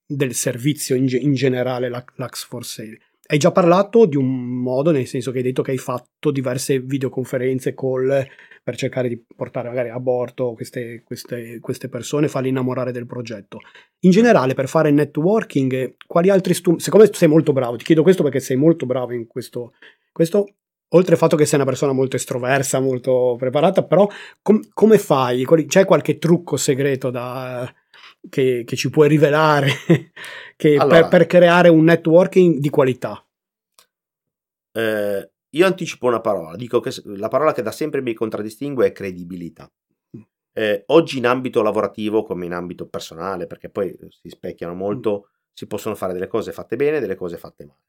del 0.08 0.34
servizio 0.34 0.96
in, 0.96 1.08
in 1.10 1.34
generale, 1.34 1.90
Lux 1.90 2.46
for 2.46 2.66
Sale. 2.66 3.00
Hai 3.30 3.38
già 3.38 3.52
parlato 3.52 4.06
di 4.06 4.16
un 4.16 4.46
modo, 4.46 4.92
nel 4.92 5.06
senso 5.06 5.32
che 5.32 5.40
hai 5.40 5.44
detto 5.44 5.62
che 5.62 5.72
hai 5.72 5.78
fatto 5.78 6.32
diverse 6.32 6.80
videoconferenze, 6.80 7.74
call 7.74 8.26
per 8.64 8.78
cercare 8.78 9.10
di 9.10 9.22
portare 9.36 9.68
magari 9.68 9.90
a 9.90 10.00
bordo 10.00 10.54
queste, 10.54 11.04
queste, 11.04 11.60
queste 11.60 11.90
persone, 11.90 12.30
farli 12.30 12.50
innamorare 12.50 12.94
del 12.94 13.06
progetto. 13.06 13.60
In 14.02 14.12
generale, 14.12 14.54
per 14.54 14.70
fare 14.70 14.92
networking, 14.92 15.96
quali 16.06 16.30
altri 16.30 16.54
strumenti? 16.54 16.86
Siccome 16.86 17.10
sei 17.12 17.28
molto 17.28 17.52
bravo, 17.52 17.76
ti 17.76 17.84
chiedo 17.84 18.02
questo 18.02 18.24
perché 18.24 18.40
sei 18.40 18.56
molto 18.56 18.86
bravo 18.86 19.12
in 19.14 19.28
questo, 19.28 19.74
questo 20.14 20.48
oltre 20.90 21.14
al 21.14 21.20
fatto 21.20 21.36
che 21.36 21.46
sei 21.46 21.60
una 21.60 21.68
persona 21.68 21.92
molto 21.92 22.16
estroversa, 22.16 22.80
molto 22.80 23.36
preparata, 23.38 23.84
però 23.84 24.08
com- 24.42 24.62
come 24.74 24.98
fai? 24.98 25.46
C'è 25.68 25.84
qualche 25.84 26.18
trucco 26.18 26.56
segreto 26.56 27.10
da, 27.10 27.70
che, 28.30 28.64
che, 28.66 28.76
ci 28.76 28.90
puoi 28.90 29.08
rivelare 29.08 29.70
che 30.56 30.76
allora, 30.76 31.02
per, 31.02 31.10
per, 31.10 31.28
creare 31.28 31.70
un 31.70 31.84
networking 31.84 32.58
di 32.58 32.70
qualità? 32.70 33.26
Eh, 34.72 35.32
io 35.50 35.66
anticipo 35.66 36.08
una 36.08 36.22
parola, 36.22 36.56
dico 36.56 36.80
che 36.80 36.92
la 37.06 37.30
parola 37.30 37.54
che 37.54 37.62
da 37.62 37.72
sempre 37.72 38.02
mi 38.02 38.14
contraddistingue 38.14 38.88
è 38.88 38.92
credibilità. 38.92 39.72
Mm. 40.16 40.22
Eh, 40.54 40.84
oggi 40.88 41.18
in 41.18 41.26
ambito 41.26 41.62
lavorativo 41.62 42.24
come 42.24 42.46
in 42.46 42.54
ambito 42.54 42.88
personale, 42.88 43.48
perché 43.48 43.70
poi 43.70 43.98
si 44.10 44.30
specchiano 44.30 44.74
molto, 44.74 45.28
mm. 45.28 45.32
si 45.54 45.68
possono 45.68 45.96
fare 45.96 46.14
delle 46.14 46.28
cose 46.28 46.52
fatte 46.52 46.76
bene 46.76 46.98
e 46.98 47.00
delle 47.00 47.16
cose 47.16 47.38
fatte 47.38 47.66
male. 47.66 47.82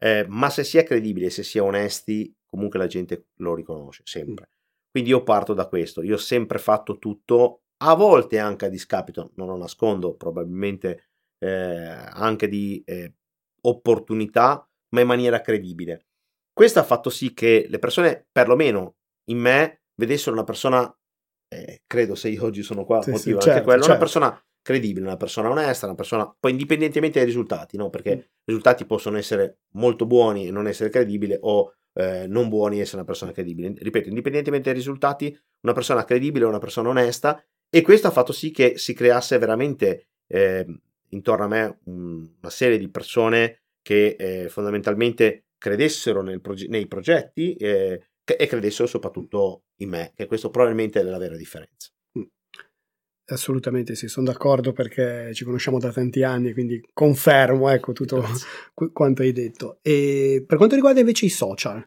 Eh, 0.00 0.26
ma 0.28 0.48
se 0.48 0.62
si 0.62 0.78
è 0.78 0.84
credibili, 0.84 1.28
se 1.28 1.42
si 1.42 1.58
è 1.58 1.62
onesti, 1.62 2.32
comunque 2.48 2.78
la 2.78 2.86
gente 2.86 3.26
lo 3.36 3.54
riconosce 3.54 4.02
sempre. 4.04 4.50
Quindi 4.90 5.10
io 5.10 5.22
parto 5.22 5.54
da 5.54 5.66
questo, 5.66 6.02
io 6.02 6.14
ho 6.14 6.18
sempre 6.18 6.58
fatto 6.58 6.98
tutto, 6.98 7.62
a 7.78 7.94
volte 7.94 8.38
anche 8.38 8.66
a 8.66 8.68
discapito, 8.68 9.32
non 9.34 9.48
lo 9.48 9.56
nascondo, 9.56 10.14
probabilmente 10.14 11.08
eh, 11.38 11.48
anche 11.48 12.48
di 12.48 12.82
eh, 12.84 13.14
opportunità, 13.62 14.68
ma 14.90 15.00
in 15.00 15.06
maniera 15.06 15.40
credibile. 15.40 16.06
Questo 16.52 16.80
ha 16.80 16.84
fatto 16.84 17.10
sì 17.10 17.34
che 17.34 17.66
le 17.68 17.78
persone, 17.78 18.26
perlomeno 18.30 18.96
in 19.30 19.38
me, 19.38 19.82
vedessero 19.94 20.34
una 20.34 20.44
persona, 20.44 20.92
eh, 21.48 21.82
credo 21.86 22.14
se 22.14 22.30
io 22.30 22.44
oggi 22.44 22.62
sono 22.62 22.84
qua, 22.84 23.00
sì, 23.02 23.10
motivo 23.10 23.40
sì, 23.40 23.48
anche 23.48 23.60
certo, 23.60 23.64
quello, 23.64 23.82
certo. 23.82 23.96
una 23.96 23.98
persona 23.98 24.42
credibile, 24.60 25.06
una 25.06 25.16
persona 25.16 25.50
onesta, 25.50 25.86
una 25.86 25.94
persona, 25.94 26.36
poi 26.38 26.50
indipendentemente 26.50 27.18
dai 27.18 27.26
risultati, 27.26 27.76
no? 27.76 27.90
perché 27.90 28.10
i 28.10 28.28
risultati 28.44 28.84
possono 28.86 29.16
essere 29.16 29.60
molto 29.74 30.04
buoni 30.04 30.48
e 30.48 30.50
non 30.50 30.66
essere 30.66 30.90
credibile 30.90 31.38
o 31.40 31.74
eh, 31.94 32.26
non 32.26 32.48
buoni 32.48 32.78
e 32.78 32.80
essere 32.80 32.98
una 32.98 33.06
persona 33.06 33.32
credibile. 33.32 33.72
Ripeto, 33.76 34.08
indipendentemente 34.08 34.68
dai 34.68 34.78
risultati, 34.78 35.38
una 35.60 35.72
persona 35.72 36.04
credibile 36.04 36.44
è 36.44 36.48
una 36.48 36.58
persona 36.58 36.88
onesta 36.88 37.42
e 37.70 37.82
questo 37.82 38.06
ha 38.06 38.10
fatto 38.10 38.32
sì 38.32 38.50
che 38.50 38.78
si 38.78 38.94
creasse 38.94 39.38
veramente 39.38 40.08
eh, 40.26 40.66
intorno 41.10 41.44
a 41.44 41.48
me 41.48 41.78
un, 41.84 42.28
una 42.40 42.50
serie 42.50 42.78
di 42.78 42.88
persone 42.88 43.62
che 43.82 44.16
eh, 44.18 44.48
fondamentalmente 44.48 45.46
credessero 45.58 46.22
proge- 46.40 46.68
nei 46.68 46.86
progetti 46.86 47.54
eh, 47.54 48.08
e 48.24 48.46
credessero 48.46 48.86
soprattutto 48.86 49.64
in 49.76 49.88
me, 49.88 50.12
che 50.14 50.26
questo 50.26 50.50
probabilmente 50.50 51.00
è 51.00 51.02
la 51.02 51.18
vera 51.18 51.36
differenza. 51.36 51.90
Assolutamente 53.30 53.94
sì, 53.94 54.08
sono 54.08 54.26
d'accordo 54.26 54.72
perché 54.72 55.34
ci 55.34 55.44
conosciamo 55.44 55.78
da 55.78 55.92
tanti 55.92 56.22
anni, 56.22 56.54
quindi 56.54 56.80
confermo 56.94 57.68
ecco, 57.68 57.92
tutto 57.92 58.24
qu- 58.72 58.90
quanto 58.90 59.20
hai 59.20 59.32
detto. 59.32 59.80
E 59.82 60.42
per 60.46 60.56
quanto 60.56 60.74
riguarda 60.74 61.00
invece 61.00 61.26
i 61.26 61.30
social 61.30 61.86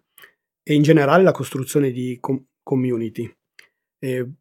e 0.62 0.74
in 0.76 0.84
generale 0.84 1.24
la 1.24 1.32
costruzione 1.32 1.90
di 1.90 2.18
com- 2.20 2.46
community, 2.62 3.32
eh, 4.00 4.32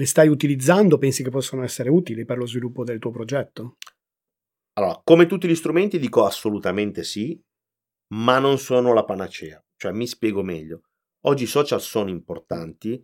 le 0.00 0.06
stai 0.06 0.28
utilizzando? 0.28 0.96
Pensi 0.96 1.22
che 1.22 1.28
possano 1.28 1.62
essere 1.62 1.90
utili 1.90 2.24
per 2.24 2.38
lo 2.38 2.46
sviluppo 2.46 2.84
del 2.84 2.98
tuo 2.98 3.10
progetto? 3.10 3.76
Allora, 4.78 4.98
come 5.04 5.26
tutti 5.26 5.46
gli 5.46 5.54
strumenti 5.54 5.98
dico 5.98 6.24
assolutamente 6.24 7.04
sì, 7.04 7.38
ma 8.14 8.38
non 8.38 8.56
sono 8.56 8.94
la 8.94 9.04
panacea. 9.04 9.62
Cioè, 9.76 9.92
mi 9.92 10.06
spiego 10.06 10.42
meglio. 10.42 10.84
Oggi 11.26 11.42
i 11.42 11.46
social 11.46 11.82
sono 11.82 12.08
importanti, 12.08 13.02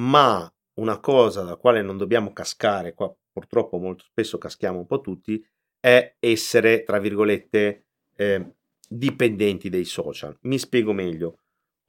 ma 0.00 0.50
una 0.80 0.98
cosa 1.00 1.42
da 1.42 1.56
quale 1.56 1.82
non 1.82 1.98
dobbiamo 1.98 2.32
cascare, 2.32 2.94
qua 2.94 3.14
purtroppo 3.30 3.76
molto 3.76 4.04
spesso 4.04 4.38
caschiamo 4.38 4.78
un 4.78 4.86
po' 4.86 5.02
tutti, 5.02 5.44
è 5.78 6.16
essere, 6.18 6.82
tra 6.82 6.98
virgolette, 6.98 7.88
eh, 8.16 8.54
dipendenti 8.88 9.68
dei 9.68 9.84
social. 9.84 10.34
Mi 10.42 10.58
spiego 10.58 10.94
meglio. 10.94 11.40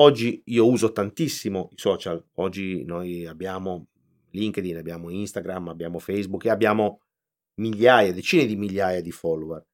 Oggi 0.02 0.41
io 0.48 0.67
uso 0.67 0.91
tantissimo 0.91 1.69
i 1.72 1.78
social, 1.78 2.22
oggi 2.36 2.84
noi 2.84 3.26
abbiamo 3.26 3.88
LinkedIn, 4.32 4.78
abbiamo 4.78 5.10
Instagram, 5.10 5.70
abbiamo 5.70 6.00
Facebook 6.00 6.46
e 6.46 6.50
abbiamo 6.50 7.02
migliaia, 7.56 8.13
decine 8.13 8.46
di 8.46 8.56
migliaia 8.56 9.02
di 9.02 9.12
follower, 9.12 9.65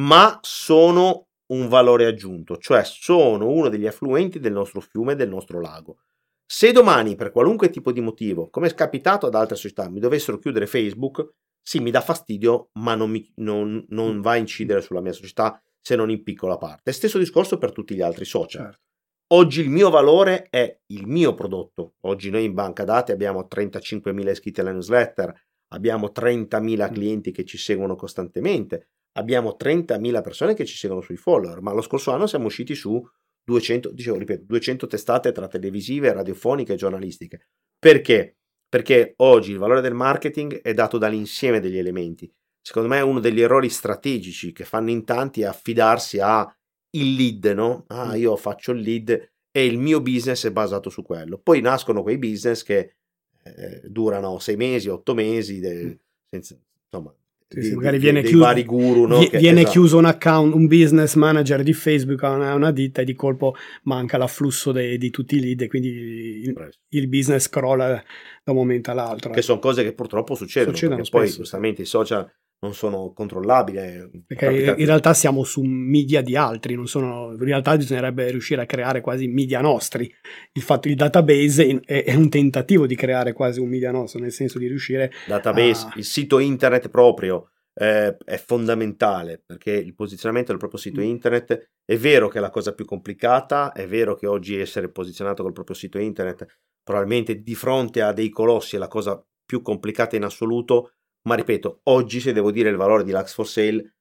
ma 0.00 0.38
sono 0.42 1.28
un 1.46 1.68
valore 1.68 2.06
aggiunto, 2.06 2.58
cioè 2.58 2.84
sono 2.84 3.48
uno 3.48 3.68
degli 3.68 3.86
affluenti 3.86 4.38
del 4.38 4.52
nostro 4.52 4.80
fiume, 4.80 5.16
del 5.16 5.28
nostro 5.28 5.60
lago. 5.60 5.98
Se 6.46 6.72
domani, 6.72 7.14
per 7.14 7.30
qualunque 7.30 7.70
tipo 7.70 7.92
di 7.92 8.00
motivo, 8.00 8.48
come 8.48 8.68
è 8.68 8.74
capitato 8.74 9.26
ad 9.26 9.34
altre 9.34 9.56
società, 9.56 9.88
mi 9.88 10.00
dovessero 10.00 10.38
chiudere 10.38 10.66
Facebook, 10.66 11.34
sì, 11.60 11.80
mi 11.80 11.90
dà 11.90 12.00
fastidio, 12.00 12.70
ma 12.74 12.94
non, 12.94 13.10
mi, 13.10 13.30
non, 13.36 13.84
non 13.88 14.20
va 14.20 14.32
a 14.32 14.36
incidere 14.36 14.80
sulla 14.80 15.02
mia 15.02 15.12
società 15.12 15.60
se 15.80 15.96
non 15.96 16.10
in 16.10 16.22
piccola 16.22 16.56
parte. 16.56 16.92
Stesso 16.92 17.18
discorso 17.18 17.58
per 17.58 17.72
tutti 17.72 17.94
gli 17.94 18.00
altri 18.00 18.24
social. 18.24 18.64
Certo. 18.64 18.87
Oggi 19.30 19.60
il 19.60 19.68
mio 19.68 19.90
valore 19.90 20.46
è 20.48 20.80
il 20.86 21.06
mio 21.06 21.34
prodotto. 21.34 21.96
Oggi 22.02 22.30
noi 22.30 22.44
in 22.44 22.54
banca 22.54 22.84
dati 22.84 23.12
abbiamo 23.12 23.46
35.000 23.46 24.30
iscritti 24.30 24.60
alla 24.60 24.72
newsletter, 24.72 25.34
abbiamo 25.72 26.12
30.000 26.14 26.62
mm. 26.62 26.92
clienti 26.94 27.30
che 27.30 27.44
ci 27.44 27.58
seguono 27.58 27.94
costantemente, 27.94 28.88
abbiamo 29.18 29.56
30.000 29.60 30.22
persone 30.22 30.54
che 30.54 30.64
ci 30.64 30.76
seguono 30.76 31.02
sui 31.02 31.16
follower, 31.16 31.60
ma 31.60 31.74
lo 31.74 31.82
scorso 31.82 32.10
anno 32.10 32.26
siamo 32.26 32.46
usciti 32.46 32.74
su 32.74 33.02
200, 33.44 33.92
dicevo, 33.92 34.16
ripeto, 34.16 34.44
200 34.46 34.86
testate 34.86 35.32
tra 35.32 35.46
televisive, 35.46 36.12
radiofoniche 36.14 36.72
e 36.72 36.76
giornalistiche. 36.76 37.48
Perché? 37.78 38.38
Perché 38.66 39.12
oggi 39.16 39.52
il 39.52 39.58
valore 39.58 39.82
del 39.82 39.94
marketing 39.94 40.62
è 40.62 40.72
dato 40.72 40.96
dall'insieme 40.96 41.60
degli 41.60 41.76
elementi. 41.76 42.32
Secondo 42.62 42.88
me 42.88 43.00
uno 43.02 43.20
degli 43.20 43.42
errori 43.42 43.68
strategici 43.68 44.52
che 44.52 44.64
fanno 44.64 44.88
in 44.88 45.04
tanti 45.04 45.42
è 45.42 45.44
affidarsi 45.44 46.18
a 46.18 46.50
il 46.90 47.14
lead, 47.14 47.44
no? 47.54 47.84
Ah, 47.88 48.16
io 48.16 48.36
faccio 48.36 48.72
il 48.72 48.80
lead 48.80 49.30
e 49.50 49.66
il 49.66 49.78
mio 49.78 50.00
business 50.00 50.46
è 50.46 50.50
basato 50.50 50.90
su 50.90 51.02
quello. 51.02 51.38
Poi 51.38 51.60
nascono 51.60 52.02
quei 52.02 52.18
business 52.18 52.62
che 52.62 52.94
eh, 53.42 53.82
durano 53.84 54.38
sei 54.38 54.56
mesi, 54.56 54.88
otto 54.88 55.14
mesi, 55.14 55.60
de, 55.60 55.98
senza, 56.28 56.56
insomma, 56.84 57.14
sì, 57.48 57.60
di, 57.60 57.74
magari 57.74 57.98
viene, 57.98 58.22
chiuso, 58.22 58.64
guru, 58.64 59.06
no? 59.06 59.18
viene, 59.20 59.30
che, 59.30 59.48
esatto. 59.48 59.70
chiuso 59.70 59.98
un 59.98 60.04
account, 60.04 60.54
un 60.54 60.66
business 60.66 61.14
manager 61.14 61.62
di 61.62 61.72
Facebook 61.72 62.22
a 62.22 62.32
una, 62.32 62.54
una 62.54 62.70
ditta 62.70 63.00
e 63.00 63.04
di 63.04 63.14
colpo 63.14 63.54
manca 63.84 64.18
l'afflusso 64.18 64.70
dei, 64.70 64.98
di 64.98 65.10
tutti 65.10 65.36
i 65.36 65.40
lead 65.40 65.62
e 65.62 65.66
quindi 65.66 65.88
il, 65.88 66.70
il, 66.88 67.08
business 67.08 67.48
crolla 67.48 68.02
da 68.44 68.52
un 68.52 68.56
momento 68.56 68.90
all'altro. 68.90 69.32
Che 69.32 69.42
sono 69.42 69.60
cose 69.60 69.82
che 69.82 69.94
purtroppo 69.94 70.34
succedono, 70.34 70.76
succedono 70.76 71.02
poi 71.10 71.28
giustamente 71.30 71.82
i 71.82 71.86
social 71.86 72.30
non 72.60 72.74
sono 72.74 73.12
controllabili. 73.12 74.24
Perché 74.26 74.74
in 74.78 74.86
realtà 74.86 75.14
siamo 75.14 75.44
su 75.44 75.62
media 75.62 76.22
di 76.22 76.36
altri, 76.36 76.78
sono, 76.86 77.32
in 77.32 77.44
realtà 77.44 77.76
bisognerebbe 77.76 78.30
riuscire 78.30 78.62
a 78.62 78.66
creare 78.66 79.00
quasi 79.00 79.26
media 79.28 79.60
nostri. 79.60 80.12
Il 80.52 80.62
fatto 80.62 80.88
il 80.88 80.96
database 80.96 81.80
è, 81.84 82.04
è, 82.04 82.14
un 82.14 82.28
tentativo 82.28 82.86
di 82.86 82.96
creare 82.96 83.32
quasi 83.32 83.60
un 83.60 83.68
media 83.68 83.90
nostro, 83.90 84.20
nel 84.20 84.32
senso 84.32 84.58
di 84.58 84.66
riuscire 84.66 85.12
database, 85.26 85.86
a... 85.86 85.92
il 85.96 86.04
sito 86.04 86.38
internet 86.38 86.88
proprio, 86.88 87.50
eh, 87.74 88.16
è 88.24 88.36
fondamentale 88.38 89.40
perché 89.44 89.70
il 89.70 89.94
posizionamento 89.94 90.50
del 90.50 90.58
proprio 90.58 90.80
sito 90.80 91.00
internet 91.00 91.70
è 91.84 91.96
vero 91.96 92.28
che 92.28 92.38
è 92.38 92.40
la 92.40 92.50
cosa 92.50 92.74
più 92.74 92.84
complicata, 92.84 93.72
è 93.72 93.86
vero 93.86 94.16
che 94.16 94.26
oggi 94.26 94.58
essere 94.58 94.90
posizionato 94.90 95.44
col 95.44 95.52
proprio 95.52 95.76
sito 95.76 95.98
internet 95.98 96.44
probabilmente 96.82 97.42
di 97.42 97.54
fronte 97.54 98.02
a 98.02 98.12
dei 98.12 98.30
colossi 98.30 98.76
è 98.76 98.78
la 98.78 98.88
cosa 98.88 99.22
più 99.44 99.62
complicata 99.62 100.16
in 100.16 100.24
assoluto, 100.24 100.94
ma 101.22 101.34
ripeto, 101.34 101.80
oggi 101.84 102.20
se 102.20 102.32
devo 102.32 102.50
dire 102.50 102.70
il 102.70 102.76
valore 102.76 103.04
di 103.04 103.12
Lux 103.12 103.34
for 103.34 103.46
Sale, 103.46 103.94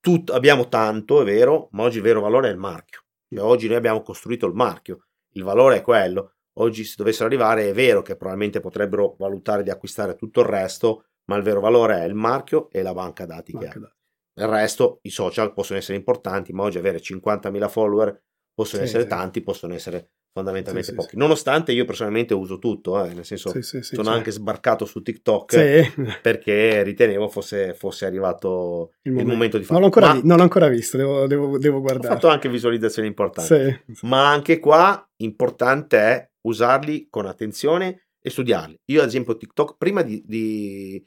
tut- 0.00 0.30
abbiamo 0.30 0.68
tanto, 0.68 1.20
è 1.20 1.24
vero, 1.24 1.68
ma 1.72 1.82
oggi 1.82 1.96
il 1.98 2.02
vero 2.02 2.20
valore 2.20 2.48
è 2.48 2.52
il 2.52 2.58
marchio. 2.58 3.00
Cioè, 3.28 3.44
oggi 3.44 3.66
noi 3.66 3.76
abbiamo 3.76 4.02
costruito 4.02 4.46
il 4.46 4.54
marchio, 4.54 5.06
il 5.34 5.42
valore 5.42 5.76
è 5.76 5.82
quello. 5.82 6.34
Oggi 6.58 6.84
se 6.84 6.94
dovessero 6.96 7.26
arrivare 7.26 7.68
è 7.68 7.72
vero 7.72 8.02
che 8.02 8.16
probabilmente 8.16 8.60
potrebbero 8.60 9.14
valutare 9.18 9.62
di 9.62 9.70
acquistare 9.70 10.16
tutto 10.16 10.40
il 10.40 10.46
resto, 10.46 11.06
ma 11.26 11.36
il 11.36 11.42
vero 11.42 11.60
valore 11.60 12.00
è 12.00 12.04
il 12.04 12.14
marchio 12.14 12.68
e 12.70 12.82
la 12.82 12.94
banca 12.94 13.26
dati 13.26 13.52
banca 13.52 13.70
che 13.70 13.78
ha. 13.78 13.92
Il 14.38 14.46
resto, 14.46 15.00
i 15.02 15.10
social 15.10 15.52
possono 15.52 15.78
essere 15.78 15.98
importanti, 15.98 16.52
ma 16.52 16.62
oggi 16.62 16.78
avere 16.78 17.00
50.000 17.00 17.68
follower 17.68 18.22
possono 18.54 18.82
sì, 18.82 18.88
essere 18.88 19.02
sì. 19.04 19.08
tanti, 19.08 19.42
possono 19.42 19.74
essere 19.74 20.12
fondamentalmente 20.38 20.90
sì, 20.90 20.94
pochi. 20.94 21.16
Nonostante 21.16 21.72
io 21.72 21.84
personalmente 21.84 22.32
uso 22.34 22.58
tutto, 22.58 23.04
eh, 23.04 23.12
nel 23.12 23.24
senso 23.24 23.52
sono 23.60 24.10
anche 24.10 24.30
sbarcato 24.30 24.84
su 24.84 25.02
TikTok 25.02 26.20
perché 26.22 26.82
ritenevo 26.82 27.28
fosse, 27.28 27.74
fosse 27.74 28.06
arrivato 28.06 28.92
il 29.02 29.12
momento, 29.12 29.30
il 29.30 29.36
momento, 29.36 29.58
di 29.58 29.64
farlo. 29.64 29.80
Non 29.80 29.90
l'ho 29.90 29.96
ancora, 29.96 30.14
Ma, 30.14 30.20
vi- 30.20 30.26
non 30.26 30.36
l'ho 30.36 30.42
ancora 30.42 30.68
visto, 30.68 30.96
devo, 30.96 31.26
devo, 31.26 31.58
devo, 31.58 31.80
guardare. 31.80 32.08
Ho 32.08 32.14
fatto 32.14 32.28
anche 32.28 32.48
visualizzazioni 32.48 33.08
importanti. 33.08 33.82
Ma 34.02 34.30
anche 34.30 34.58
qua 34.58 35.08
importante 35.16 35.98
è 35.98 36.30
usarli 36.42 37.08
con 37.10 37.26
attenzione 37.26 38.08
e 38.20 38.30
studiarli. 38.30 38.80
Io 38.86 39.02
ad 39.02 39.08
esempio 39.08 39.36
TikTok, 39.36 39.76
prima 39.76 40.02
di, 40.02 40.22
di, 40.24 41.04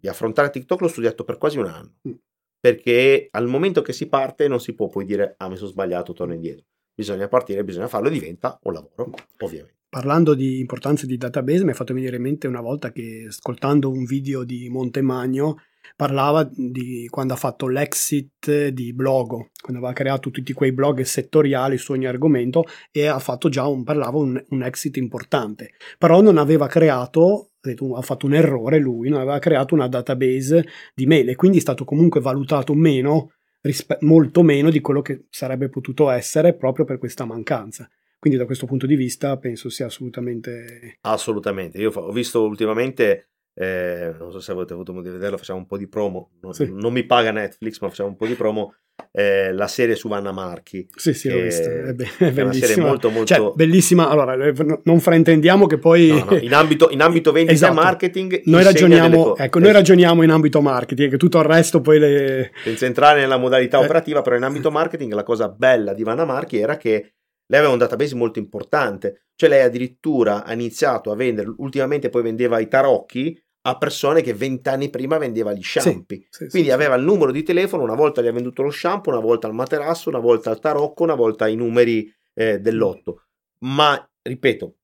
di 0.00 0.08
affrontare 0.08 0.50
TikTok 0.50 0.80
l'ho 0.80 0.88
studiato 0.88 1.24
per 1.24 1.38
quasi 1.38 1.58
un 1.58 1.66
anno. 1.66 1.94
Mm. 2.08 2.12
Perché 2.58 3.28
al 3.30 3.46
momento 3.46 3.82
che 3.82 3.92
si 3.92 4.08
parte 4.08 4.48
non 4.48 4.58
si 4.58 4.74
può 4.74 4.88
poi 4.88 5.04
dire 5.04 5.34
ah 5.36 5.48
mi 5.48 5.56
sono 5.56 5.68
sbagliato, 5.68 6.14
torno 6.14 6.32
indietro 6.32 6.64
bisogna 6.94 7.28
partire, 7.28 7.64
bisogna 7.64 7.88
farlo, 7.88 8.08
diventa 8.08 8.58
un 8.62 8.72
lavoro, 8.72 9.12
ovviamente. 9.40 9.82
Parlando 9.88 10.34
di 10.34 10.58
importanza 10.58 11.06
di 11.06 11.16
database, 11.16 11.64
mi 11.64 11.70
è 11.70 11.74
fatto 11.74 11.94
venire 11.94 12.16
in 12.16 12.22
mente 12.22 12.48
una 12.48 12.60
volta 12.60 12.90
che 12.90 13.26
ascoltando 13.28 13.90
un 13.90 14.04
video 14.04 14.42
di 14.42 14.68
Montemagno 14.68 15.56
parlava 15.96 16.48
di 16.50 17.06
quando 17.10 17.34
ha 17.34 17.36
fatto 17.36 17.68
l'exit 17.68 18.68
di 18.68 18.92
Blogo, 18.92 19.50
quando 19.60 19.80
aveva 19.80 19.92
creato 19.92 20.30
tutti 20.30 20.52
quei 20.52 20.72
blog 20.72 21.02
settoriali 21.02 21.78
su 21.78 21.92
ogni 21.92 22.06
argomento 22.06 22.64
e 22.90 23.06
ha 23.06 23.18
fatto 23.20 23.48
già 23.48 23.66
un, 23.66 23.84
parlava 23.84 24.18
un, 24.18 24.42
un 24.48 24.62
exit 24.62 24.96
importante, 24.96 25.74
però 25.96 26.20
non 26.20 26.38
aveva 26.38 26.66
creato 26.66 27.50
ha 27.96 28.02
fatto 28.02 28.26
un 28.26 28.34
errore 28.34 28.78
lui, 28.78 29.08
non 29.08 29.20
aveva 29.20 29.38
creato 29.38 29.74
una 29.74 29.88
database 29.88 30.66
di 30.94 31.06
mail 31.06 31.30
e 31.30 31.34
quindi 31.34 31.58
è 31.58 31.60
stato 31.60 31.84
comunque 31.84 32.20
valutato 32.20 32.74
meno 32.74 33.30
rispe- 33.64 33.98
molto 34.00 34.42
meno 34.42 34.70
di 34.70 34.80
quello 34.80 35.02
che 35.02 35.26
sarebbe 35.30 35.68
potuto 35.68 36.10
essere 36.10 36.54
proprio 36.54 36.84
per 36.84 36.98
questa 36.98 37.24
mancanza. 37.24 37.88
Quindi 38.18 38.38
da 38.38 38.46
questo 38.46 38.66
punto 38.66 38.86
di 38.86 38.96
vista 38.96 39.36
penso 39.36 39.68
sia 39.68 39.86
assolutamente... 39.86 40.98
Assolutamente, 41.02 41.78
io 41.78 41.90
ho 41.90 42.12
visto 42.12 42.42
ultimamente 42.42 43.28
eh, 43.54 44.14
non 44.18 44.32
so 44.32 44.40
se 44.40 44.50
avete 44.50 44.72
avuto 44.72 44.92
modo 44.92 45.06
di 45.06 45.14
vederlo, 45.14 45.36
facciamo 45.36 45.60
un 45.60 45.66
po' 45.66 45.78
di 45.78 45.86
promo, 45.86 46.32
non, 46.40 46.52
sì. 46.52 46.70
non, 46.72 46.92
mi 46.92 47.04
paga 47.04 47.30
Netflix, 47.30 47.78
ma 47.80 47.88
facciamo 47.88 48.08
un 48.08 48.16
po' 48.16 48.26
di 48.26 48.34
promo, 48.34 48.74
eh, 49.12 49.52
la 49.52 49.66
serie 49.66 49.94
su 49.94 50.08
Vanna 50.08 50.32
Marchi. 50.32 50.86
Sì, 50.94 51.14
sì, 51.14 51.30
l'ho 51.30 51.40
vista, 51.40 51.70
è, 51.70 51.92
be- 51.92 52.08
è, 52.18 52.32
è 52.32 52.42
una 52.42 52.52
serie 52.52 52.76
molto, 52.76 53.10
molto... 53.10 53.34
Cioè, 53.34 53.52
bellissima, 53.54 54.08
allora, 54.08 54.34
eh, 54.34 54.52
non 54.82 55.00
fraintendiamo 55.00 55.66
che 55.66 55.78
poi... 55.78 56.08
No, 56.08 56.24
no. 56.30 56.36
In, 56.36 56.54
ambito, 56.54 56.90
in 56.90 57.00
ambito 57.00 57.32
vendita 57.32 57.54
esatto. 57.54 57.74
marketing... 57.74 58.42
Noi 58.46 58.62
ragioniamo, 58.62 59.36
ecco, 59.36 59.58
noi 59.58 59.72
ragioniamo 59.72 60.22
in 60.22 60.30
ambito 60.30 60.60
marketing, 60.60 61.10
che 61.10 61.16
tutto 61.16 61.38
il 61.38 61.44
resto 61.44 61.80
poi 61.80 61.98
le... 61.98 62.50
Senza 62.62 62.86
entrare 62.86 63.20
nella 63.20 63.36
modalità 63.36 63.80
eh. 63.80 63.84
operativa, 63.84 64.22
però 64.22 64.36
in 64.36 64.42
ambito 64.42 64.70
marketing 64.70 65.12
la 65.12 65.22
cosa 65.22 65.48
bella 65.48 65.94
di 65.94 66.02
Vanna 66.02 66.24
Marchi 66.24 66.58
era 66.58 66.76
che 66.76 67.14
lei 67.46 67.58
aveva 67.58 67.72
un 67.72 67.78
database 67.78 68.14
molto 68.14 68.38
importante, 68.38 69.26
cioè 69.34 69.50
lei 69.50 69.60
addirittura 69.60 70.44
ha 70.44 70.52
iniziato 70.54 71.10
a 71.10 71.14
vendere, 71.14 71.52
ultimamente 71.58 72.08
poi 72.08 72.22
vendeva 72.22 72.58
i 72.58 72.68
tarocchi, 72.68 73.38
a 73.66 73.78
persone 73.78 74.20
che 74.20 74.34
vent'anni 74.34 74.90
prima 74.90 75.16
vendeva 75.16 75.52
gli 75.52 75.62
shampoo. 75.62 76.04
Sì, 76.08 76.26
sì, 76.28 76.48
Quindi 76.48 76.68
sì, 76.68 76.74
aveva 76.74 76.96
il 76.96 77.04
numero 77.04 77.30
di 77.30 77.42
telefono, 77.42 77.82
una 77.82 77.94
volta 77.94 78.20
gli 78.20 78.26
ha 78.26 78.32
venduto 78.32 78.62
lo 78.62 78.70
shampoo, 78.70 79.12
una 79.12 79.22
volta 79.22 79.48
il 79.48 79.54
materasso, 79.54 80.10
una 80.10 80.18
volta 80.18 80.50
il 80.50 80.58
tarocco, 80.58 81.02
una 81.02 81.14
volta 81.14 81.46
i 81.48 81.54
numeri 81.54 82.12
eh, 82.34 82.58
dell'otto. 82.60 83.22
Ma, 83.60 84.06
ripeto, 84.20 84.74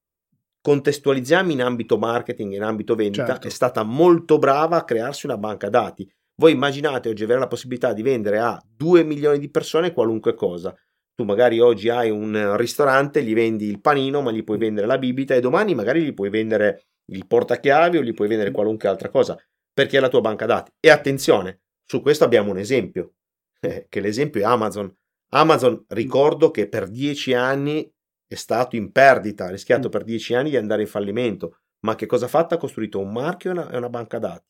contestualizziamo 0.62 1.52
in 1.52 1.62
ambito 1.62 1.98
marketing, 1.98 2.54
in 2.54 2.62
ambito 2.62 2.94
vendita, 2.94 3.26
certo. 3.26 3.48
è 3.48 3.50
stata 3.50 3.82
molto 3.82 4.38
brava 4.38 4.78
a 4.78 4.84
crearsi 4.84 5.26
una 5.26 5.36
banca 5.36 5.68
dati. 5.68 6.10
Voi 6.36 6.52
immaginate 6.52 7.10
oggi 7.10 7.24
avere 7.24 7.40
la 7.40 7.48
possibilità 7.48 7.92
di 7.92 8.00
vendere 8.00 8.38
a 8.38 8.58
2 8.76 9.04
milioni 9.04 9.38
di 9.38 9.50
persone 9.50 9.92
qualunque 9.92 10.32
cosa. 10.32 10.74
Tu 11.14 11.24
magari 11.24 11.60
oggi 11.60 11.90
hai 11.90 12.08
un 12.08 12.56
ristorante, 12.56 13.22
gli 13.22 13.34
vendi 13.34 13.66
il 13.66 13.82
panino, 13.82 14.22
ma 14.22 14.30
gli 14.30 14.42
puoi 14.42 14.56
vendere 14.56 14.86
la 14.86 14.96
bibita 14.96 15.34
e 15.34 15.40
domani 15.40 15.74
magari 15.74 16.02
gli 16.02 16.14
puoi 16.14 16.30
vendere 16.30 16.84
il 17.10 17.26
portachiavi 17.26 17.98
o 17.98 18.02
gli 18.02 18.14
puoi 18.14 18.28
vendere 18.28 18.50
qualunque 18.50 18.88
altra 18.88 19.08
cosa 19.08 19.38
perché 19.72 19.96
è 19.96 20.00
la 20.00 20.08
tua 20.08 20.20
banca 20.20 20.46
dati. 20.46 20.72
E 20.78 20.90
attenzione, 20.90 21.62
su 21.84 22.02
questo 22.02 22.24
abbiamo 22.24 22.50
un 22.50 22.58
esempio, 22.58 23.14
eh, 23.60 23.86
che 23.88 24.00
l'esempio 24.00 24.40
è 24.40 24.44
Amazon. 24.44 24.94
Amazon, 25.32 25.84
ricordo 25.88 26.50
che 26.50 26.68
per 26.68 26.88
dieci 26.88 27.32
anni 27.32 27.90
è 28.26 28.34
stato 28.34 28.76
in 28.76 28.92
perdita, 28.92 29.46
ha 29.46 29.50
rischiato 29.50 29.88
mm. 29.88 29.90
per 29.90 30.04
dieci 30.04 30.34
anni 30.34 30.50
di 30.50 30.56
andare 30.56 30.82
in 30.82 30.88
fallimento, 30.88 31.60
ma 31.86 31.94
che 31.94 32.06
cosa 32.06 32.26
ha 32.26 32.28
fatto? 32.28 32.54
Ha 32.54 32.58
costruito 32.58 32.98
un 32.98 33.12
marchio 33.12 33.50
e 33.50 33.52
una, 33.54 33.76
una 33.76 33.88
banca 33.88 34.18
dati. 34.18 34.46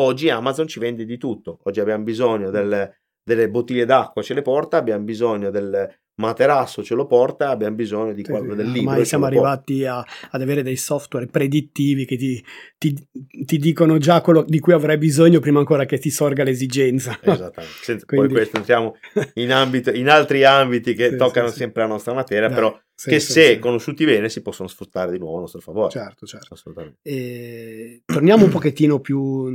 Oggi 0.00 0.30
Amazon 0.30 0.66
ci 0.66 0.80
vende 0.80 1.04
di 1.04 1.18
tutto, 1.18 1.60
oggi 1.64 1.80
abbiamo 1.80 2.02
bisogno 2.02 2.50
del, 2.50 3.01
delle 3.22 3.48
bottiglie 3.48 3.84
d'acqua, 3.84 4.22
ce 4.22 4.34
le 4.34 4.42
porta, 4.42 4.76
abbiamo 4.76 5.04
bisogno 5.04 5.50
del, 5.50 5.88
materasso 6.16 6.82
ce 6.82 6.94
lo 6.94 7.06
porta, 7.06 7.48
abbiamo 7.48 7.74
bisogno 7.74 8.12
di 8.12 8.22
quello 8.22 8.50
sì, 8.50 8.56
del 8.56 8.70
libro. 8.70 8.90
Ormai 8.90 9.04
siamo 9.04 9.26
arrivati 9.26 9.84
a, 9.84 10.04
ad 10.30 10.40
avere 10.40 10.62
dei 10.62 10.76
software 10.76 11.26
predittivi 11.26 12.04
che 12.04 12.16
ti, 12.16 12.44
ti, 12.76 13.08
ti, 13.44 13.58
dicono 13.58 13.98
già 13.98 14.20
quello 14.20 14.44
di 14.46 14.58
cui 14.58 14.72
avrai 14.72 14.98
bisogno 14.98 15.40
prima 15.40 15.58
ancora 15.58 15.86
che 15.86 15.98
ti 15.98 16.10
sorga 16.10 16.44
l'esigenza. 16.44 17.18
Esattamente. 17.20 17.76
Senza, 17.82 18.04
Quindi... 18.06 18.26
Poi 18.28 18.36
questo 18.36 18.56
entriamo 18.58 18.94
in, 19.34 19.52
ambito, 19.52 19.90
in 19.90 20.08
altri 20.08 20.44
ambiti 20.44 20.94
che 20.94 21.10
sì, 21.10 21.16
toccano 21.16 21.48
sì, 21.48 21.56
sempre 21.56 21.82
la 21.82 21.88
nostra 21.88 22.12
materia, 22.12 22.48
Dai, 22.48 22.54
però 22.56 22.78
che 22.94 23.18
se 23.18 23.58
conosciuti 23.58 24.04
bene 24.04 24.28
si 24.28 24.42
possono 24.42 24.68
sfruttare 24.68 25.10
di 25.10 25.18
nuovo 25.18 25.38
a 25.38 25.40
nostro 25.40 25.60
favore. 25.60 25.90
Certo, 25.90 26.26
certo. 26.26 26.54
E... 27.02 28.02
Torniamo 28.04 28.44
un 28.44 28.50
pochettino 28.50 29.00
più 29.00 29.48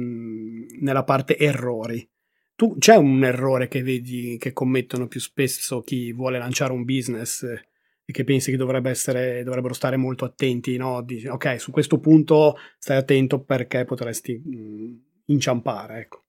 nella 0.79 1.03
parte 1.03 1.37
errori 1.37 2.05
tu 2.57 2.75
c'è 2.79 2.95
un 2.95 3.23
errore 3.23 3.67
che 3.67 3.83
vedi 3.83 4.35
che 4.39 4.51
commettono 4.51 5.07
più 5.07 5.19
spesso 5.19 5.81
chi 5.81 6.11
vuole 6.11 6.39
lanciare 6.39 6.73
un 6.73 6.85
business 6.85 7.43
e 7.43 8.11
che 8.11 8.23
pensi 8.23 8.49
che 8.49 8.57
dovrebbe 8.57 8.89
essere, 8.89 9.43
dovrebbero 9.43 9.75
stare 9.75 9.95
molto 9.95 10.25
attenti, 10.25 10.75
no? 10.75 11.03
Dici, 11.03 11.27
ok, 11.27 11.61
su 11.61 11.69
questo 11.69 11.99
punto 11.99 12.55
stai 12.79 12.97
attento 12.97 13.43
perché 13.43 13.85
potresti 13.85 14.41
mh, 14.43 15.23
inciampare, 15.25 15.99
ecco. 15.99 16.23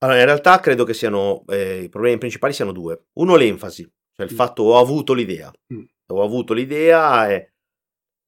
Allora, 0.00 0.18
in 0.18 0.26
realtà 0.26 0.60
credo 0.60 0.84
che 0.84 0.92
siano 0.92 1.44
eh, 1.46 1.84
i 1.84 1.88
problemi 1.88 2.18
principali 2.18 2.52
siano 2.52 2.72
due. 2.72 3.06
Uno 3.14 3.36
l'enfasi, 3.36 3.90
cioè 4.12 4.26
il 4.26 4.34
mm. 4.34 4.36
fatto 4.36 4.64
ho 4.64 4.78
avuto 4.78 5.14
l'idea. 5.14 5.50
Mm. 5.72 5.84
Ho 6.08 6.22
avuto 6.22 6.52
l'idea 6.52 7.30
e, 7.30 7.54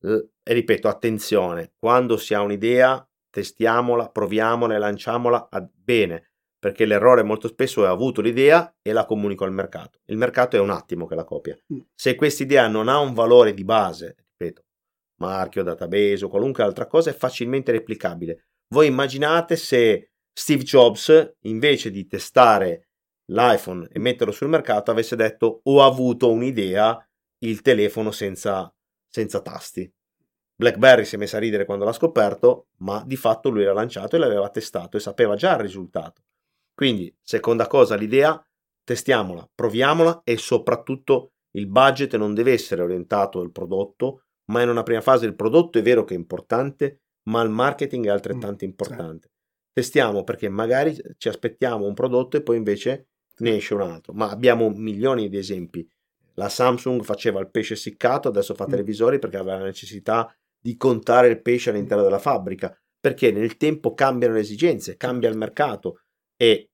e 0.00 0.52
ripeto, 0.54 0.88
attenzione, 0.88 1.74
quando 1.78 2.16
si 2.16 2.32
ha 2.32 2.40
un'idea, 2.40 3.06
testiamola, 3.28 4.08
proviamola 4.08 4.78
lanciamola 4.78 5.48
a, 5.50 5.68
bene 5.70 6.27
perché 6.58 6.84
l'errore 6.84 7.22
molto 7.22 7.48
spesso 7.48 7.84
è 7.84 7.88
avuto 7.88 8.20
l'idea 8.20 8.74
e 8.82 8.92
la 8.92 9.06
comunico 9.06 9.44
al 9.44 9.52
mercato. 9.52 10.00
Il 10.06 10.16
mercato 10.16 10.56
è 10.56 10.60
un 10.60 10.70
attimo 10.70 11.06
che 11.06 11.14
la 11.14 11.24
copia. 11.24 11.56
Mm. 11.72 11.78
Se 11.94 12.14
questa 12.16 12.42
idea 12.42 12.66
non 12.66 12.88
ha 12.88 12.98
un 12.98 13.14
valore 13.14 13.54
di 13.54 13.64
base, 13.64 14.16
ripeto, 14.36 14.64
marchio, 15.20 15.62
database 15.62 16.24
o 16.24 16.28
qualunque 16.28 16.62
altra 16.62 16.86
cosa, 16.86 17.10
è 17.10 17.14
facilmente 17.14 17.72
replicabile. 17.72 18.46
Voi 18.68 18.86
immaginate 18.86 19.56
se 19.56 20.10
Steve 20.32 20.62
Jobs, 20.62 21.34
invece 21.42 21.90
di 21.90 22.06
testare 22.06 22.88
l'iPhone 23.30 23.88
e 23.90 23.98
metterlo 23.98 24.32
sul 24.32 24.48
mercato, 24.48 24.90
avesse 24.90 25.16
detto 25.16 25.60
ho 25.62 25.84
avuto 25.84 26.30
un'idea, 26.30 26.98
il 27.40 27.62
telefono 27.62 28.10
senza, 28.10 28.72
senza 29.08 29.40
tasti. 29.40 29.90
BlackBerry 30.56 31.04
si 31.04 31.14
è 31.14 31.18
messa 31.18 31.36
a 31.36 31.40
ridere 31.40 31.64
quando 31.64 31.84
l'ha 31.84 31.92
scoperto, 31.92 32.68
ma 32.78 33.04
di 33.06 33.14
fatto 33.14 33.48
lui 33.48 33.62
l'ha 33.62 33.72
lanciato 33.72 34.16
e 34.16 34.18
l'aveva 34.18 34.48
testato 34.48 34.96
e 34.96 35.00
sapeva 35.00 35.36
già 35.36 35.52
il 35.52 35.60
risultato. 35.60 36.22
Quindi, 36.78 37.12
seconda 37.20 37.66
cosa, 37.66 37.96
l'idea, 37.96 38.40
testiamola, 38.84 39.50
proviamola 39.52 40.20
e 40.22 40.36
soprattutto 40.36 41.32
il 41.56 41.66
budget 41.66 42.14
non 42.14 42.34
deve 42.34 42.52
essere 42.52 42.82
orientato 42.82 43.40
al 43.40 43.50
prodotto, 43.50 44.26
ma 44.52 44.62
in 44.62 44.68
una 44.68 44.84
prima 44.84 45.00
fase 45.00 45.26
il 45.26 45.34
prodotto 45.34 45.80
è 45.80 45.82
vero 45.82 46.04
che 46.04 46.14
è 46.14 46.16
importante, 46.16 47.00
ma 47.30 47.42
il 47.42 47.50
marketing 47.50 48.06
è 48.06 48.10
altrettanto 48.10 48.64
mm, 48.64 48.68
importante. 48.68 49.26
Sì. 49.26 49.70
Testiamo 49.72 50.22
perché 50.22 50.48
magari 50.48 50.96
ci 51.16 51.28
aspettiamo 51.28 51.84
un 51.84 51.94
prodotto 51.94 52.36
e 52.36 52.42
poi 52.42 52.58
invece 52.58 53.08
ne 53.38 53.56
esce 53.56 53.74
un 53.74 53.80
altro, 53.80 54.12
ma 54.12 54.30
abbiamo 54.30 54.70
milioni 54.70 55.28
di 55.28 55.36
esempi. 55.36 55.84
La 56.34 56.48
Samsung 56.48 57.02
faceva 57.02 57.40
il 57.40 57.50
pesce 57.50 57.72
essiccato, 57.72 58.28
adesso 58.28 58.54
fa 58.54 58.66
mm. 58.68 58.70
televisori 58.70 59.18
perché 59.18 59.36
aveva 59.36 59.58
la 59.58 59.64
necessità 59.64 60.32
di 60.56 60.76
contare 60.76 61.26
il 61.26 61.42
pesce 61.42 61.70
all'interno 61.70 62.04
della 62.04 62.20
fabbrica, 62.20 62.72
perché 63.00 63.32
nel 63.32 63.56
tempo 63.56 63.94
cambiano 63.94 64.34
le 64.34 64.40
esigenze, 64.40 64.96
cambia 64.96 65.28
il 65.28 65.36
mercato 65.36 66.02
e 66.40 66.70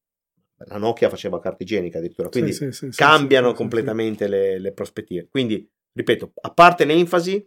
la 0.67 0.79
Nokia 0.79 1.09
faceva 1.09 1.41
carta 1.41 1.63
igienica 1.63 1.99
addirittura, 1.99 2.29
quindi 2.29 2.53
sì, 2.53 2.71
sì, 2.71 2.91
sì, 2.93 2.97
cambiano 2.99 3.53
completamente 3.53 4.29
le, 4.29 4.59
le, 4.59 4.73
prospettive. 4.73 5.27
Quindi, 5.29 5.69
ripeto, 5.93 6.33
a 6.43 6.53
parte 6.53 6.85
l'enfasi, 6.85 7.45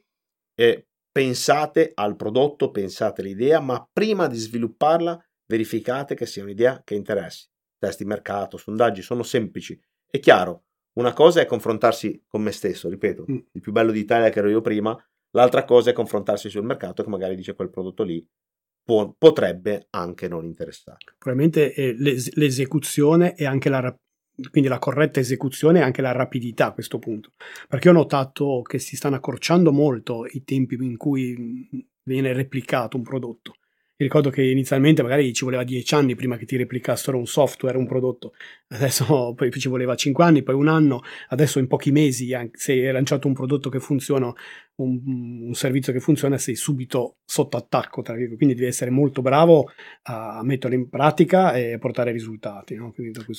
eh, 0.55 0.87
pensate 1.11 1.91
al 1.93 2.15
prodotto, 2.15 2.71
pensate 2.71 3.21
all'idea, 3.21 3.59
ma 3.59 3.87
prima 3.91 4.27
di 4.27 4.37
svilupparla 4.37 5.23
verificate 5.45 6.15
che 6.15 6.25
sia 6.25 6.43
un'idea 6.43 6.81
che 6.83 6.95
interessi. 6.95 7.47
Test 7.79 7.99
di 7.99 8.05
mercato, 8.05 8.57
sondaggi 8.57 9.01
sono 9.01 9.23
semplici. 9.23 9.79
È 10.09 10.19
chiaro, 10.19 10.65
una 10.97 11.13
cosa 11.13 11.41
è 11.41 11.45
confrontarsi 11.45 12.23
con 12.27 12.41
me 12.41 12.51
stesso, 12.51 12.89
ripeto, 12.89 13.25
mm. 13.29 13.37
il 13.51 13.61
più 13.61 13.71
bello 13.71 13.91
d'Italia 13.91 14.29
che 14.29 14.39
ero 14.39 14.49
io 14.49 14.61
prima, 14.61 14.97
l'altra 15.31 15.63
cosa 15.63 15.91
è 15.91 15.93
confrontarsi 15.93 16.49
sul 16.49 16.63
mercato 16.63 17.03
che 17.03 17.09
magari 17.09 17.35
dice 17.35 17.53
quel 17.53 17.69
prodotto 17.69 18.03
lì 18.03 18.27
può, 18.87 19.13
potrebbe 19.17 19.87
anche 19.89 20.29
non 20.29 20.45
interessare. 20.45 20.99
Probabilmente 21.17 21.73
eh, 21.73 21.93
l'es- 21.97 22.33
l'esecuzione 22.35 23.35
e 23.35 23.45
anche 23.45 23.67
la, 23.67 23.93
quindi 24.49 24.69
la 24.69 24.79
corretta 24.79 25.19
esecuzione 25.19 25.79
e 25.79 25.81
anche 25.81 26.01
la 26.01 26.13
rapidità 26.13 26.67
a 26.67 26.71
questo 26.71 26.97
punto. 26.97 27.33
Perché 27.67 27.89
ho 27.89 27.91
notato 27.91 28.61
che 28.61 28.79
si 28.79 28.95
stanno 28.95 29.17
accorciando 29.17 29.73
molto 29.73 30.25
i 30.25 30.45
tempi 30.45 30.75
in 30.79 30.95
cui 30.95 31.35
mm, 31.37 31.79
viene 32.03 32.31
replicato 32.31 32.95
un 32.95 33.03
prodotto. 33.03 33.55
Ricordo 33.99 34.29
che 34.29 34.43
inizialmente 34.43 35.01
magari 35.01 35.33
ci 35.33 35.43
voleva 35.43 35.63
dieci 35.63 35.95
anni 35.95 36.13
prima 36.13 36.37
che 36.37 36.45
ti 36.45 36.55
replicassero 36.55 37.17
un 37.17 37.25
software, 37.25 37.79
un 37.79 37.87
prodotto, 37.87 38.33
adesso 38.67 39.33
poi 39.35 39.51
ci 39.53 39.67
voleva 39.69 39.95
cinque 39.95 40.23
anni, 40.23 40.43
poi 40.43 40.53
un 40.53 40.67
anno, 40.67 41.01
adesso 41.29 41.57
in 41.57 41.65
pochi 41.65 41.91
mesi, 41.91 42.29
se 42.51 42.73
hai 42.73 42.91
lanciato 42.91 43.25
un 43.25 43.33
prodotto 43.33 43.69
che 43.69 43.79
funziona, 43.79 44.31
un, 44.75 45.01
un 45.47 45.53
servizio 45.55 45.91
che 45.91 45.99
funziona, 45.99 46.37
sei 46.37 46.55
subito 46.55 47.17
sotto 47.25 47.57
attacco, 47.57 48.03
quindi 48.03 48.53
devi 48.53 48.65
essere 48.67 48.91
molto 48.91 49.23
bravo 49.23 49.71
a 50.03 50.41
metterlo 50.43 50.75
in 50.75 50.89
pratica 50.89 51.55
e 51.55 51.79
portare 51.79 52.11
risultati. 52.11 52.75
No? 52.75 52.93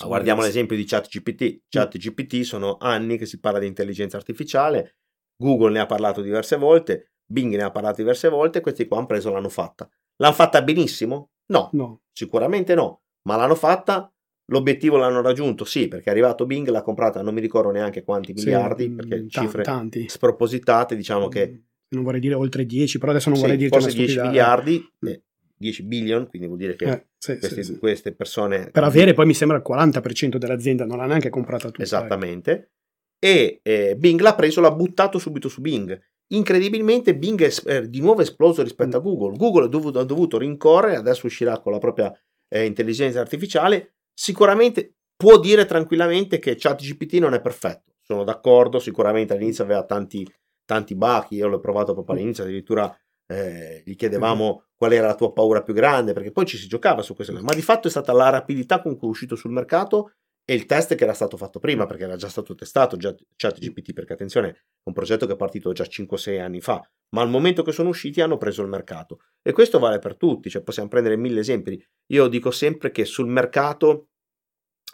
guardiamo 0.07 0.43
l'esempio 0.43 0.75
di 0.75 0.85
ChatGPT. 0.85 1.67
ChatGPT 1.69 2.41
sono 2.41 2.79
anni 2.81 3.17
che 3.17 3.27
si 3.27 3.39
parla 3.39 3.61
di 3.61 3.69
intelligenza 3.69 4.17
artificiale, 4.17 4.97
Google 5.37 5.71
ne 5.71 5.79
ha 5.79 5.87
parlato 5.87 6.21
diverse 6.21 6.57
volte, 6.57 7.13
Bing 7.25 7.55
ne 7.55 7.63
ha 7.63 7.71
parlato 7.71 7.99
diverse 7.99 8.29
volte, 8.29 8.61
questi 8.61 8.89
qua 8.89 8.97
hanno 8.97 9.07
preso 9.07 9.31
l'hanno 9.31 9.51
fatta 9.51 9.89
L'hanno 10.19 10.35
fatta 10.35 10.63
benissimo? 10.63 11.31
No, 11.47 11.71
no, 11.73 12.03
sicuramente 12.13 12.75
no, 12.75 13.03
ma 13.23 13.37
l'hanno 13.37 13.55
fatta, 13.55 14.13
l'obiettivo 14.47 14.97
l'hanno 14.97 15.23
raggiunto, 15.23 15.65
sì, 15.65 15.89
perché 15.89 16.09
è 16.09 16.13
arrivato 16.13 16.45
Bing, 16.45 16.69
l'ha 16.69 16.83
comprata, 16.83 17.23
non 17.23 17.35
mi 17.35 17.41
ricordo 17.41 17.71
neanche 17.71 18.03
quanti 18.03 18.37
sì, 18.37 18.45
miliardi, 18.45 18.89
mm, 18.89 18.97
perché 18.97 19.27
t- 19.27 19.31
cifre 19.31 19.63
tanti. 19.63 20.09
spropositate, 20.09 20.97
diciamo 20.97 21.27
mm, 21.27 21.31
che... 21.31 21.63
Non 21.91 22.03
vorrei 22.03 22.21
dire 22.21 22.35
oltre 22.35 22.67
10, 22.67 22.99
però 22.99 23.13
adesso 23.13 23.29
non 23.29 23.39
sì, 23.39 23.45
vorrei 23.45 23.59
dire... 23.59 23.71
Forse 23.71 23.97
10 23.97 24.21
miliardi, 24.21 24.93
eh, 25.07 25.23
10 25.57 25.83
billion, 25.85 26.27
quindi 26.27 26.49
vuol 26.49 26.59
dire 26.61 26.77
che 26.77 26.85
eh, 26.85 27.07
sì, 27.17 27.39
questi, 27.39 27.65
sì, 27.65 27.79
queste 27.79 28.15
persone... 28.15 28.71
Per 28.71 28.85
avere 28.85 29.15
poi 29.15 29.27
mi 29.27 29.35
sembra 29.35 29.57
il 29.57 29.63
40% 29.67 30.37
dell'azienda, 30.37 30.85
non 30.85 30.99
l'ha 30.99 31.07
neanche 31.07 31.31
comprata 31.31 31.69
tutta. 31.69 31.83
Esattamente. 31.83 32.73
E 33.19 33.61
eh, 33.63 33.97
Bing 33.97 34.21
l'ha 34.21 34.35
preso, 34.35 34.61
l'ha 34.61 34.71
buttato 34.73 35.19
subito 35.19 35.49
su 35.49 35.61
Bing 35.61 35.99
incredibilmente 36.29 37.17
Bing 37.17 37.41
è 37.43 37.53
eh, 37.67 37.89
di 37.89 38.01
nuovo 38.01 38.23
esploso 38.23 38.63
rispetto 38.63 38.97
a 38.97 39.01
mm. 39.01 39.03
Google. 39.03 39.37
Google 39.37 39.65
ha 39.65 39.69
dovuto, 39.69 39.99
ha 39.99 40.05
dovuto 40.05 40.39
rincorrere, 40.39 40.97
adesso 40.97 41.27
uscirà 41.27 41.59
con 41.61 41.73
la 41.73 41.79
propria 41.79 42.13
eh, 42.49 42.65
intelligenza 42.65 43.21
artificiale. 43.21 43.95
Sicuramente 44.13 44.95
può 45.17 45.39
dire 45.39 45.67
tranquillamente 45.67 46.39
che 46.39 46.57
ChatGPT 46.57 47.15
non 47.15 47.35
è 47.35 47.41
perfetto. 47.41 47.95
Sono 48.03 48.25
d'accordo, 48.25 48.79
sicuramente 48.79 49.35
all'inizio 49.35 49.65
aveva 49.65 49.85
tanti, 49.85 50.27
tanti 50.65 50.95
bachi, 50.95 51.37
io 51.37 51.49
l'ho 51.49 51.61
provato 51.61 51.93
proprio 51.93 52.15
mm. 52.15 52.19
all'inizio, 52.19 52.45
addirittura 52.45 52.97
eh, 53.31 53.83
gli 53.85 53.95
chiedevamo 53.95 54.65
qual 54.75 54.93
era 54.93 55.09
la 55.09 55.15
tua 55.15 55.33
paura 55.33 55.63
più 55.63 55.75
grande, 55.75 56.13
perché 56.13 56.31
poi 56.31 56.47
ci 56.47 56.57
si 56.57 56.67
giocava 56.67 57.03
su 57.03 57.15
questo, 57.15 57.33
ma 57.43 57.53
di 57.53 57.63
fatto 57.63 57.89
è 57.89 57.91
stata 57.91 58.13
la 58.13 58.31
rapidità 58.31 58.81
con 58.81 58.97
cui 58.97 59.09
è 59.09 59.11
uscito 59.11 59.37
sul 59.37 59.51
mercato 59.51 60.13
e 60.51 60.55
il 60.55 60.65
test 60.65 60.95
che 60.95 61.05
era 61.05 61.13
stato 61.13 61.37
fatto 61.37 61.59
prima, 61.59 61.85
perché 61.85 62.05
era 62.05 62.17
già 62.17 62.31
stato 62.31 62.55
testato 62.55 62.97
già 62.97 63.15
ChatGPT, 63.37 63.93
perché 63.93 64.15
attenzione, 64.15 64.49
è 64.49 64.55
un 64.85 64.95
progetto 64.95 65.27
che 65.27 65.35
è 65.35 65.37
partito 65.37 65.73
già 65.73 65.85
5-6 65.85 66.41
anni 66.41 66.63
fa, 66.63 66.81
ma 67.11 67.21
al 67.21 67.29
momento 67.29 67.63
che 67.63 67.71
sono 67.71 67.91
usciti 67.91 68.23
hanno 68.23 68.39
preso 68.39 68.63
il 68.63 68.69
mercato. 68.69 69.19
E 69.43 69.53
questo 69.53 69.79
vale 69.79 69.99
per 69.99 70.17
tutti, 70.17 70.49
cioè 70.49 70.63
possiamo 70.63 70.89
prendere 70.89 71.19
mille 71.19 71.41
esempi. 71.41 71.79
Io 72.13 72.29
dico 72.29 72.51
sempre 72.51 72.91
che 72.91 73.05
sul 73.05 73.27
mercato 73.27 74.09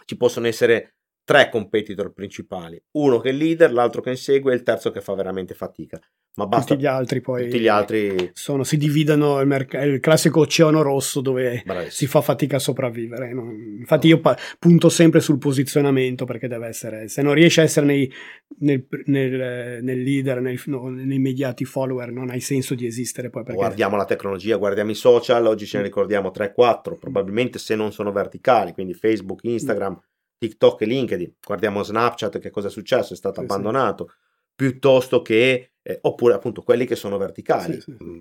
ci 0.07 0.17
possono 0.17 0.49
essere 0.49 0.97
tre 1.23 1.49
competitor 1.51 2.13
principali, 2.13 2.83
uno 2.97 3.21
che 3.21 3.29
è 3.29 3.33
il 3.33 3.39
leader, 3.39 3.73
l'altro 3.73 4.01
che 4.01 4.11
insegue 4.11 4.51
e 4.51 4.57
il 4.57 4.65
terzo 4.65 4.91
che 4.91 5.01
fa 5.01 5.15
veramente 5.15 5.55
fatica. 5.55 6.01
Ma 6.37 6.47
basta. 6.47 6.75
Tutti 6.75 6.83
gli 6.83 6.87
altri 6.87 7.21
poi 7.21 7.45
tutti 7.45 7.61
gli 7.61 7.69
altri... 7.69 8.31
Sono, 8.33 8.65
si 8.65 8.77
dividono 8.77 9.41
il, 9.41 9.47
merc- 9.47 9.75
il 9.75 10.01
classico 10.01 10.41
oceano 10.41 10.83
rosso 10.83 11.21
dove 11.21 11.63
Bravissimo. 11.65 11.91
si 11.91 12.07
fa 12.09 12.21
fatica 12.23 12.57
a 12.57 12.59
sopravvivere. 12.59 13.33
No? 13.33 13.53
Infatti 13.53 14.09
io 14.09 14.19
pa- 14.21 14.37
punto 14.59 14.89
sempre 14.89 15.21
sul 15.21 15.39
posizionamento 15.39 16.25
perché 16.25 16.49
deve 16.49 16.67
essere, 16.67 17.09
se 17.09 17.23
non 17.23 17.35
riesci 17.35 17.61
a 17.61 17.63
essere 17.63 17.87
nei, 17.87 18.13
nel, 18.59 18.85
nel, 19.05 19.83
nel, 19.83 20.03
leader, 20.03 20.41
nel, 20.41 20.61
no, 20.67 20.89
nei 20.89 21.17
immediati 21.17 21.65
follower, 21.65 22.11
non 22.11 22.31
hai 22.31 22.41
senso 22.41 22.75
di 22.75 22.85
esistere 22.85 23.31
poi. 23.31 23.45
Perché... 23.45 23.59
Guardiamo 23.59 23.97
la 23.97 24.05
tecnologia, 24.05 24.57
guardiamo 24.57 24.91
i 24.91 24.97
social, 24.97 25.47
oggi 25.47 25.67
ce 25.67 25.77
ne 25.77 25.85
ricordiamo 25.85 26.33
3-4, 26.35 26.99
probabilmente 26.99 27.61
se 27.61 27.77
non 27.77 27.93
sono 27.93 28.11
verticali, 28.11 28.73
quindi 28.73 28.95
Facebook, 28.95 29.45
Instagram. 29.45 29.93
Mm 29.93 30.13
TikTok 30.37 30.83
e 30.83 30.87
LinkedIn, 30.87 31.35
guardiamo 31.47 31.83
Snapchat 31.83 32.39
che 32.39 32.51
cosa 32.51 32.69
è 32.69 32.71
successo, 32.71 33.15
è 33.15 33.17
stato 33.17 33.37
sì, 33.37 33.47
abbandonato, 33.47 34.09
sì. 34.09 34.15
piuttosto 34.55 35.23
che, 35.23 35.74
eh, 35.87 35.99
oppure 36.03 36.35
appunto 36.35 36.63
quelli 36.63 36.87
che 36.87 36.97
sono 36.97 37.19
verticali. 37.19 37.81
Sì, 37.81 37.97
mm. 38.03 38.19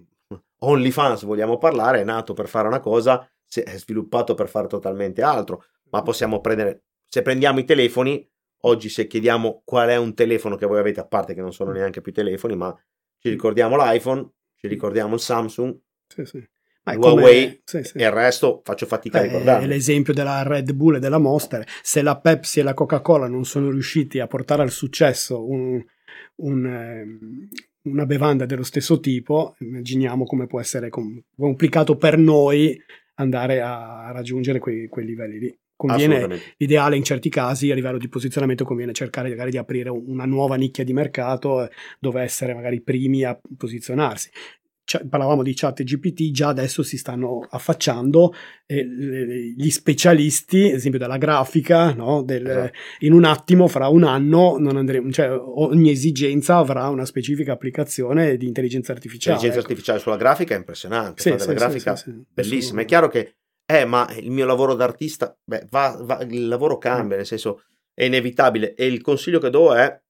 OnlyFans 0.60 1.24
vogliamo 1.24 1.58
parlare, 1.58 2.02
è 2.02 2.04
nato 2.04 2.34
per 2.34 2.48
fare 2.48 2.68
una 2.68 2.80
cosa, 2.80 3.28
è 3.48 3.78
sviluppato 3.78 4.34
per 4.34 4.50
fare 4.50 4.68
totalmente 4.68 5.22
altro, 5.22 5.66
ma 5.90 6.02
possiamo 6.02 6.42
prendere, 6.42 6.84
se 7.08 7.22
prendiamo 7.22 7.60
i 7.60 7.66
telefoni, 7.66 8.28
oggi 8.62 8.90
se 8.90 9.08
chiediamo 9.08 9.62
qual 9.66 9.90
è 9.90 9.96
un 9.96 10.14
telefono 10.14 10.56
che 10.56 10.66
voi 10.66 10.80
avete, 10.80 11.00
a 11.00 11.08
parte 11.08 11.34
che 11.34 11.42
non 11.42 11.54
sono 11.54 11.72
neanche 11.72 12.02
più 12.02 12.12
telefoni, 12.12 12.56
ma 12.56 12.76
ci 13.20 13.30
ricordiamo 13.30 13.78
l'iPhone, 13.78 14.30
ci 14.56 14.68
ricordiamo 14.68 15.16
il 15.16 15.20
Samsung, 15.20 15.78
sì, 16.08 16.26
sì. 16.26 16.48
Ma 16.86 16.98
Huawei 16.98 17.62
sì, 17.64 17.82
sì. 17.82 17.98
e 17.98 18.04
il 18.04 18.12
resto 18.12 18.62
faccio 18.62 18.86
fatica 18.86 19.20
Beh, 19.20 19.24
a 19.24 19.28
ricordare. 19.28 19.66
L'esempio 19.68 20.14
della 20.14 20.44
Red 20.44 20.74
Bull 20.74 20.96
e 20.96 21.00
della 21.00 21.18
Monster. 21.18 21.66
Se 21.82 22.02
la 22.02 22.20
Pepsi 22.20 22.60
e 22.60 22.64
la 22.64 22.74
Coca-Cola 22.74 23.30
non 23.30 23.46
sono 23.46 23.70
riusciti 23.70 24.20
a 24.20 24.28
portare 24.28 24.64
al 24.64 24.72
successo 24.72 25.48
un, 25.48 25.82
un, 26.36 26.66
ehm, 26.66 27.48
una 27.84 28.06
bevanda 28.06 28.46
dello 28.46 28.64
stesso 28.64 29.00
tipo, 29.00 29.56
immaginiamo 29.60 30.26
come 30.26 30.48
può 30.48 30.60
essere 30.60 30.90
complicato 30.90 31.98
per 31.98 32.18
noi 32.18 32.80
andare 33.16 33.62
a 33.62 34.12
raggiungere 34.12 34.60
quei, 34.60 34.88
quei 34.88 35.06
livelli 35.06 35.40
lì. 35.40 35.58
Conviene, 35.76 36.40
l'ideale 36.58 36.96
in 36.96 37.04
certi 37.04 37.30
casi 37.30 37.72
a 37.72 37.76
livello 37.76 37.98
di 37.98 38.08
posizionamento 38.08 38.64
conviene 38.64 38.94
cercare 38.94 39.28
magari 39.30 39.52
di 39.52 39.58
aprire 39.58 39.90
una 39.90 40.24
nuova 40.24 40.56
nicchia 40.56 40.84
di 40.84 40.94
mercato 40.94 41.68
dove 42.00 42.22
essere 42.22 42.54
magari 42.54 42.76
i 42.76 42.82
primi 42.82 43.24
a 43.24 43.38
posizionarsi 43.58 44.30
parlavamo 45.08 45.44
di 45.44 45.54
chat 45.54 45.82
GPT, 45.84 46.32
già 46.32 46.50
adesso 46.50 46.84
si 46.84 46.98
stanno 46.98 47.46
affacciando 47.50 48.34
eh, 48.66 48.86
gli 48.86 49.70
specialisti, 49.70 50.68
ad 50.68 50.74
esempio 50.74 51.00
della 51.00 51.18
grafica, 51.18 51.94
no? 51.94 52.22
Del, 52.24 52.46
esatto. 52.46 52.78
in 53.00 53.14
un 53.14 53.24
attimo, 53.24 53.68
fra 53.68 53.88
un 53.88 54.04
anno, 54.04 54.56
andremo, 54.56 55.12
cioè, 55.12 55.32
ogni 55.32 55.90
esigenza 55.90 56.58
avrà 56.58 56.90
una 56.90 57.06
specifica 57.06 57.54
applicazione 57.54 58.38
di 58.38 58.46
intelligenza 58.46 58.92
artificiale. 58.92 59.38
L'intelligenza 59.38 59.60
ecco. 59.60 59.72
artificiale 59.72 60.00
sulla 60.00 60.18
grafica 60.18 60.54
è 60.54 60.58
impressionante, 60.58 61.22
sì, 61.22 61.34
sì, 61.38 61.54
grafica 61.54 61.96
sì, 61.96 62.24
bellissima. 62.32 62.82
È 62.82 62.86
chiaro 62.86 63.08
che, 63.08 63.36
eh, 63.66 63.86
ma 63.86 64.14
il 64.20 64.32
mio 64.32 64.46
lavoro 64.46 64.76
d'artista, 64.76 65.36
beh, 65.44 65.68
va, 65.70 65.98
va, 66.02 66.22
il 66.22 66.48
lavoro 66.48 66.78
cambia, 66.78 67.16
mm. 67.16 67.20
nel 67.20 67.26
senso 67.26 67.64
è 67.94 68.04
inevitabile 68.06 68.74
e 68.74 68.86
il 68.86 69.02
consiglio 69.02 69.40
che 69.40 69.50
do 69.50 69.74
è 69.74 70.02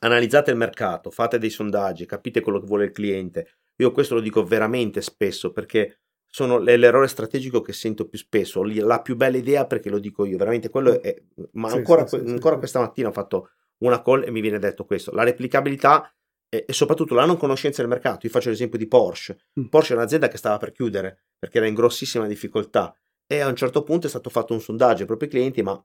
analizzate 0.00 0.50
il 0.50 0.56
mercato, 0.56 1.10
fate 1.10 1.38
dei 1.38 1.50
sondaggi, 1.50 2.06
capite 2.06 2.40
quello 2.40 2.60
che 2.60 2.66
vuole 2.66 2.84
il 2.84 2.90
cliente, 2.90 3.58
io 3.76 3.92
questo 3.92 4.14
lo 4.14 4.20
dico 4.20 4.44
veramente 4.44 5.00
spesso 5.00 5.52
perché 5.52 6.00
sono 6.34 6.58
l'errore 6.58 7.06
strategico 7.06 7.60
che 7.60 7.72
sento 7.72 8.08
più 8.08 8.18
spesso, 8.18 8.64
la 8.64 9.00
più 9.00 9.14
bella 9.14 9.36
idea 9.36 9.66
perché 9.66 9.88
lo 9.88 10.00
dico 10.00 10.24
io, 10.24 10.36
veramente 10.36 10.68
quello 10.68 11.00
è, 11.00 11.14
ma 11.52 11.68
sì, 11.68 11.76
ancora, 11.76 12.06
sì, 12.08 12.16
ancora 12.16 12.54
sì, 12.54 12.58
questa 12.58 12.80
mattina 12.80 13.08
ho 13.08 13.12
fatto 13.12 13.50
una 13.78 14.02
call 14.02 14.24
e 14.24 14.32
mi 14.32 14.40
viene 14.40 14.58
detto 14.58 14.84
questo, 14.84 15.12
la 15.12 15.22
replicabilità 15.22 16.12
e, 16.48 16.64
soprattutto 16.70 17.14
la 17.14 17.24
non 17.24 17.36
conoscenza 17.36 17.82
del 17.82 17.90
mercato, 17.90 18.26
io 18.26 18.32
faccio 18.32 18.48
l'esempio 18.48 18.78
di 18.78 18.88
Porsche, 18.88 19.46
mm. 19.60 19.66
Porsche 19.66 19.92
è 19.92 19.96
un'azienda 19.96 20.26
che 20.26 20.36
stava 20.36 20.56
per 20.56 20.72
chiudere 20.72 21.26
perché 21.38 21.58
era 21.58 21.68
in 21.68 21.74
grossissima 21.74 22.26
difficoltà 22.26 22.96
e 23.26 23.38
a 23.38 23.46
un 23.46 23.54
certo 23.54 23.84
punto 23.84 24.06
è 24.08 24.10
stato 24.10 24.28
fatto 24.28 24.52
un 24.52 24.60
sondaggio 24.60 25.02
ai 25.02 25.06
propri 25.06 25.28
clienti, 25.28 25.62
ma 25.62 25.80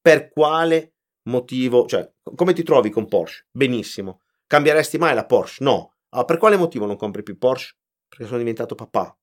per 0.00 0.28
quale 0.28 0.94
motivo, 1.24 1.86
cioè 1.86 2.08
come 2.36 2.52
ti 2.52 2.62
trovi 2.62 2.90
con 2.90 3.08
Porsche? 3.08 3.46
Benissimo, 3.50 4.22
cambieresti 4.46 4.96
mai 4.96 5.14
la 5.14 5.26
Porsche? 5.26 5.64
No, 5.64 5.96
Ah, 6.10 6.24
per 6.24 6.38
quale 6.38 6.56
motivo 6.56 6.86
non 6.86 6.96
compri 6.96 7.22
più 7.22 7.36
Porsche? 7.36 7.76
Perché 8.08 8.24
sono 8.24 8.38
diventato 8.38 8.74
papà. 8.74 9.16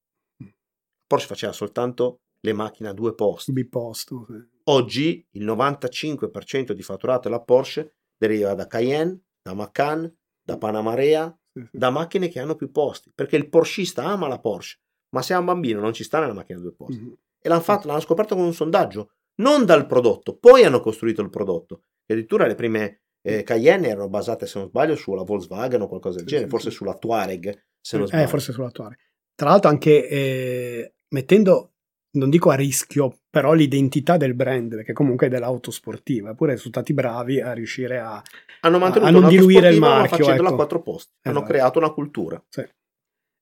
Porsche 1.08 1.28
faceva 1.28 1.52
soltanto 1.52 2.22
le 2.40 2.54
macchine 2.54 2.90
a 2.90 2.94
due 2.94 3.16
posti. 3.16 3.52
Biposto. 3.52 4.26
Sì. 4.28 4.34
Oggi 4.66 5.28
il 5.32 5.46
95% 5.46 6.72
di 6.72 6.82
fatturato 6.82 7.28
della 7.28 7.42
Porsche 7.42 7.96
deriva 8.18 8.54
da 8.54 8.68
Cayenne, 8.68 9.22
da 9.42 9.54
Macan, 9.54 10.12
da 10.42 10.58
Panamarea, 10.58 11.36
sì, 11.52 11.62
sì. 11.62 11.78
da 11.78 11.90
macchine 11.90 12.28
che 12.30 12.40
hanno 12.40 12.56
più 12.56 12.72
posti. 12.72 13.12
Perché 13.14 13.36
il 13.36 13.50
porschista 13.50 14.04
ama 14.04 14.28
la 14.28 14.40
Porsche, 14.40 14.80
ma 15.10 15.22
se 15.22 15.34
ha 15.34 15.40
un 15.40 15.46
bambino 15.46 15.82
non 15.82 15.94
ci 15.94 16.04
sta 16.04 16.20
nella 16.20 16.34
macchina 16.34 16.60
a 16.60 16.62
due 16.62 16.74
posti. 16.74 17.02
Mm-hmm. 17.02 17.14
e 17.40 17.50
l'hanno, 17.50 17.62
fatto, 17.62 17.88
l'hanno 17.88 18.00
scoperto 18.00 18.36
con 18.36 18.46
un 18.46 18.54
sondaggio, 18.54 19.12
non 19.36 19.66
dal 19.66 19.86
prodotto. 19.86 20.38
Poi 20.38 20.64
hanno 20.64 20.80
costruito 20.80 21.22
il 21.22 21.30
prodotto. 21.30 21.84
E 22.06 22.14
addirittura 22.14 22.46
le 22.48 22.56
prime 22.56 23.05
eh, 23.26 23.42
Cayenne 23.42 23.88
erano 23.88 24.08
basate, 24.08 24.46
se 24.46 24.60
non 24.60 24.68
sbaglio, 24.68 24.96
sulla 24.96 25.24
Volkswagen 25.24 25.82
o 25.82 25.88
qualcosa 25.88 26.18
del 26.18 26.28
genere, 26.28 26.46
sì, 26.46 26.52
forse 26.52 26.70
sulla 26.70 26.94
Tuareg, 26.94 27.64
se 27.82 27.98
non 27.98 28.06
eh, 28.06 28.10
sbaglio. 28.10 28.24
Eh, 28.24 28.28
forse 28.28 28.52
sulla 28.52 28.70
Tuareg. 28.70 28.98
Tra 29.34 29.50
l'altro 29.50 29.70
anche 29.70 30.08
eh, 30.08 30.94
mettendo, 31.10 31.74
non 32.12 32.30
dico 32.30 32.52
a 32.52 32.56
rischio, 32.56 33.22
però 33.28 33.54
l'identità 33.54 34.16
del 34.18 34.36
brand, 34.36 34.84
che 34.84 34.94
comunque 34.94 35.26
è 35.26 35.30
dell'auto 35.32 35.72
sportiva, 35.72 36.30
eppure 36.30 36.56
sono 36.58 36.70
stati 36.70 36.94
bravi 36.94 37.42
a 37.42 37.52
riuscire 37.54 38.00
a, 38.00 38.22
a 38.62 38.70
non 38.70 39.28
diluire 39.28 39.70
il 39.70 39.80
marchio. 39.80 40.18
Facendola 40.18 40.50
ecco. 40.50 40.54
a 40.54 40.56
quattro 40.58 40.82
posti, 40.84 41.14
esatto. 41.20 41.36
hanno 41.36 41.48
creato 41.48 41.80
una 41.80 41.92
cultura. 41.92 42.42
Sì. 42.48 42.64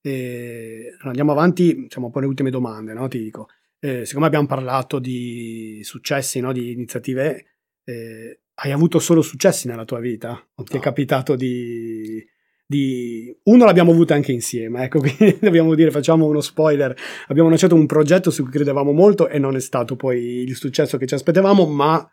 E 0.06 0.96
andiamo 1.02 1.34
avanti, 1.34 1.88
siamo 1.90 2.08
un 2.08 2.14
po' 2.14 2.20
le 2.22 2.26
ultime 2.26 2.50
domande, 2.50 2.94
no? 2.94 3.10
ti 3.10 3.20
dico. 3.20 3.50
Eh, 3.80 4.06
siccome 4.06 4.28
abbiamo 4.28 4.48
parlato 4.48 4.98
di 4.98 5.82
successi, 5.84 6.40
no? 6.40 6.54
di 6.54 6.72
iniziative, 6.72 7.58
eh, 7.84 8.43
hai 8.56 8.72
avuto 8.72 9.00
solo 9.00 9.22
successi 9.22 9.68
nella 9.68 9.86
tua 9.86 10.00
vita? 10.00 10.32
O 10.56 10.64
ti 10.64 10.74
no. 10.74 10.80
è 10.80 10.82
capitato 10.82 11.36
di, 11.36 12.24
di... 12.66 13.36
Uno 13.44 13.66
l'abbiamo 13.66 13.92
avuto 13.92 14.14
anche 14.14 14.32
insieme, 14.32 14.84
ecco, 14.84 15.00
quindi 15.04 15.38
dobbiamo 15.40 15.74
dire, 15.76 15.92
facciamo 15.92 16.26
uno 16.26 16.42
spoiler. 16.42 16.96
Abbiamo 17.28 17.50
lanciato 17.50 17.76
un 17.76 17.86
progetto 17.86 18.30
su 18.30 18.44
cui 18.44 18.52
credevamo 18.52 18.92
molto 18.92 19.28
e 19.28 19.40
non 19.40 19.56
è 19.56 19.60
stato 19.60 19.96
poi 19.96 20.44
il 20.44 20.56
successo 20.56 20.98
che 20.98 21.08
ci 21.08 21.16
aspettavamo, 21.16 21.66
ma 21.66 22.08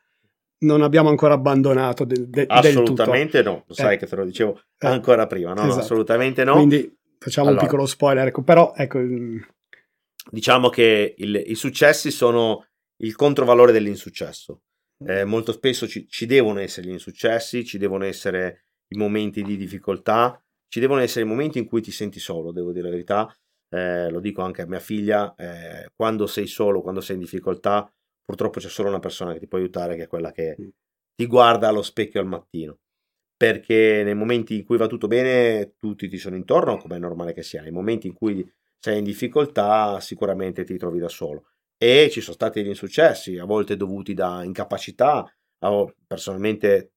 non 0.63 0.83
abbiamo 0.83 1.09
ancora 1.09 1.35
abbandonato 1.35 2.05
de- 2.05 2.29
de- 2.29 2.45
assolutamente 2.47 3.43
no 3.43 3.65
lo 3.67 3.73
sai 3.73 3.95
eh. 3.95 3.99
che 3.99 4.07
te 4.07 4.15
lo 4.15 4.27
dicevo 4.27 4.61
eh. 4.79 4.87
ancora 4.89 5.27
prima 5.27 5.55
no? 5.55 5.63
esatto. 5.65 5.81
assolutamente 5.81 6.45
no 6.45 6.53
quindi 6.53 6.99
facciamo 7.19 7.49
allora, 7.49 7.63
un 7.63 7.69
piccolo 7.69 7.87
spoiler 7.87 8.27
ecco 8.27 8.43
però 8.43 8.75
ecco 8.77 9.01
diciamo 10.31 10.69
che 10.69 11.15
il, 11.17 11.43
i 11.47 11.55
successi 11.55 12.11
sono 12.11 12.67
il 12.97 13.17
controvalore 13.17 13.73
dell'insuccesso 13.73 14.65
eh, 15.07 15.25
molto 15.25 15.53
spesso 15.53 15.87
ci, 15.87 16.07
ci, 16.09 16.27
devono 16.27 16.61
essere 16.61 16.89
gli 16.89 16.93
insuccessi 16.93 17.65
ci 17.65 17.79
devono 17.79 18.05
essere 18.05 18.67
i 18.89 18.97
momenti 18.97 19.43
di 19.43 19.57
difficoltà 19.57 20.43
ci 20.69 20.81
devono 20.81 21.01
essere 21.01 21.25
i 21.25 21.29
momenti 21.29 21.59
in 21.59 21.67
cui 21.67 21.81
ti 21.81 21.91
senti 21.91 22.21
solo 22.21 22.53
devo 22.53 22.73
dire 22.73 22.85
la 22.85 22.91
verità 22.91 23.35
eh, 23.69 24.11
lo 24.11 24.21
dico 24.21 24.43
anche 24.43 24.63
a 24.63 24.67
mia 24.67 24.81
figlia 24.81 25.35
eh, 25.37 25.91
quando 25.95 26.27
sei 26.27 26.47
solo 26.47 26.83
quando 26.83 27.01
sei 27.01 27.17
in 27.17 27.23
difficoltà 27.23 27.91
purtroppo 28.31 28.61
c'è 28.61 28.69
solo 28.69 28.89
una 28.89 29.01
persona 29.01 29.33
che 29.33 29.41
ti 29.41 29.49
può 29.49 29.59
aiutare, 29.59 29.97
che 29.97 30.05
è 30.05 30.07
quella 30.07 30.31
che 30.31 30.57
ti 31.15 31.27
guarda 31.27 31.69
allo 31.69 31.83
specchio 31.83 32.21
al 32.21 32.27
mattino. 32.27 32.79
Perché 33.37 34.03
nei 34.05 34.15
momenti 34.15 34.55
in 34.55 34.65
cui 34.65 34.77
va 34.77 34.87
tutto 34.87 35.09
bene, 35.09 35.75
tutti 35.77 36.09
ti 36.09 36.19
sono 36.19 36.37
intorno, 36.37 36.77
come 36.77 36.97
è 36.97 36.99
normale 36.99 37.33
che 37.33 37.43
sia. 37.43 37.63
Nei 37.63 37.73
momenti 37.73 38.07
in 38.07 38.13
cui 38.13 38.49
sei 38.79 38.99
in 38.99 39.05
difficoltà, 39.05 39.99
sicuramente 40.01 40.63
ti 40.63 40.77
trovi 40.77 41.01
da 41.01 41.09
solo. 41.09 41.47
E 41.83 42.11
ci 42.11 42.21
sono 42.21 42.35
stati 42.35 42.61
degli 42.61 42.69
insuccessi, 42.69 43.39
a 43.39 43.47
volte 43.47 43.75
dovuti 43.77 44.13
da 44.13 44.45
incapacità. 44.45 45.25
Personalmente, 46.07 46.93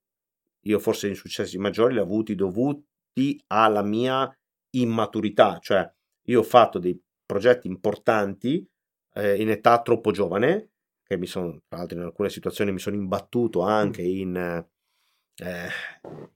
io 0.66 0.80
forse 0.80 1.08
gli 1.08 1.12
insuccessi 1.12 1.58
maggiori 1.58 1.94
li 1.94 2.00
ho 2.00 2.04
avuti 2.04 2.36
dovuti 2.36 3.42
alla 3.48 3.82
mia 3.82 4.30
immaturità. 4.72 5.60
Cioè, 5.60 5.90
io 6.28 6.40
ho 6.40 6.44
fatto 6.44 6.80
dei 6.80 7.00
progetti 7.26 7.68
importanti 7.68 8.68
eh, 9.14 9.42
in 9.42 9.50
età 9.50 9.82
troppo 9.82 10.12
giovane 10.12 10.72
che 11.04 11.18
mi 11.18 11.28
sono, 11.28 11.62
tra 11.68 11.78
l'altro 11.78 11.98
in 11.98 12.04
alcune 12.04 12.30
situazioni 12.30 12.72
mi 12.72 12.80
sono 12.80 12.96
imbattuto 12.96 13.62
anche 13.62 14.02
in 14.02 14.36
eh, 14.36 15.70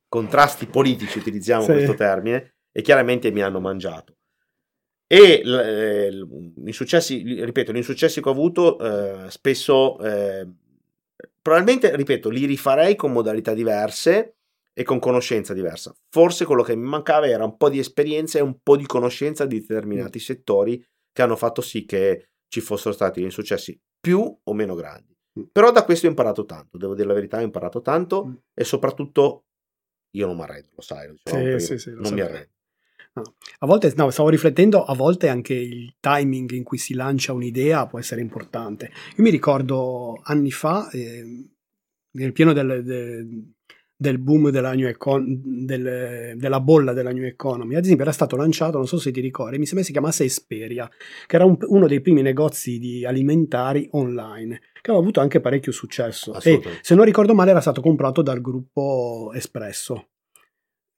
contrasti 0.08 0.68
politici, 0.68 1.20
utilizziamo 1.20 1.64
sì. 1.64 1.72
questo 1.72 1.95
termine, 1.95 2.56
e 2.72 2.82
chiaramente 2.82 3.32
mi 3.32 3.41
hanno 3.41 3.60
mangiato. 3.60 4.16
E 5.08 5.41
eh, 5.43 6.28
i 6.66 6.74
successi, 6.74 7.24
ripeto, 7.43 7.72
gli 7.72 7.78
insuccessi 7.78 8.22
che 8.22 8.28
ho 8.28 8.34
avuto 8.34 8.78
eh, 8.78 9.30
spesso, 9.30 9.97
eh, 9.99 10.45
probabilmente, 11.41 11.95
ripeto, 11.95 12.30
li 12.30 12.45
rifarei 12.45 12.95
con 12.95 13.14
modalità 13.14 13.53
diverse 13.53 14.36
e 14.74 14.84
con 14.84 14.99
conoscenza 14.99 15.53
diversa. 15.53 15.95
Forse 16.10 16.45
quello 16.45 16.62
che 16.62 16.76
mi 16.76 16.88
mancava 16.88 17.28
era 17.28 17.45
un 17.45 17.55
po' 17.58 17.70
di 17.70 17.80
esperienza 17.80 18.38
e 18.38 18.41
un 18.41 18.60
po' 18.62 18.76
di 18.76 18.86
conoscenza 18.86 19.45
di 19.45 19.62
determinati 19.62 20.18
mm. 20.18 20.22
settori 20.22 20.86
che 21.12 21.22
hanno 21.22 21.36
fatto 21.36 21.62
sì 21.62 21.86
che 21.86 22.28
ci 22.47 22.62
fossero 22.62 22.93
stati 22.93 23.24
insuccessi 23.24 23.80
più 23.99 24.39
o 24.43 24.53
meno 24.53 24.76
grandi. 24.76 25.16
Mm. 25.39 25.43
Però 25.51 25.72
da 25.72 25.84
questo 25.84 26.05
ho 26.05 26.10
imparato 26.10 26.45
tanto, 26.45 26.78
devo 26.78 26.93
dire 26.93 27.08
la 27.08 27.14
verità, 27.14 27.38
ho 27.38 27.41
imparato 27.41 27.82
tanto 27.82 28.26
mm. 28.26 28.34
e 28.53 28.64
soprattutto 28.64 29.45
io 30.12 30.26
non 30.28 30.36
mi 30.36 30.43
arrendo, 30.43 30.70
lo 30.76 30.82
sai, 30.82 31.08
lo 31.08 31.16
diciamo 31.24 31.58
sì, 31.60 31.66
sì, 31.66 31.78
sì, 31.78 31.89
lo 31.91 32.01
non 32.01 32.14
mi 32.14 32.22
arrendo. 32.22 32.49
No. 33.18 33.34
A 33.59 33.65
volte, 33.65 33.91
no, 33.95 34.11
stavo 34.11 34.30
riflettendo, 34.30 34.84
a 34.84 34.93
volte 34.93 35.28
anche 35.28 35.55
il 35.55 35.95
timing 35.99 36.51
in 36.51 36.63
cui 36.63 36.78
si 36.78 36.93
lancia 36.93 37.34
un'idea 37.34 37.88
può 37.88 37.97
essere 37.97 38.22
importante. 38.22 38.91
Io 39.15 39.24
mi 39.24 39.32
ricordo 39.32 40.20
anni 40.24 40.51
fa, 40.51 40.88
eh, 40.91 41.49
nel 42.11 42.32
pieno 42.32 42.53
del, 42.53 42.84
del, 42.84 43.53
del 43.95 44.20
boom 44.20 44.51
della, 44.51 44.74
new 44.74 44.88
econ- 44.88 45.41
del, 45.65 46.38
della 46.38 46.59
bolla 46.59 46.93
della 46.93 47.11
new 47.11 47.26
economy. 47.26 47.74
Ad 47.74 47.84
esempio 47.84 48.03
era 48.03 48.13
stato 48.13 48.36
lanciato, 48.36 48.78
non 48.78 48.86
so 48.86 48.99
se 48.99 49.09
ti 49.09 49.20
ricordi, 49.20 49.57
mi 49.57 49.65
sembra 49.65 49.84
si 49.84 49.91
chiamasse 49.91 50.24
Esperia, 50.24 50.88
che 51.26 51.36
era 51.36 51.45
un, 51.45 51.57
uno 51.61 51.88
dei 51.88 52.01
primi 52.01 52.22
negozi 52.22 52.78
di 52.78 53.03
alimentari 53.03 53.88
online, 53.93 54.59
che 54.80 54.91
aveva 54.91 54.99
avuto 54.99 55.22
anche 55.22 55.41
parecchio 55.41 55.72
successo. 55.72 56.39
E 56.39 56.61
se 56.82 56.93
non 56.93 57.03
ricordo 57.03 57.34
male 57.34 57.49
era 57.49 57.61
stato 57.61 57.82
comprato 57.82 58.22
dal 58.22 58.41
gruppo 58.41 59.32
Espresso. 59.34 60.09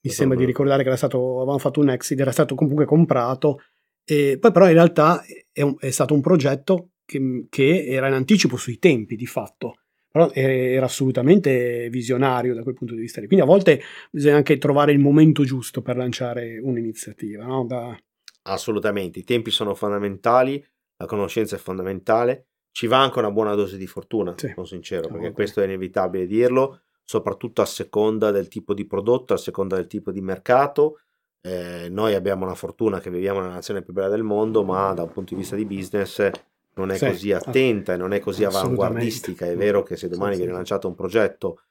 Mi 0.01 0.11
sembra 0.11 0.37
di 0.37 0.45
ricordare 0.45 0.81
che 0.81 0.87
era 0.87 0.97
stato, 0.97 1.37
avevamo 1.37 1.57
fatto 1.57 1.79
un 1.79 1.89
exit, 1.89 2.19
era 2.19 2.31
stato 2.31 2.55
comunque 2.55 2.85
comprato. 2.85 3.59
E 4.03 4.37
poi 4.39 4.51
però 4.51 4.67
in 4.67 4.73
realtà 4.73 5.23
è, 5.51 5.61
un, 5.61 5.75
è 5.79 5.89
stato 5.89 6.13
un 6.13 6.21
progetto 6.21 6.91
che, 7.05 7.45
che 7.49 7.85
era 7.85 8.07
in 8.07 8.13
anticipo 8.13 8.57
sui 8.57 8.79
tempi 8.79 9.15
di 9.15 9.25
fatto 9.25 9.75
però 10.11 10.31
era 10.33 10.85
assolutamente 10.85 11.87
visionario 11.89 12.55
da 12.55 12.63
quel 12.63 12.73
punto 12.73 12.95
di 12.95 13.01
vista. 13.01 13.19
Quindi 13.19 13.41
a 13.41 13.47
volte 13.47 13.79
bisogna 14.09 14.37
anche 14.37 14.57
trovare 14.57 14.91
il 14.91 14.99
momento 14.99 15.43
giusto 15.43 15.81
per 15.81 15.97
lanciare 15.97 16.57
un'iniziativa. 16.57 17.45
No? 17.45 17.65
Da... 17.65 17.95
Assolutamente, 18.43 19.19
i 19.19 19.23
tempi 19.23 19.51
sono 19.51 19.75
fondamentali, 19.75 20.65
la 20.97 21.05
conoscenza 21.05 21.55
è 21.55 21.59
fondamentale, 21.59 22.47
ci 22.71 22.87
va 22.87 23.01
anche 23.01 23.19
una 23.19 23.31
buona 23.31 23.53
dose 23.53 23.77
di 23.77 23.85
fortuna, 23.85 24.33
sì. 24.35 24.51
sono 24.53 24.65
sincero, 24.65 25.09
perché 25.09 25.31
questo 25.31 25.61
è 25.61 25.65
inevitabile 25.65 26.25
dirlo, 26.25 26.81
soprattutto 27.09 27.63
a 27.63 27.65
seconda 27.65 28.29
del 28.29 28.47
tipo 28.49 28.75
di 28.75 28.85
prodotto, 28.85 29.33
a 29.33 29.37
seconda 29.37 29.75
del 29.75 29.87
tipo 29.87 30.11
di 30.11 30.21
mercato. 30.21 30.99
Eh, 31.41 31.87
noi 31.89 32.13
abbiamo 32.13 32.45
la 32.45 32.53
fortuna 32.53 32.99
che 32.99 33.09
viviamo 33.09 33.39
nella 33.39 33.55
nazione 33.55 33.81
più 33.81 33.93
bella 33.93 34.09
del 34.09 34.21
mondo, 34.21 34.63
ma 34.63 34.93
da 34.93 35.01
un 35.01 35.11
punto 35.11 35.33
di 35.33 35.39
vista 35.39 35.55
di 35.55 35.65
business 35.65 36.29
non 36.75 36.91
è 36.91 36.97
sì, 36.97 37.07
così 37.07 37.31
attenta 37.31 37.93
e 37.93 37.97
non 37.97 38.13
è 38.13 38.19
così 38.19 38.43
avanguardistica. 38.43 39.47
È 39.47 39.55
vero 39.57 39.81
che 39.81 39.97
se 39.97 40.07
domani 40.07 40.33
sì, 40.33 40.41
viene 40.41 40.53
lanciato 40.53 40.87
un 40.87 40.93
progetto 40.93 41.63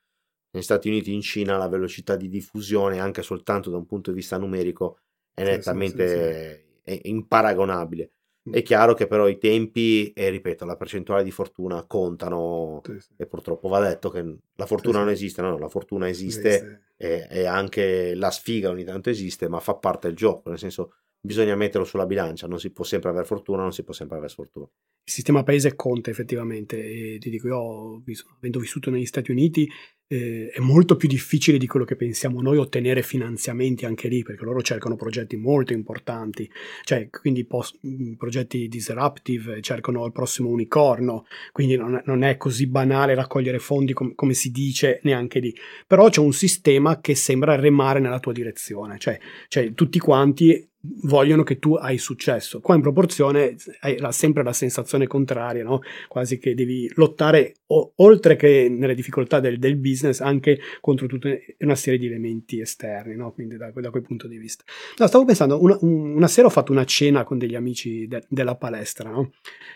negli 0.51 0.64
Stati 0.64 0.89
Uniti 0.89 1.14
in 1.14 1.20
Cina, 1.20 1.57
la 1.57 1.68
velocità 1.68 2.16
di 2.16 2.28
diffusione, 2.28 2.99
anche 2.99 3.22
soltanto 3.22 3.70
da 3.70 3.76
un 3.76 3.86
punto 3.86 4.11
di 4.11 4.16
vista 4.16 4.39
numerico, 4.39 4.99
è 5.32 5.45
nettamente 5.45 6.80
è 6.82 7.01
imparagonabile. 7.05 8.11
Mm. 8.49 8.53
È 8.53 8.62
chiaro 8.62 8.94
che 8.94 9.07
però 9.07 9.28
i 9.28 9.38
tempi 9.38 10.12
e 10.12 10.30
ripeto, 10.30 10.64
la 10.64 10.76
percentuale 10.76 11.22
di 11.22 11.30
fortuna 11.30 11.84
contano 11.84 12.82
e 13.16 13.26
purtroppo 13.26 13.68
va 13.68 13.80
detto 13.80 14.11
che 14.11 14.24
la 14.55 14.66
fortuna 14.66 14.99
non 14.99 15.11
esiste, 15.11 15.42
no, 15.42 15.59
la 15.59 15.68
fortuna 15.68 16.09
esiste, 16.09 16.49
esiste. 16.49 16.82
E, 16.96 17.26
e, 17.30 17.44
anche 17.46 18.14
la 18.14 18.30
sfiga 18.30 18.70
ogni 18.70 18.84
tanto 18.84 19.11
esiste, 19.11 19.49
ma 19.49 19.61
fa 19.61 19.74
parte 19.74 20.09
del 20.09 20.16
gioco, 20.16 20.49
nel 20.49 20.59
senso 20.59 20.94
bisogna 21.20 21.57
metterlo 21.57 21.86
sulla 21.86 22.07
bilancia, 22.07 22.46
non 22.46 22.59
si 22.59 22.70
può 22.70 22.84
sempre 22.84 23.11
avere 23.11 23.24
fortuna, 23.24 23.62
non 23.62 23.72
si 23.72 23.82
può 23.82 23.92
sempre 23.92 24.16
avere 24.16 24.32
sfortuna. 24.32 24.66
Il 25.05 25.12
sistema 25.12 25.42
paese 25.42 25.74
conta 25.74 26.11
effettivamente 26.11 26.76
e 26.78 27.18
ti 27.18 27.30
dico 27.30 27.49
io, 27.49 28.03
avendo 28.38 28.59
vissuto 28.61 28.90
negli 28.90 29.07
Stati 29.07 29.30
Uniti, 29.30 29.68
eh, 30.09 30.50
è 30.52 30.61
molto 30.61 30.96
più 30.96 31.06
difficile 31.06 31.59
di 31.59 31.66
quello 31.66 31.84
che 31.84 31.94
pensiamo 31.94 32.40
noi 32.40 32.56
ottenere 32.56 33.02
finanziamenti 33.02 33.84
anche 33.84 34.09
lì, 34.09 34.22
perché 34.22 34.44
loro 34.44 34.62
cercano 34.62 34.96
progetti 34.96 35.36
molto 35.36 35.72
importanti, 35.72 36.50
cioè 36.82 37.09
quindi 37.11 37.44
post, 37.44 37.78
mm, 37.86 38.14
progetti 38.14 38.68
disruptive, 38.68 39.61
cercano 39.61 40.04
il 40.06 40.12
prossimo 40.12 40.48
unicorno, 40.48 41.26
quindi 41.52 41.76
non 41.76 42.02
non 42.04 42.22
è 42.22 42.36
così 42.36 42.66
banale 42.66 43.14
raccogliere 43.14 43.59
fondi 43.59 43.92
com- 43.92 44.14
come 44.14 44.32
si 44.32 44.50
dice 44.50 45.00
neanche 45.02 45.40
lì, 45.40 45.54
però 45.86 46.09
c'è 46.09 46.20
un 46.20 46.32
sistema 46.32 47.00
che 47.00 47.14
sembra 47.14 47.54
remare 47.56 48.00
nella 48.00 48.18
tua 48.18 48.32
direzione, 48.32 48.98
cioè, 48.98 49.18
cioè 49.48 49.74
tutti 49.74 49.98
quanti 49.98 50.66
vogliono 50.80 51.42
che 51.42 51.59
tu 51.59 51.74
hai 51.74 51.98
successo. 51.98 52.61
Qua 52.61 52.74
in 52.74 52.80
proporzione 52.80 53.56
hai 53.80 53.98
la, 53.98 54.12
sempre 54.12 54.42
la 54.42 54.52
sensazione 54.52 55.06
contraria, 55.06 55.64
no? 55.64 55.80
quasi 56.06 56.38
che 56.38 56.54
devi 56.54 56.90
lottare 56.94 57.54
o, 57.66 57.92
oltre 57.96 58.36
che 58.36 58.68
nelle 58.70 58.94
difficoltà 58.94 59.40
del, 59.40 59.59
del, 59.59 59.76
business 59.76 59.97
anche 60.20 60.59
contro 60.80 61.07
tutta 61.07 61.30
una 61.59 61.74
serie 61.74 61.99
di 61.99 62.07
elementi 62.07 62.61
esterni, 62.61 63.14
no? 63.16 63.32
quindi 63.32 63.57
da, 63.57 63.70
da, 63.74 63.90
quel 63.90 64.03
punto 64.03 64.26
di 64.26 64.38
vista. 64.38 64.64
No, 64.96 65.07
stavo 65.07 65.24
pensando, 65.24 65.62
una, 65.62 65.76
una, 65.80 66.28
sera 66.28 66.46
ho 66.46 66.51
fatto 66.51 66.72
una 66.72 66.84
cena 66.84 67.24
con 67.24 67.38
degli 67.38 67.55
amici 67.55 68.07
de, 68.07 68.24
della 68.28 68.57
palestra 68.57 69.11
no? 69.11 69.32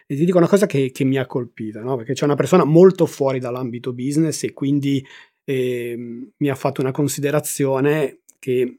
e 0.06 0.16
ti 0.16 0.24
dico 0.24 0.38
una 0.38 0.48
cosa 0.48 0.66
che, 0.66 0.90
che 0.92 1.04
mi 1.04 1.18
ha 1.18 1.26
colpito, 1.26 1.80
perché 1.96 2.14
c'è 2.14 2.24
una 2.24 2.36
persona 2.36 2.64
molto 2.64 3.06
fuori 3.06 3.38
dall'ambito 3.38 3.92
business 3.92 4.42
e 4.44 4.52
quindi 4.52 5.04
eh, 5.44 5.96
mi 6.36 6.48
ha 6.48 6.54
fatto 6.54 6.80
una 6.80 6.92
considerazione 6.92 8.20
che 8.38 8.78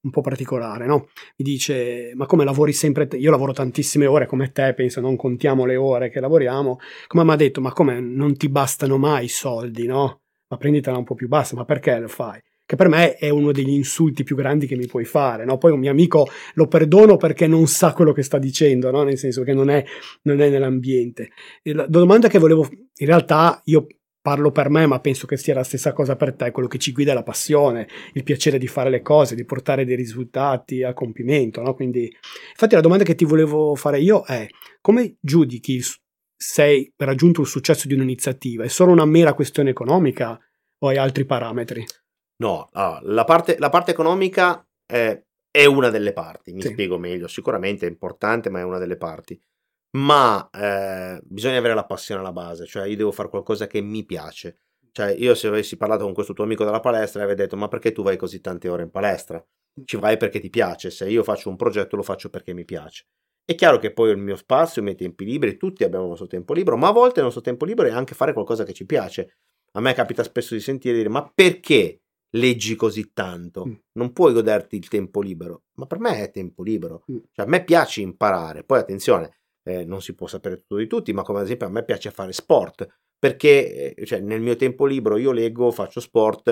un 0.00 0.10
po' 0.10 0.20
particolare, 0.20 0.86
no? 0.86 1.08
Mi 1.36 1.44
dice, 1.44 2.12
ma 2.14 2.26
come 2.26 2.44
lavori 2.44 2.72
sempre, 2.72 3.08
te? 3.08 3.16
io 3.16 3.30
lavoro 3.30 3.52
tantissime 3.52 4.06
ore 4.06 4.26
come 4.26 4.52
te, 4.52 4.72
penso, 4.74 5.00
non 5.00 5.16
contiamo 5.16 5.64
le 5.64 5.76
ore 5.76 6.08
che 6.10 6.20
lavoriamo, 6.20 6.78
come 7.08 7.24
mi 7.24 7.30
ha 7.32 7.36
detto, 7.36 7.60
ma 7.60 7.72
come 7.72 8.00
non 8.00 8.36
ti 8.36 8.48
bastano 8.48 8.96
mai 8.96 9.24
i 9.24 9.28
soldi, 9.28 9.86
no? 9.86 10.22
Ma 10.48 10.56
prenditela 10.56 10.96
un 10.96 11.04
po' 11.04 11.14
più 11.14 11.28
bassa, 11.28 11.54
ma 11.56 11.64
perché 11.64 11.98
lo 11.98 12.08
fai? 12.08 12.40
Che 12.64 12.76
per 12.76 12.88
me 12.88 13.14
è 13.14 13.30
uno 13.30 13.52
degli 13.52 13.70
insulti 13.70 14.24
più 14.24 14.36
grandi 14.36 14.66
che 14.66 14.76
mi 14.76 14.86
puoi 14.86 15.04
fare, 15.04 15.44
no? 15.44 15.56
Poi 15.56 15.72
un 15.72 15.78
mio 15.78 15.90
amico 15.90 16.28
lo 16.54 16.66
perdono 16.66 17.16
perché 17.16 17.46
non 17.46 17.66
sa 17.66 17.92
quello 17.92 18.12
che 18.12 18.22
sta 18.22 18.38
dicendo, 18.38 18.90
no? 18.90 19.02
Nel 19.04 19.16
senso 19.16 19.42
che 19.42 19.54
non 19.54 19.70
è, 19.70 19.82
non 20.22 20.40
è 20.40 20.50
nell'ambiente. 20.50 21.30
La 21.62 21.86
domanda 21.86 22.28
che 22.28 22.38
volevo, 22.38 22.68
in 22.70 23.06
realtà 23.06 23.60
io 23.64 23.86
parlo 24.20 24.50
per 24.50 24.68
me, 24.68 24.86
ma 24.86 25.00
penso 25.00 25.26
che 25.26 25.38
sia 25.38 25.54
la 25.54 25.62
stessa 25.62 25.92
cosa 25.94 26.16
per 26.16 26.34
te, 26.34 26.50
quello 26.50 26.68
che 26.68 26.76
ci 26.78 26.92
guida 26.92 27.12
è 27.12 27.14
la 27.14 27.22
passione, 27.22 27.88
il 28.12 28.22
piacere 28.22 28.58
di 28.58 28.66
fare 28.66 28.90
le 28.90 29.00
cose, 29.00 29.34
di 29.34 29.46
portare 29.46 29.86
dei 29.86 29.96
risultati 29.96 30.82
a 30.82 30.92
compimento, 30.92 31.62
no? 31.62 31.74
Quindi, 31.74 32.10
infatti 32.50 32.74
la 32.74 32.82
domanda 32.82 33.04
che 33.04 33.14
ti 33.14 33.24
volevo 33.24 33.74
fare 33.74 34.00
io 34.00 34.22
è 34.24 34.46
come 34.82 35.16
giudichi 35.20 35.80
se 36.38 36.62
hai 36.62 36.92
raggiunto 36.96 37.40
il 37.40 37.46
successo 37.46 37.88
di 37.88 37.94
un'iniziativa? 37.94 38.64
È 38.64 38.68
solo 38.68 38.92
una 38.92 39.04
mera 39.04 39.34
questione 39.34 39.70
economica 39.70 40.38
o 40.78 40.88
hai 40.88 40.96
altri 40.96 41.24
parametri? 41.24 41.84
No, 42.40 42.68
allora, 42.72 43.00
la, 43.02 43.24
parte, 43.24 43.56
la, 43.58 43.68
parte, 43.68 43.90
economica 43.90 44.64
è, 44.86 45.20
è, 45.50 45.64
una 45.64 45.90
delle 45.90 46.12
parti, 46.12 46.52
mi 46.52 46.62
sì. 46.62 46.68
spiego 46.68 46.96
meglio, 46.96 47.26
sicuramente 47.26 47.86
è 47.86 47.90
importante, 47.90 48.48
ma 48.48 48.60
è 48.60 48.64
una 48.64 48.78
delle 48.78 48.96
parti 48.96 49.38
ma 49.90 50.48
eh, 50.50 51.20
bisogna 51.24 51.58
avere 51.58 51.74
la 51.74 51.86
passione 51.86 52.20
alla 52.20 52.32
base, 52.32 52.66
cioè 52.66 52.86
io 52.86 52.96
devo 52.96 53.12
fare 53.12 53.28
qualcosa 53.28 53.66
che 53.66 53.80
mi 53.80 54.04
piace. 54.04 54.58
Cioè, 54.92 55.12
io 55.12 55.34
se 55.34 55.46
avessi 55.46 55.76
parlato 55.76 56.04
con 56.04 56.12
questo 56.12 56.32
tuo 56.32 56.44
amico 56.44 56.64
della 56.64 56.80
palestra, 56.80 57.22
avrei 57.22 57.36
detto: 57.36 57.56
Ma 57.56 57.68
perché 57.68 57.92
tu 57.92 58.02
vai 58.02 58.16
così 58.16 58.40
tante 58.40 58.68
ore 58.68 58.82
in 58.82 58.90
palestra? 58.90 59.42
Ci 59.84 59.96
vai 59.96 60.16
perché 60.16 60.40
ti 60.40 60.50
piace. 60.50 60.90
Se 60.90 61.08
io 61.08 61.22
faccio 61.22 61.48
un 61.48 61.56
progetto, 61.56 61.96
lo 61.96 62.02
faccio 62.02 62.30
perché 62.30 62.52
mi 62.52 62.64
piace. 62.64 63.06
È 63.48 63.54
chiaro 63.54 63.78
che 63.78 63.94
poi 63.94 64.10
ho 64.10 64.12
il 64.12 64.18
mio 64.18 64.36
spazio, 64.36 64.82
i 64.82 64.84
miei 64.84 64.94
tempi 64.94 65.24
liberi, 65.24 65.56
tutti 65.56 65.82
abbiamo 65.82 66.04
il 66.04 66.10
nostro 66.10 66.26
tempo 66.26 66.52
libero, 66.52 66.76
ma 66.76 66.88
a 66.88 66.92
volte 66.92 67.20
il 67.20 67.24
nostro 67.24 67.40
tempo 67.40 67.64
libero 67.64 67.88
è 67.88 67.92
anche 67.92 68.14
fare 68.14 68.34
qualcosa 68.34 68.62
che 68.62 68.74
ci 68.74 68.84
piace. 68.84 69.38
A 69.72 69.80
me 69.80 69.94
capita 69.94 70.22
spesso 70.22 70.52
di 70.52 70.60
sentire 70.60 70.98
dire: 70.98 71.08
Ma 71.08 71.32
perché 71.34 72.02
leggi 72.32 72.74
così 72.74 73.14
tanto? 73.14 73.64
Mm. 73.64 73.72
Non 73.92 74.12
puoi 74.12 74.34
goderti 74.34 74.76
il 74.76 74.88
tempo 74.88 75.22
libero. 75.22 75.62
Ma 75.76 75.86
per 75.86 75.98
me 75.98 76.22
è 76.22 76.30
tempo 76.30 76.62
libero. 76.62 77.04
Mm. 77.10 77.16
Cioè, 77.32 77.46
a 77.46 77.48
me 77.48 77.64
piace 77.64 78.02
imparare. 78.02 78.64
Poi 78.64 78.80
attenzione, 78.80 79.38
eh, 79.62 79.82
non 79.86 80.02
si 80.02 80.14
può 80.14 80.26
sapere 80.26 80.56
tutto 80.56 80.76
di 80.76 80.86
tutti, 80.86 81.14
ma 81.14 81.22
come 81.22 81.38
ad 81.38 81.46
esempio 81.46 81.68
a 81.68 81.70
me 81.70 81.84
piace 81.84 82.10
fare 82.10 82.34
sport, 82.34 82.86
perché 83.18 83.94
eh, 83.94 84.04
cioè, 84.04 84.20
nel 84.20 84.42
mio 84.42 84.56
tempo 84.56 84.84
libero 84.84 85.16
io 85.16 85.32
leggo, 85.32 85.70
faccio 85.70 86.00
sport, 86.00 86.48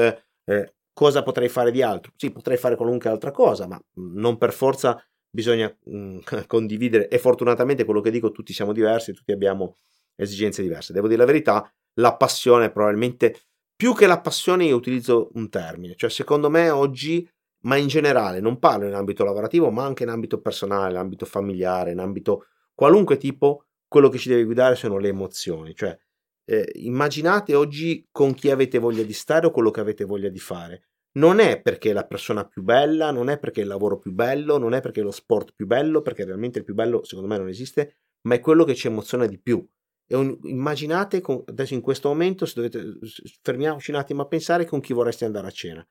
eh, 0.47 0.75
cosa 0.95 1.23
potrei 1.23 1.51
fare 1.51 1.71
di 1.71 1.83
altro? 1.83 2.13
Sì, 2.17 2.31
potrei 2.31 2.57
fare 2.57 2.75
qualunque 2.75 3.11
altra 3.11 3.33
cosa, 3.33 3.67
ma 3.67 3.79
non 3.97 4.39
per 4.39 4.55
forza 4.55 4.99
bisogna 5.37 5.69
mh, 5.85 5.97
mm, 5.99 6.19
condividere 6.49 7.09
e 7.09 7.19
fortunatamente 7.19 7.85
quello 7.85 8.01
che 8.01 8.11
dico 8.11 8.33
tutti 8.33 8.55
siamo 8.55 8.73
diversi, 8.73 9.13
tutti 9.13 9.33
abbiamo 9.33 9.77
esigenze 10.17 10.63
diverse. 10.63 10.95
Devo 10.95 11.09
dire 11.09 11.21
la 11.21 11.27
verità, 11.27 11.71
la 12.01 12.17
passione 12.17 12.71
probabilmente 12.71 13.43
più 13.77 13.95
che 13.95 14.07
la 14.07 14.21
passione 14.21 14.65
io 14.65 14.77
utilizzo 14.77 15.29
un 15.35 15.51
termine, 15.51 15.95
cioè 15.95 16.09
secondo 16.09 16.49
me 16.49 16.71
oggi 16.71 17.29
ma 17.67 17.77
in 17.77 17.89
generale 17.89 18.41
non 18.41 18.59
parlo 18.59 18.87
in 18.87 18.95
ambito 18.95 19.25
lavorativo, 19.25 19.71
ma 19.71 19.85
anche 19.85 20.05
in 20.05 20.09
ambito 20.09 20.41
personale, 20.41 20.93
in 20.93 20.99
ambito 20.99 21.27
familiare, 21.27 21.91
in 21.91 21.99
ambito 21.99 22.47
qualunque 22.75 23.17
tipo, 23.17 23.65
quello 23.89 24.09
che 24.09 24.19
ci 24.19 24.29
deve 24.29 24.45
guidare 24.45 24.77
sono 24.77 24.99
le 24.99 25.09
emozioni. 25.09 25.75
Cioè, 25.75 25.99
eh, 26.45 26.71
immaginate 26.75 27.55
oggi 27.57 28.07
con 28.13 28.35
chi 28.35 28.51
avete 28.51 28.79
voglia 28.79 29.03
di 29.03 29.13
stare 29.13 29.47
o 29.47 29.51
quello 29.51 29.73
che 29.73 29.81
avete 29.81 30.05
voglia 30.05 30.29
di 30.29 30.39
fare. 30.39 30.85
Non 31.17 31.39
è 31.39 31.61
perché 31.61 31.91
è 31.91 31.93
la 31.93 32.07
persona 32.07 32.47
più 32.47 32.63
bella, 32.63 33.11
non 33.11 33.31
è 33.31 33.39
perché 33.39 33.61
è 33.61 33.63
il 33.63 33.71
lavoro 33.71 33.99
più 33.99 34.13
bello, 34.13 34.59
non 34.59 34.75
è 34.75 34.81
perché 34.81 35.01
è 35.01 35.03
lo 35.03 35.11
sport 35.11 35.53
più 35.55 35.67
bello, 35.67 36.03
perché 36.03 36.25
realmente 36.25 36.59
il 36.59 36.65
più 36.65 36.75
bello 36.75 37.05
secondo 37.05 37.29
me 37.29 37.39
non 37.39 37.49
esiste, 37.49 38.01
ma 38.27 38.35
è 38.35 38.41
quello 38.41 38.65
che 38.65 38.75
ci 38.75 38.87
emoziona 38.87 39.27
di 39.27 39.41
più. 39.41 39.67
Un, 40.09 40.39
immaginate 40.43 41.21
con, 41.21 41.43
adesso 41.47 41.75
in 41.75 41.81
questo 41.81 42.09
momento, 42.09 42.45
se 42.45 42.53
dovete 42.55 42.99
fermiamoci 43.43 43.91
un 43.91 43.97
attimo 43.97 44.23
a 44.23 44.27
pensare 44.27 44.67
con 44.67 44.81
chi 44.81 44.93
vorreste 44.93 45.25
andare 45.25 45.47
a 45.47 45.51
cena. 45.51 45.87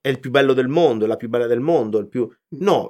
È 0.00 0.08
il 0.08 0.18
più 0.18 0.30
bello 0.30 0.52
del 0.52 0.68
mondo, 0.68 1.04
è 1.04 1.08
la 1.08 1.16
più 1.16 1.28
bella 1.28 1.46
del 1.46 1.60
mondo, 1.60 1.98
il 1.98 2.08
più... 2.08 2.28
No, 2.56 2.88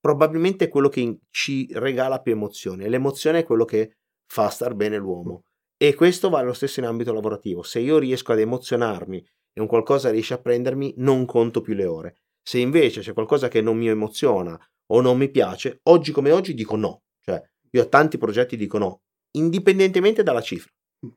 probabilmente 0.00 0.66
è 0.66 0.68
quello 0.68 0.88
che 0.88 1.20
ci 1.30 1.68
regala 1.72 2.20
più 2.20 2.32
emozioni. 2.32 2.88
L'emozione 2.88 3.40
è 3.40 3.44
quello 3.44 3.64
che 3.64 3.98
fa 4.26 4.48
star 4.48 4.74
bene 4.74 4.98
l'uomo. 4.98 5.44
E 5.76 5.94
questo 5.94 6.28
vale 6.28 6.46
lo 6.46 6.52
stesso 6.52 6.80
in 6.80 6.86
ambito 6.86 7.12
lavorativo. 7.14 7.62
Se 7.62 7.78
io 7.78 7.98
riesco 7.98 8.32
ad 8.32 8.40
emozionarmi 8.40 9.24
e 9.52 9.60
un 9.60 9.66
qualcosa 9.66 10.10
riesce 10.10 10.34
a 10.34 10.40
prendermi, 10.40 10.94
non 10.98 11.24
conto 11.24 11.60
più 11.60 11.74
le 11.74 11.86
ore. 11.86 12.16
Se 12.42 12.58
invece 12.58 13.00
c'è 13.00 13.12
qualcosa 13.12 13.48
che 13.48 13.60
non 13.60 13.76
mi 13.76 13.88
emoziona 13.88 14.58
o 14.92 15.00
non 15.00 15.18
mi 15.18 15.30
piace, 15.30 15.80
oggi 15.84 16.12
come 16.12 16.32
oggi 16.32 16.54
dico 16.54 16.76
no. 16.76 17.02
Cioè, 17.20 17.42
io 17.70 17.82
a 17.82 17.86
tanti 17.86 18.18
progetti 18.18 18.56
dico 18.56 18.78
no, 18.78 19.02
indipendentemente 19.36 20.22
dalla 20.22 20.40
cifra. 20.40 20.70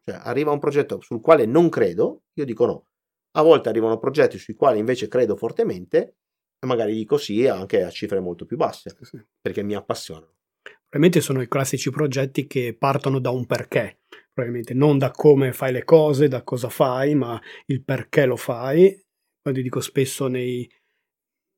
Cioè, 0.03 0.19
arriva 0.23 0.51
un 0.51 0.59
progetto 0.59 1.01
sul 1.01 1.21
quale 1.21 1.45
non 1.45 1.69
credo, 1.69 2.23
io 2.33 2.45
dico 2.45 2.65
no. 2.65 2.85
A 3.35 3.41
volte 3.41 3.69
arrivano 3.69 3.97
progetti 3.97 4.37
sui 4.37 4.53
quali 4.53 4.79
invece 4.79 5.07
credo 5.07 5.35
fortemente 5.35 6.17
magari 6.65 6.93
dico 6.93 7.17
sì 7.17 7.47
anche 7.47 7.83
a 7.83 7.89
cifre 7.89 8.19
molto 8.19 8.45
più 8.45 8.57
basse, 8.57 8.95
sì. 9.01 9.21
perché 9.41 9.63
mi 9.63 9.75
appassionano. 9.75 10.31
Probabilmente 10.93 11.25
sono 11.25 11.41
i 11.41 11.47
classici 11.47 11.89
progetti 11.89 12.45
che 12.45 12.75
partono 12.77 13.17
da 13.17 13.31
un 13.31 13.47
perché, 13.47 14.01
probabilmente 14.31 14.75
non 14.75 14.99
da 14.99 15.09
come 15.09 15.51
fai 15.51 15.71
le 15.71 15.83
cose, 15.83 16.27
da 16.27 16.43
cosa 16.43 16.69
fai, 16.69 17.15
ma 17.15 17.41
il 17.65 17.83
perché 17.83 18.27
lo 18.27 18.35
fai. 18.35 18.95
Poi 19.41 19.53
dico 19.53 19.79
spesso 19.79 20.27
nei, 20.27 20.69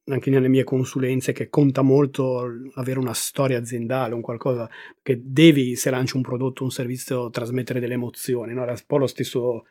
anche 0.06 0.30
nelle 0.30 0.48
mie 0.48 0.64
consulenze 0.64 1.34
che 1.34 1.50
conta 1.50 1.82
molto 1.82 2.50
avere 2.76 2.98
una 2.98 3.14
storia 3.14 3.58
aziendale, 3.58 4.14
un 4.14 4.22
qualcosa 4.22 4.70
che 5.02 5.20
devi, 5.22 5.76
se 5.76 5.90
lanci 5.90 6.16
un 6.16 6.22
prodotto, 6.22 6.64
un 6.64 6.72
servizio, 6.72 7.30
trasmettere 7.30 7.82
delle 7.82 7.96
emozioni. 7.96 8.54
No? 8.54 8.64
Era 8.64 8.72
un 8.72 8.84
po' 8.88 9.00
lo 9.00 9.08
stesso, 9.08 9.66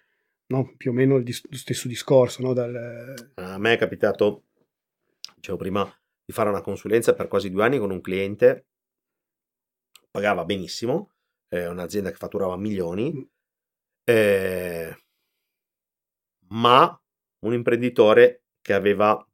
no? 0.49 0.75
più 0.77 0.91
o 0.91 0.93
meno 0.93 1.17
il, 1.17 1.25
dis- 1.25 1.49
lo 1.49 1.57
stesso 1.57 1.89
discorso. 1.89 2.43
No? 2.43 2.53
Dal... 2.53 3.33
A 3.37 3.57
me 3.57 3.73
è 3.73 3.79
capitato 3.79 4.43
dicevo 5.37 5.57
prima, 5.57 5.91
di 6.23 6.35
fare 6.35 6.51
una 6.51 6.61
consulenza 6.61 7.15
per 7.15 7.29
quasi 7.29 7.51
due 7.51 7.65
anni 7.65 7.79
con 7.79 7.91
un 7.91 8.03
cliente, 8.03 8.67
pagava 10.15 10.45
benissimo, 10.45 11.15
è 11.49 11.67
un'azienda 11.67 12.11
che 12.11 12.17
fatturava 12.17 12.57
milioni, 12.57 13.29
eh, 14.05 14.97
ma 16.51 17.03
un 17.41 17.53
imprenditore 17.53 18.45
che 18.61 18.75
aveva 18.75 19.27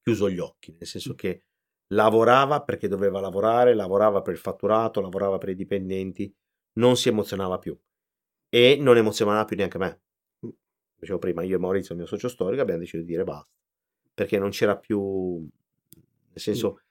chiuso 0.00 0.30
gli 0.30 0.38
occhi, 0.38 0.72
nel 0.72 0.86
senso 0.86 1.14
che 1.14 1.42
lavorava 1.88 2.62
perché 2.62 2.88
doveva 2.88 3.20
lavorare, 3.20 3.74
lavorava 3.74 4.22
per 4.22 4.32
il 4.32 4.40
fatturato, 4.40 5.02
lavorava 5.02 5.36
per 5.36 5.50
i 5.50 5.54
dipendenti, 5.54 6.34
non 6.78 6.96
si 6.96 7.10
emozionava 7.10 7.58
più. 7.58 7.78
E 8.48 8.78
non 8.80 8.96
emozionava 8.96 9.44
più 9.44 9.56
neanche 9.56 9.76
me. 9.78 10.00
Dicevo 10.96 11.18
prima, 11.18 11.42
io 11.42 11.56
e 11.56 11.58
Maurizio, 11.58 11.92
il 11.92 12.00
mio 12.00 12.08
socio 12.08 12.28
storico, 12.28 12.62
abbiamo 12.62 12.80
deciso 12.80 13.02
di 13.02 13.08
dire 13.08 13.24
basta 13.24 13.50
perché 14.14 14.38
non 14.38 14.50
c'era 14.50 14.76
più, 14.76 15.38
nel 15.38 16.40
senso, 16.40 16.82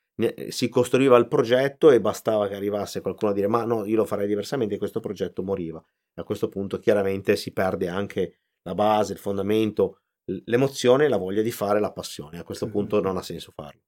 si 0.49 0.69
costruiva 0.69 1.17
il 1.17 1.27
progetto 1.27 1.89
e 1.89 2.01
bastava 2.01 2.47
che 2.47 2.55
arrivasse 2.55 3.01
qualcuno 3.01 3.31
a 3.31 3.33
dire 3.33 3.47
ma 3.47 3.63
no, 3.63 3.85
io 3.85 3.95
lo 3.95 4.05
farei 4.05 4.27
diversamente 4.27 4.75
e 4.75 4.77
questo 4.77 4.99
progetto 4.99 5.43
moriva. 5.43 5.83
A 6.15 6.23
questo 6.23 6.47
punto 6.49 6.79
chiaramente 6.79 7.35
si 7.35 7.51
perde 7.53 7.87
anche 7.87 8.39
la 8.63 8.75
base, 8.75 9.13
il 9.13 9.19
fondamento, 9.19 10.01
l'emozione, 10.45 11.07
la 11.07 11.17
voglia 11.17 11.41
di 11.41 11.51
fare, 11.51 11.79
la 11.79 11.91
passione. 11.91 12.39
A 12.39 12.43
questo 12.43 12.67
punto 12.67 13.01
non 13.01 13.17
ha 13.17 13.21
senso 13.21 13.51
farlo. 13.51 13.81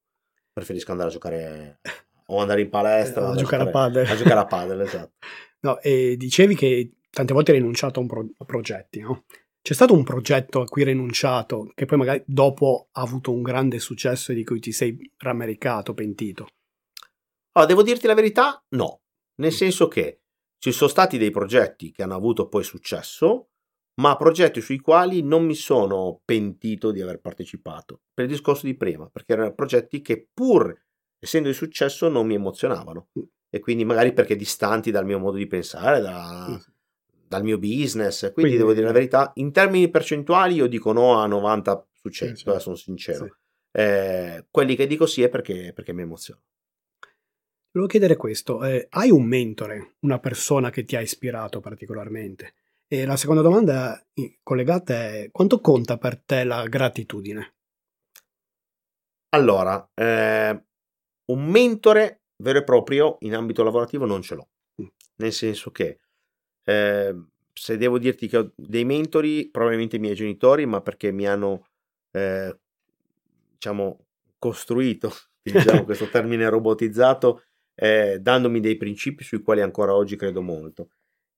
Preferisco 0.51 0.91
andare 0.91 1.09
a 1.09 1.13
giocare 1.13 1.79
o 2.27 2.39
andare 2.39 2.61
in 2.61 2.69
palestra 2.69 3.27
a, 3.27 3.31
a 3.31 3.35
giocare 3.35 3.63
a 3.63 3.69
padel. 3.69 4.07
A 4.07 4.15
giocare 4.15 4.39
a 4.39 4.45
padel, 4.45 4.81
esatto. 4.81 5.13
No, 5.63 5.79
e 5.79 6.17
dicevi 6.17 6.55
che 6.55 6.91
tante 7.09 7.33
volte 7.33 7.51
hai 7.51 7.59
rinunciato 7.59 8.01
a, 8.01 8.05
pro- 8.05 8.27
a 8.37 8.43
progetti, 8.43 8.99
no? 8.99 9.23
C'è 9.63 9.73
stato 9.73 9.93
un 9.93 10.03
progetto 10.03 10.59
a 10.59 10.65
cui 10.65 10.81
hai 10.81 10.89
rinunciato 10.89 11.71
che 11.73 11.85
poi 11.85 11.97
magari 11.97 12.21
dopo 12.25 12.89
ha 12.91 13.01
avuto 13.01 13.31
un 13.31 13.41
grande 13.41 13.79
successo 13.79 14.33
e 14.33 14.35
di 14.35 14.43
cui 14.43 14.59
ti 14.59 14.73
sei 14.73 15.09
rammaricato, 15.19 15.93
pentito? 15.93 16.49
Allora, 17.53 17.71
devo 17.71 17.81
dirti 17.81 18.05
la 18.05 18.13
verità, 18.13 18.61
no. 18.71 19.03
Nel 19.35 19.53
senso 19.53 19.87
che 19.87 20.23
ci 20.57 20.73
sono 20.73 20.89
stati 20.89 21.17
dei 21.17 21.31
progetti 21.31 21.93
che 21.93 22.03
hanno 22.03 22.15
avuto 22.15 22.49
poi 22.49 22.65
successo, 22.65 23.51
ma 24.01 24.17
progetti 24.17 24.59
sui 24.59 24.79
quali 24.79 25.21
non 25.21 25.45
mi 25.45 25.55
sono 25.55 26.19
pentito 26.25 26.91
di 26.91 26.99
aver 26.99 27.21
partecipato, 27.21 28.01
per 28.13 28.25
il 28.25 28.31
discorso 28.31 28.65
di 28.65 28.75
prima, 28.75 29.07
perché 29.07 29.31
erano 29.31 29.53
progetti 29.53 30.01
che 30.01 30.27
pur 30.33 30.77
essendo 31.17 31.47
di 31.47 31.55
successo 31.55 32.09
non 32.09 32.27
mi 32.27 32.33
emozionavano 32.33 33.11
mm. 33.17 33.23
e 33.49 33.59
quindi 33.61 33.85
magari 33.85 34.11
perché 34.11 34.35
distanti 34.35 34.91
dal 34.91 35.05
mio 35.05 35.19
modo 35.19 35.37
di 35.37 35.47
pensare, 35.47 36.01
da, 36.01 36.61
dal 37.33 37.43
mio 37.43 37.57
business, 37.57 38.19
quindi, 38.19 38.33
quindi, 38.33 38.57
devo 38.57 38.73
dire 38.73 38.85
la 38.85 38.91
verità, 38.91 39.31
in 39.35 39.51
termini 39.51 39.89
percentuali 39.89 40.53
io 40.53 40.67
dico 40.67 40.91
no 40.91 41.19
a 41.19 41.25
90 41.25 41.87
su 41.91 42.09
100, 42.09 42.35
sì, 42.35 42.43
sì. 42.43 42.59
sono 42.59 42.75
sincero. 42.75 43.25
Sì. 43.25 43.31
Eh, 43.81 44.45
quelli 44.51 44.75
che 44.75 44.85
dico 44.85 45.07
sì 45.07 45.23
è 45.23 45.29
perché, 45.29 45.71
perché 45.73 45.93
mi 45.93 46.03
emoziona. 46.03 46.39
Volevo 47.71 47.89
chiedere 47.89 48.15
questo, 48.15 48.63
eh, 48.63 48.85
hai 48.91 49.09
un 49.09 49.23
mentore, 49.23 49.95
una 50.01 50.19
persona 50.19 50.69
che 50.69 50.85
ti 50.85 50.95
ha 50.95 51.01
ispirato 51.01 51.59
particolarmente? 51.59 52.53
E 52.87 53.03
la 53.07 53.17
seconda 53.17 53.41
domanda 53.41 53.99
collegata 54.43 54.93
è 54.93 55.29
quanto 55.31 55.59
conta 55.59 55.97
per 55.97 56.21
te 56.21 56.43
la 56.43 56.67
gratitudine? 56.67 57.55
Allora, 59.29 59.89
eh, 59.95 60.63
un 61.31 61.45
mentore 61.47 62.25
vero 62.43 62.59
e 62.59 62.63
proprio 62.63 63.17
in 63.21 63.33
ambito 63.33 63.63
lavorativo 63.63 64.05
non 64.05 64.21
ce 64.21 64.35
l'ho, 64.35 64.49
mm. 64.79 64.87
nel 65.15 65.31
senso 65.31 65.71
che 65.71 66.01
eh, 66.63 67.15
se 67.53 67.77
devo 67.77 67.99
dirti 67.99 68.27
che 68.27 68.37
ho 68.37 68.51
dei 68.55 68.83
mentori, 68.85 69.49
probabilmente 69.49 69.97
i 69.97 69.99
miei 69.99 70.15
genitori, 70.15 70.65
ma 70.65 70.81
perché 70.81 71.11
mi 71.11 71.27
hanno, 71.27 71.67
eh, 72.11 72.57
diciamo, 73.53 74.05
costruito, 74.39 75.11
diciamo 75.41 75.83
questo 75.85 76.09
termine 76.09 76.49
robotizzato, 76.49 77.43
eh, 77.75 78.19
dandomi 78.19 78.59
dei 78.59 78.77
principi 78.77 79.23
sui 79.23 79.41
quali 79.41 79.61
ancora 79.61 79.95
oggi 79.95 80.15
credo 80.15 80.41
molto. 80.41 80.89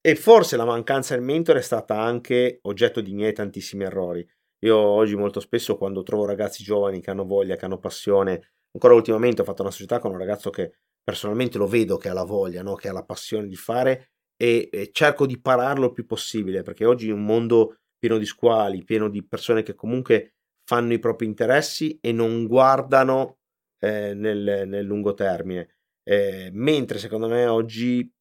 E 0.01 0.15
forse 0.15 0.55
la 0.55 0.65
mancanza 0.65 1.15
del 1.15 1.23
mentore 1.23 1.59
è 1.59 1.63
stata 1.63 1.99
anche 1.99 2.59
oggetto 2.63 3.01
di 3.01 3.13
miei 3.13 3.34
tantissimi 3.34 3.84
errori. 3.86 4.26
Io 4.59 4.78
oggi 4.78 5.15
molto 5.15 5.39
spesso 5.39 5.78
quando 5.78 6.03
trovo 6.03 6.26
ragazzi 6.26 6.63
giovani 6.63 7.01
che 7.01 7.09
hanno 7.09 7.26
voglia, 7.26 7.55
che 7.55 7.65
hanno 7.65 7.80
passione, 7.80 8.53
ancora 8.71 8.93
ultimamente 8.93 9.41
ho 9.41 9.45
fatto 9.45 9.63
una 9.63 9.71
società 9.71 9.99
con 9.99 10.11
un 10.11 10.17
ragazzo 10.17 10.49
che 10.49 10.73
personalmente 11.03 11.57
lo 11.57 11.67
vedo 11.67 11.97
che 11.97 12.09
ha 12.09 12.13
la 12.13 12.23
voglia, 12.23 12.61
no? 12.61 12.76
che 12.76 12.88
ha 12.88 12.93
la 12.93 13.03
passione 13.03 13.47
di 13.47 13.55
fare 13.55 14.14
e, 14.38 14.69
e 14.71 14.89
cerco 14.91 15.25
di 15.25 15.39
pararlo 15.39 15.88
il 15.88 15.93
più 15.93 16.05
possibile 16.05 16.61
perché 16.61 16.86
oggi 16.86 17.07
in 17.07 17.13
un 17.13 17.25
mondo 17.25 17.77
pieno 17.97 18.17
di 18.17 18.25
squali, 18.25 18.83
pieno 18.83 19.09
di 19.09 19.25
persone 19.25 19.63
che 19.63 19.73
comunque 19.73 20.36
fanno 20.63 20.93
i 20.93 20.99
propri 20.99 21.25
interessi 21.25 21.97
e 22.01 22.11
non 22.11 22.47
guardano 22.47 23.38
eh, 23.79 24.13
nel, 24.13 24.63
nel, 24.67 24.86
lungo 24.86 25.13
termine. 25.13 25.75
Eh, 26.03 26.49
mentre 26.53 26.99
secondo 26.99 27.27
me 27.27 27.45
oggi 27.47 28.11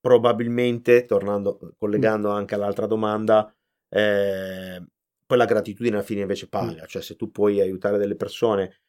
probabilmente, 0.00 1.04
tornando, 1.04 1.58
collegando 1.76 2.30
anche 2.30 2.54
all'altra 2.54 2.86
domanda, 2.86 3.52
eh, 3.88 4.84
poi 5.26 5.38
la 5.38 5.44
gratitudine 5.44 5.96
alla 5.96 6.04
fine 6.04 6.20
invece 6.20 6.48
paga, 6.48 6.86
cioè 6.86 7.02
se 7.02 7.16
tu 7.16 7.30
puoi 7.30 7.60
aiutare 7.60 7.98
delle 7.98 8.16
persone, 8.16 8.82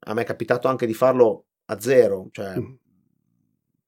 a 0.00 0.14
me 0.14 0.22
è 0.22 0.24
capitato 0.24 0.68
anche 0.68 0.86
di 0.86 0.94
farlo 0.94 1.46
a 1.66 1.80
zero, 1.80 2.28
cioè, 2.30 2.54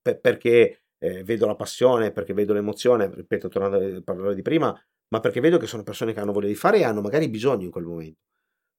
per, 0.03 0.21
perché 0.21 0.82
eh, 1.03 1.25
vedo 1.25 1.47
la 1.47 1.57
passione, 1.57 2.13
perché 2.13 2.33
vedo 2.33 2.53
l'emozione, 2.53 3.13
ripeto, 3.13 3.49
tornando 3.49 3.97
a 3.97 4.03
parlare 4.03 4.37
di 4.37 4.43
prima, 4.43 4.73
ma 5.09 5.19
perché 5.19 5.41
vedo 5.41 5.59
che 5.59 5.67
sono 5.67 5.83
persone 5.83 6.13
che 6.13 6.21
hanno 6.21 6.33
voglia 6.33 6.47
di 6.47 6.55
fare 6.55 6.79
e 6.79 6.85
hanno 6.85 7.01
magari 7.01 7.29
bisogno 7.29 7.65
in 7.65 7.73
quel 7.73 7.85
momento. 7.85 8.21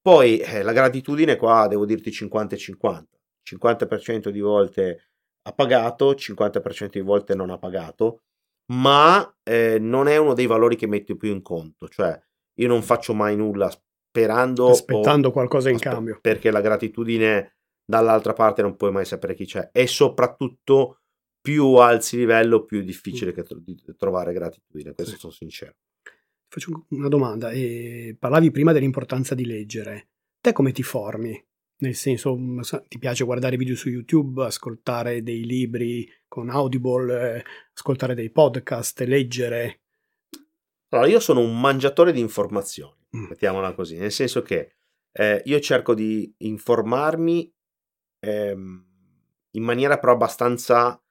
Poi 0.02 0.40
eh, 0.40 0.64
la 0.64 0.72
gratitudine 0.72 1.36
qua 1.36 1.68
devo 1.68 1.86
dirti 1.86 2.12
50 2.12 2.56
e 2.56 2.58
50, 2.58 3.18
50% 3.50 4.30
di 4.30 4.40
volte 4.40 5.10
ha 5.42 5.52
pagato, 5.52 6.14
50% 6.14 6.92
di 6.92 7.02
volte 7.02 7.36
non 7.36 7.50
ha 7.50 7.58
pagato, 7.58 8.22
ma 8.72 9.36
eh, 9.44 9.78
non 9.80 10.08
è 10.08 10.16
uno 10.16 10.34
dei 10.34 10.46
valori 10.46 10.78
che 10.78 10.88
metto 10.88 11.18
più 11.18 11.30
in 11.30 11.42
conto, 11.42 11.90
cioè 11.90 12.18
io 12.60 12.68
non 12.70 12.82
faccio 12.82 13.14
mai 13.14 13.36
nulla 13.36 13.70
sperando 13.70 14.70
aspettando 14.70 15.28
o, 15.28 15.32
qualcosa 15.32 15.68
in 15.68 15.76
aspe- 15.76 15.90
cambio, 15.90 16.20
perché 16.22 16.52
la 16.52 16.62
gratitudine 16.62 17.58
dall'altra 17.86 18.32
parte 18.32 18.62
non 18.62 18.78
puoi 18.78 18.94
mai 18.94 19.04
sapere 19.04 19.34
chi 19.36 19.46
c'è. 19.46 19.70
E 19.74 19.88
soprattutto 19.88 21.00
più 21.44 21.74
alzi 21.74 22.16
livello, 22.16 22.64
più 22.64 22.82
difficile 22.84 23.32
mm. 23.32 23.34
che 23.34 23.44
tro- 23.44 23.62
trovare 23.98 24.32
gratitudine. 24.32 24.94
Questo 24.94 25.16
sì. 25.16 25.20
sono 25.20 25.34
sincero. 25.34 25.76
Faccio 26.48 26.86
una 26.92 27.10
domanda. 27.10 27.52
Eh, 27.52 28.16
parlavi 28.18 28.50
prima 28.50 28.72
dell'importanza 28.72 29.36
di 29.36 29.46
leggere. 29.46 30.08
Te 30.40 30.54
come 30.54 30.72
ti 30.72 30.84
formi? 30.84 31.46
Nel 31.80 31.96
senso, 31.96 32.38
mm, 32.38 32.62
ti 32.88 32.98
piace 32.98 33.26
guardare 33.26 33.58
video 33.58 33.76
su 33.76 33.90
YouTube, 33.90 34.46
ascoltare 34.46 35.22
dei 35.22 35.44
libri 35.44 36.10
con 36.30 36.50
Audible, 36.50 37.36
eh, 37.36 37.44
ascoltare 37.74 38.16
dei 38.16 38.30
podcast, 38.30 39.02
leggere? 39.02 39.82
Allora, 40.90 41.10
io 41.10 41.20
sono 41.20 41.42
un 41.42 41.60
mangiatore 41.60 42.14
di 42.14 42.22
informazioni, 42.22 43.06
mm. 43.18 43.26
mettiamola 43.26 43.74
così, 43.74 43.98
nel 43.98 44.14
senso 44.14 44.42
che 44.44 44.76
eh, 45.12 45.42
io 45.44 45.60
cerco 45.60 45.94
di 45.94 46.34
informarmi 46.38 47.54
ehm, 48.20 48.86
in 49.52 49.64
maniera 49.64 50.00
però 50.00 50.14
abbastanza 50.14 51.03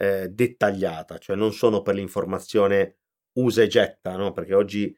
eh, 0.00 0.30
dettagliata, 0.30 1.18
cioè 1.18 1.36
non 1.36 1.52
sono 1.52 1.82
per 1.82 1.94
l'informazione 1.94 2.96
usa 3.34 3.62
e 3.62 3.66
getta, 3.66 4.16
no? 4.16 4.32
perché 4.32 4.54
oggi 4.54 4.96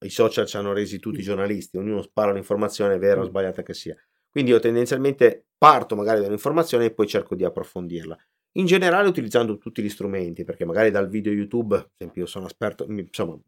i 0.00 0.08
social 0.08 0.46
ci 0.46 0.56
hanno 0.56 0.72
resi 0.72 0.98
tutti 0.98 1.20
giornalisti, 1.20 1.76
ognuno 1.76 2.00
spara 2.00 2.30
un'informazione 2.30 2.96
vera 2.96 3.20
o 3.20 3.24
sbagliata 3.24 3.62
che 3.62 3.74
sia. 3.74 3.94
Quindi 4.30 4.50
io 4.50 4.60
tendenzialmente 4.60 5.48
parto 5.58 5.94
magari 5.94 6.22
dall'informazione 6.22 6.86
e 6.86 6.94
poi 6.94 7.06
cerco 7.06 7.34
di 7.34 7.44
approfondirla. 7.44 8.16
In 8.52 8.64
generale 8.64 9.08
utilizzando 9.08 9.58
tutti 9.58 9.82
gli 9.82 9.90
strumenti, 9.90 10.44
perché 10.44 10.64
magari 10.64 10.90
dal 10.90 11.08
video 11.08 11.32
YouTube, 11.32 11.76
ad 11.76 11.88
esempio 11.98 12.22
io 12.22 12.28
sono 12.28 12.46
esperto, 12.46 12.86
insomma, 12.88 13.38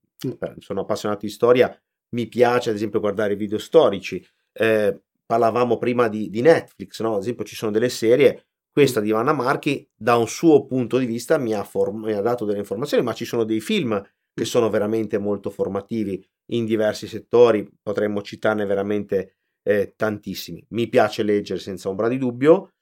sono 0.58 0.80
appassionato 0.82 1.24
di 1.24 1.32
storia, 1.32 1.74
mi 2.11 2.26
piace 2.26 2.68
ad 2.68 2.76
esempio 2.76 3.00
guardare 3.00 3.34
video 3.34 3.58
storici. 3.58 4.22
Eh, 4.52 5.00
parlavamo 5.24 5.78
prima 5.78 6.08
di, 6.08 6.28
di 6.28 6.42
Netflix, 6.42 7.00
no? 7.00 7.14
ad 7.14 7.22
esempio 7.22 7.44
ci 7.44 7.54
sono 7.54 7.70
delle 7.70 7.88
serie 7.88 8.49
questa 8.72 9.00
di 9.00 9.10
Vanna 9.10 9.32
Marchi, 9.32 9.88
da 9.94 10.16
un 10.16 10.28
suo 10.28 10.64
punto 10.66 10.98
di 10.98 11.06
vista, 11.06 11.38
mi 11.38 11.52
ha, 11.52 11.64
form- 11.64 12.04
mi 12.04 12.12
ha 12.12 12.20
dato 12.20 12.44
delle 12.44 12.58
informazioni, 12.58 13.02
ma 13.02 13.12
ci 13.12 13.24
sono 13.24 13.44
dei 13.44 13.60
film 13.60 14.00
che 14.32 14.44
sono 14.44 14.70
veramente 14.70 15.18
molto 15.18 15.50
formativi 15.50 16.24
in 16.52 16.64
diversi 16.64 17.06
settori, 17.06 17.68
potremmo 17.82 18.22
citarne 18.22 18.64
veramente 18.64 19.36
eh, 19.62 19.94
tantissimi. 19.96 20.64
Mi 20.70 20.88
piace 20.88 21.22
leggere 21.22 21.60
senza 21.60 21.88
ombra 21.88 22.08
di 22.08 22.18
dubbio 22.18 22.74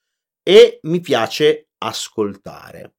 e 0.43 0.79
mi 0.83 1.01
piace 1.01 1.71
ascoltare, 1.79 2.97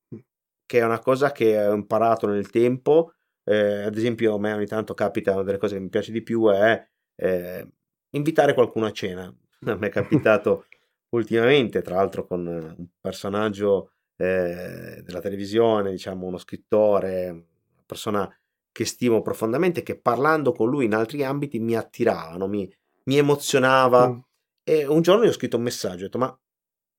che 0.66 0.80
è 0.80 0.84
una 0.84 1.00
cosa 1.00 1.32
che 1.32 1.66
ho 1.66 1.74
imparato 1.74 2.28
nel 2.28 2.50
tempo. 2.50 3.14
Eh, 3.44 3.84
ad 3.84 3.98
esempio, 3.98 4.36
a 4.36 4.40
me 4.40 4.54
ogni 4.54 4.68
tanto 4.68 4.94
capita 4.94 5.34
una 5.34 5.44
delle 5.44 5.58
cose 5.58 5.76
che 5.76 5.82
mi 5.82 5.90
piace 5.90 6.12
di 6.12 6.22
più 6.22 6.48
è 6.50 6.88
eh, 7.16 7.68
invitare 8.12 8.54
qualcuno 8.54 8.86
a 8.86 8.92
cena. 8.92 9.24
A 9.66 9.76
me 9.76 9.88
è 9.88 9.90
capitato 9.92 10.66
ultimamente, 11.10 11.82
tra 11.82 11.96
l'altro 11.96 12.26
con 12.26 12.46
un 12.46 12.88
personaggio 13.00 13.92
eh, 14.18 15.02
della 15.04 15.20
televisione, 15.22 15.92
diciamo 15.92 16.26
uno 16.26 16.38
scrittore, 16.38 17.30
una 17.30 17.84
persona 17.86 18.40
che 18.72 18.86
stimo 18.86 19.22
profondamente, 19.22 19.84
che 19.84 20.00
parlando 20.00 20.52
con 20.52 20.70
lui 20.70 20.86
in 20.86 20.94
altri 20.94 21.24
ambiti 21.24 21.60
mi 21.60 21.76
attiravano, 21.76 22.48
mi, 22.48 22.72
mi 23.06 23.18
emozionava. 23.18 24.10
Mm. 24.10 24.20
E 24.64 24.86
un 24.86 25.02
giorno 25.02 25.24
gli 25.24 25.30
ho 25.30 25.34
scritto 25.34 25.58
un 25.58 25.64
messaggio, 25.64 26.04
ho 26.04 26.06
detto 26.06 26.18
ma 26.18 26.40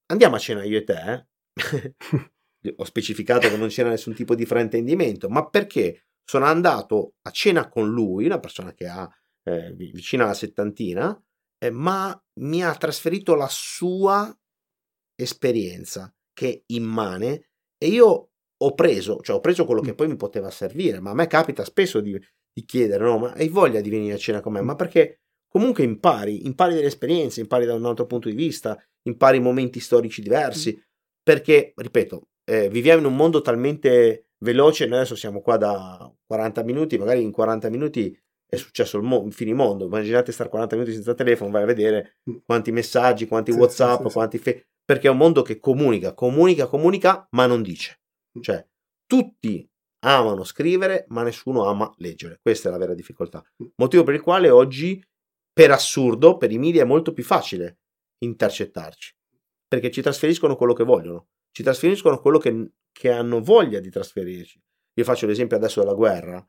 andiamo 0.07 0.37
a 0.37 0.39
cena 0.39 0.65
io 0.65 0.79
e 0.79 0.85
te? 0.85 1.27
Eh? 1.53 1.95
ho 2.77 2.85
specificato 2.85 3.49
che 3.49 3.57
non 3.57 3.69
c'era 3.69 3.91
nessun 3.91 4.15
tipo 4.15 4.35
di 4.35 4.45
fraintendimento, 4.45 5.29
ma 5.29 5.49
perché 5.49 6.07
sono 6.25 6.45
andato 6.47 7.15
a 7.23 7.31
cena 7.31 7.69
con 7.69 7.91
lui, 7.91 8.27
una 8.27 8.41
persona 8.41 8.73
che 8.73 8.87
ha 8.87 9.09
eh, 9.45 9.73
vicino 9.73 10.25
alla 10.25 10.35
settantina, 10.35 11.19
eh, 11.59 11.71
ma 11.71 12.21
mi 12.41 12.63
ha 12.63 12.75
trasferito 12.75 13.35
la 13.35 13.49
sua 13.49 14.35
esperienza 15.15 16.15
che 16.33 16.51
è 16.51 16.63
immane 16.69 17.51
e 17.77 17.89
io 17.89 18.31
ho 18.63 18.75
preso, 18.75 19.21
cioè 19.21 19.37
ho 19.37 19.41
preso 19.41 19.65
quello 19.65 19.81
che 19.81 19.95
poi 19.95 20.09
mi 20.09 20.17
poteva 20.17 20.51
servire, 20.51 21.01
ma 21.01 21.11
a 21.11 21.15
me 21.15 21.27
capita 21.27 21.65
spesso 21.65 22.01
di, 22.01 22.19
di 22.53 22.65
chiedere, 22.65 23.05
no, 23.05 23.19
ma 23.19 23.33
hai 23.33 23.49
voglia 23.49 23.81
di 23.81 23.89
venire 23.89 24.15
a 24.15 24.19
cena 24.19 24.41
con 24.41 24.53
me? 24.53 24.61
Ma 24.61 24.75
perché 24.75 25.21
comunque 25.49 25.83
impari, 25.85 26.47
impari 26.47 26.75
delle 26.75 26.87
esperienze, 26.87 27.41
impari 27.41 27.65
da 27.65 27.75
un 27.75 27.87
altro 27.87 28.07
punto 28.07 28.29
di 28.29 28.35
vista, 28.35 28.79
impari 29.03 29.41
momenti 29.41 29.81
storici 29.81 30.21
diversi, 30.21 30.79
perché, 31.23 31.73
ripeto, 31.75 32.29
eh, 32.45 32.69
viviamo 32.69 33.01
in 33.01 33.07
un 33.07 33.17
mondo 33.17 33.41
talmente 33.41 34.29
veloce, 34.39 34.87
noi 34.87 34.99
adesso 34.99 35.17
siamo 35.17 35.41
qua 35.41 35.57
da 35.57 36.13
40 36.27 36.63
minuti, 36.63 36.99
magari 36.99 37.23
in 37.23 37.31
40 37.31 37.71
minuti 37.71 38.19
è 38.51 38.57
successo 38.57 38.99
il, 38.99 39.05
mo- 39.05 39.31
finimondo. 39.31 39.87
Immaginate 39.87 40.33
stare 40.33 40.51
40 40.51 40.75
minuti 40.75 40.93
senza 40.93 41.15
telefono, 41.15 41.51
vai 41.51 41.63
a 41.63 41.67
vedere 41.67 42.19
mm. 42.29 42.37
quanti 42.45 42.73
messaggi, 42.73 43.27
quanti 43.27 43.53
sì, 43.53 43.59
WhatsApp, 43.59 44.03
sì, 44.03 44.07
sì, 44.09 44.13
quanti 44.13 44.39
fe- 44.39 44.67
perché 44.85 45.07
è 45.07 45.11
un 45.11 45.17
mondo 45.17 45.43
che 45.43 45.61
comunica, 45.61 46.15
comunica, 46.15 46.67
comunica, 46.67 47.27
ma 47.31 47.47
non 47.47 47.63
dice. 47.63 48.01
Mm. 48.37 48.43
Cioè, 48.43 48.67
tutti 49.07 49.67
amano 50.01 50.43
scrivere, 50.43 51.05
ma 51.09 51.23
nessuno 51.23 51.65
ama 51.67 51.93
leggere. 51.99 52.41
Questa 52.43 52.69
è 52.69 52.73
la 52.73 52.79
vera 52.79 52.95
difficoltà. 52.95 53.43
Mm. 53.63 53.69
Motivo 53.77 54.03
per 54.03 54.15
il 54.15 54.21
quale 54.21 54.51
oggi, 54.51 55.03
per 55.53 55.71
assurdo, 55.71 56.37
per 56.37 56.51
i 56.51 56.59
media 56.59 56.83
è 56.83 56.87
molto 56.87 57.13
più 57.13 57.23
facile 57.23 57.79
intercettarci, 58.19 59.15
perché 59.69 59.93
ci 59.93 60.03
trasferiscono 60.03 60.57
quello 60.57 60.73
che 60.73 60.85
vogliono, 60.85 61.29
ci 61.53 61.63
trasferiscono 61.63 62.21
quello 62.21 62.39
che, 62.39 62.73
che 62.91 63.11
hanno 63.13 63.41
voglia 63.41 63.79
di 63.79 63.91
trasferirci. 63.91 64.61
Io 64.95 65.05
faccio 65.05 65.27
l'esempio 65.27 65.57
adesso 65.57 65.81
della 65.81 65.95
guerra 65.95 66.45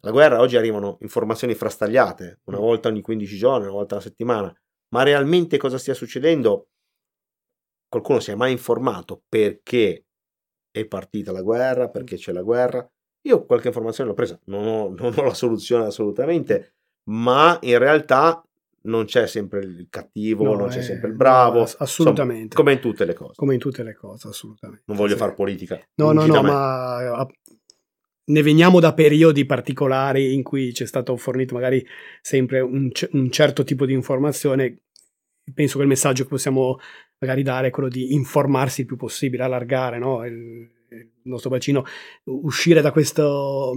la 0.00 0.10
guerra 0.10 0.40
oggi 0.40 0.56
arrivano 0.56 0.98
informazioni 1.00 1.54
frastagliate, 1.54 2.40
una 2.44 2.58
mm. 2.58 2.62
volta 2.62 2.88
ogni 2.88 3.00
15 3.00 3.36
giorni, 3.36 3.64
una 3.64 3.74
volta 3.74 3.94
alla 3.94 4.02
settimana, 4.02 4.54
ma 4.94 5.02
realmente 5.02 5.58
cosa 5.58 5.78
stia 5.78 5.94
succedendo? 5.94 6.68
Qualcuno 7.88 8.20
si 8.20 8.30
è 8.30 8.34
mai 8.34 8.52
informato 8.52 9.22
perché 9.28 10.06
è 10.70 10.86
partita 10.86 11.32
la 11.32 11.42
guerra, 11.42 11.88
perché 11.88 12.16
c'è 12.16 12.32
la 12.32 12.42
guerra? 12.42 12.88
Io 13.22 13.44
qualche 13.44 13.68
informazione 13.68 14.08
l'ho 14.08 14.16
presa, 14.16 14.40
non 14.44 14.66
ho, 14.66 14.88
non 14.96 15.12
ho 15.16 15.22
la 15.22 15.34
soluzione 15.34 15.84
assolutamente, 15.84 16.74
ma 17.10 17.58
in 17.62 17.78
realtà 17.78 18.42
non 18.82 19.04
c'è 19.04 19.26
sempre 19.26 19.60
il 19.60 19.88
cattivo, 19.90 20.44
no, 20.44 20.54
non 20.54 20.68
c'è 20.68 20.80
sempre 20.80 21.08
il 21.08 21.14
bravo. 21.14 21.58
No, 21.58 21.68
assolutamente. 21.78 22.44
Insomma, 22.44 22.62
come 22.62 22.72
in 22.72 22.80
tutte 22.80 23.04
le 23.04 23.12
cose. 23.12 23.32
Come 23.36 23.54
in 23.54 23.60
tutte 23.60 23.82
le 23.82 23.94
cose, 23.94 24.28
assolutamente. 24.28 24.84
Non 24.86 24.96
voglio 24.96 25.12
sì. 25.12 25.18
fare 25.18 25.34
politica. 25.34 25.78
No, 25.96 26.12
no, 26.12 26.24
no, 26.24 26.42
ma 26.42 27.26
ne 28.30 28.42
veniamo 28.42 28.80
da 28.80 28.94
periodi 28.94 29.44
particolari 29.44 30.34
in 30.34 30.42
cui 30.42 30.72
c'è 30.72 30.86
stato 30.86 31.16
fornito 31.16 31.54
magari 31.54 31.84
sempre 32.20 32.60
un, 32.60 32.90
un 33.12 33.30
certo 33.30 33.64
tipo 33.64 33.86
di 33.86 33.92
informazione 33.92 34.82
penso 35.54 35.76
che 35.76 35.82
il 35.82 35.88
messaggio 35.88 36.22
che 36.24 36.28
possiamo 36.28 36.78
magari 37.18 37.42
dare 37.42 37.68
è 37.68 37.70
quello 37.70 37.88
di 37.88 38.14
informarsi 38.14 38.80
il 38.80 38.86
più 38.86 38.96
possibile, 38.96 39.42
allargare 39.42 39.98
no? 39.98 40.24
il, 40.24 40.32
il, 40.32 41.10
nostro 41.24 41.50
bacino, 41.50 41.84
uscire 42.24 42.80
da 42.80 42.92
questo 42.92 43.74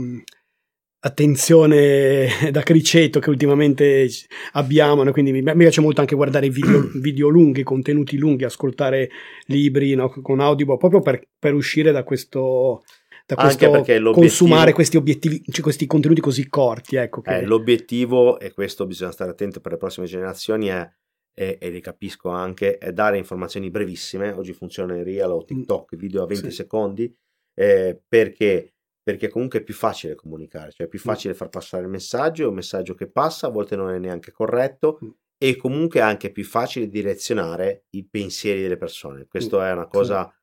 attenzione 1.06 2.28
da 2.52 2.62
criceto 2.62 3.20
che 3.20 3.30
ultimamente 3.30 4.08
abbiamo, 4.54 5.04
no? 5.04 5.12
quindi 5.12 5.32
mi, 5.34 5.42
mi, 5.42 5.56
piace 5.56 5.82
molto 5.82 6.00
anche 6.00 6.16
guardare 6.16 6.50
video, 6.50 6.90
video 7.00 7.28
lunghi, 7.28 7.64
contenuti 7.64 8.18
lunghi, 8.18 8.46
ascoltare 8.46 9.10
libri 9.48 9.94
no? 9.96 10.10
con 10.10 10.40
Audible, 10.40 10.78
proprio 10.78 11.02
per, 11.02 11.28
per 11.38 11.54
uscire 11.54 11.92
da 11.92 12.04
questo, 12.04 12.84
da 13.26 13.36
questo 13.36 14.12
consumare 14.12 14.74
questi 14.74 14.98
obiettivi, 14.98 15.42
cioè 15.50 15.62
questi 15.62 15.86
contenuti 15.86 16.22
così 16.22 16.48
corti. 16.50 16.96
Ecco, 16.96 17.22
che... 17.22 17.38
eh, 17.38 17.46
l'obiettivo, 17.46 18.40
e 18.40 18.54
questo 18.54 18.86
bisogna 18.86 19.12
stare 19.12 19.32
attenti 19.32 19.62
per 19.62 19.72
le 19.72 19.78
prossime 19.78 20.06
generazioni, 20.06 20.68
è, 20.68 20.90
e, 21.34 21.58
e 21.60 21.70
li 21.70 21.80
capisco 21.82 22.30
anche, 22.30 22.78
è 22.78 22.92
dare 22.92 23.18
informazioni 23.18 23.70
brevissime, 23.70 24.32
oggi 24.32 24.54
funziona 24.54 24.96
in 24.96 25.04
real 25.04 25.32
o 25.32 25.42
mm. 25.42 25.46
TikTok, 25.46 25.96
video 25.96 26.24
a 26.24 26.28
20 26.28 26.50
sì. 26.50 26.56
secondi, 26.56 27.16
eh, 27.54 28.02
perché 28.08 28.74
perché 29.04 29.28
comunque 29.28 29.60
è 29.60 29.64
più 29.64 29.74
facile 29.74 30.16
comunicare, 30.16 30.72
cioè 30.72 30.86
è 30.88 30.90
più 30.90 30.98
facile 30.98 31.34
far 31.34 31.50
passare 31.50 31.84
il 31.84 31.90
messaggio, 31.90 32.44
è 32.44 32.48
un 32.48 32.54
messaggio 32.54 32.94
che 32.94 33.10
passa, 33.10 33.48
a 33.48 33.50
volte 33.50 33.76
non 33.76 33.90
è 33.90 34.00
neanche 34.00 34.32
corretto 34.32 34.98
e 35.38 35.58
comunque 35.58 36.00
è 36.00 36.04
anche 36.04 36.32
più 36.32 36.46
facile 36.46 36.88
direzionare 36.88 37.84
i 37.90 38.08
pensieri 38.08 38.62
delle 38.62 38.78
persone. 38.78 39.28
Questa 39.28 39.68
è 39.68 39.74
una 39.74 39.88
cosa 39.88 40.34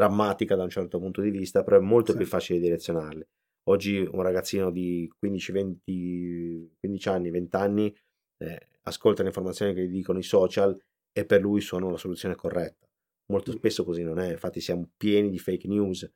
drammatica 0.00 0.56
da 0.56 0.62
un 0.62 0.70
certo 0.70 0.98
punto 0.98 1.20
di 1.20 1.30
vista, 1.30 1.62
però 1.62 1.76
è 1.76 1.80
molto 1.80 2.12
sì. 2.12 2.18
più 2.18 2.26
facile 2.26 2.58
direzionarli. 2.58 3.22
Oggi 3.68 3.98
un 3.98 4.22
ragazzino 4.22 4.70
di 4.70 5.10
15, 5.18 5.52
20, 5.52 6.76
15 6.80 7.08
anni, 7.08 7.30
20 7.30 7.56
anni 7.56 7.94
eh, 8.38 8.68
ascolta 8.82 9.22
le 9.22 9.28
informazioni 9.28 9.74
che 9.74 9.86
gli 9.86 9.92
dicono 9.92 10.18
i 10.18 10.22
social 10.22 10.76
e 11.12 11.24
per 11.26 11.42
lui 11.42 11.60
sono 11.60 11.90
la 11.90 11.98
soluzione 11.98 12.34
corretta. 12.34 12.88
Molto 13.26 13.52
spesso 13.52 13.84
così 13.84 14.02
non 14.02 14.18
è, 14.18 14.30
infatti 14.30 14.60
siamo 14.60 14.88
pieni 14.96 15.28
di 15.28 15.38
fake 15.38 15.68
news 15.68 16.10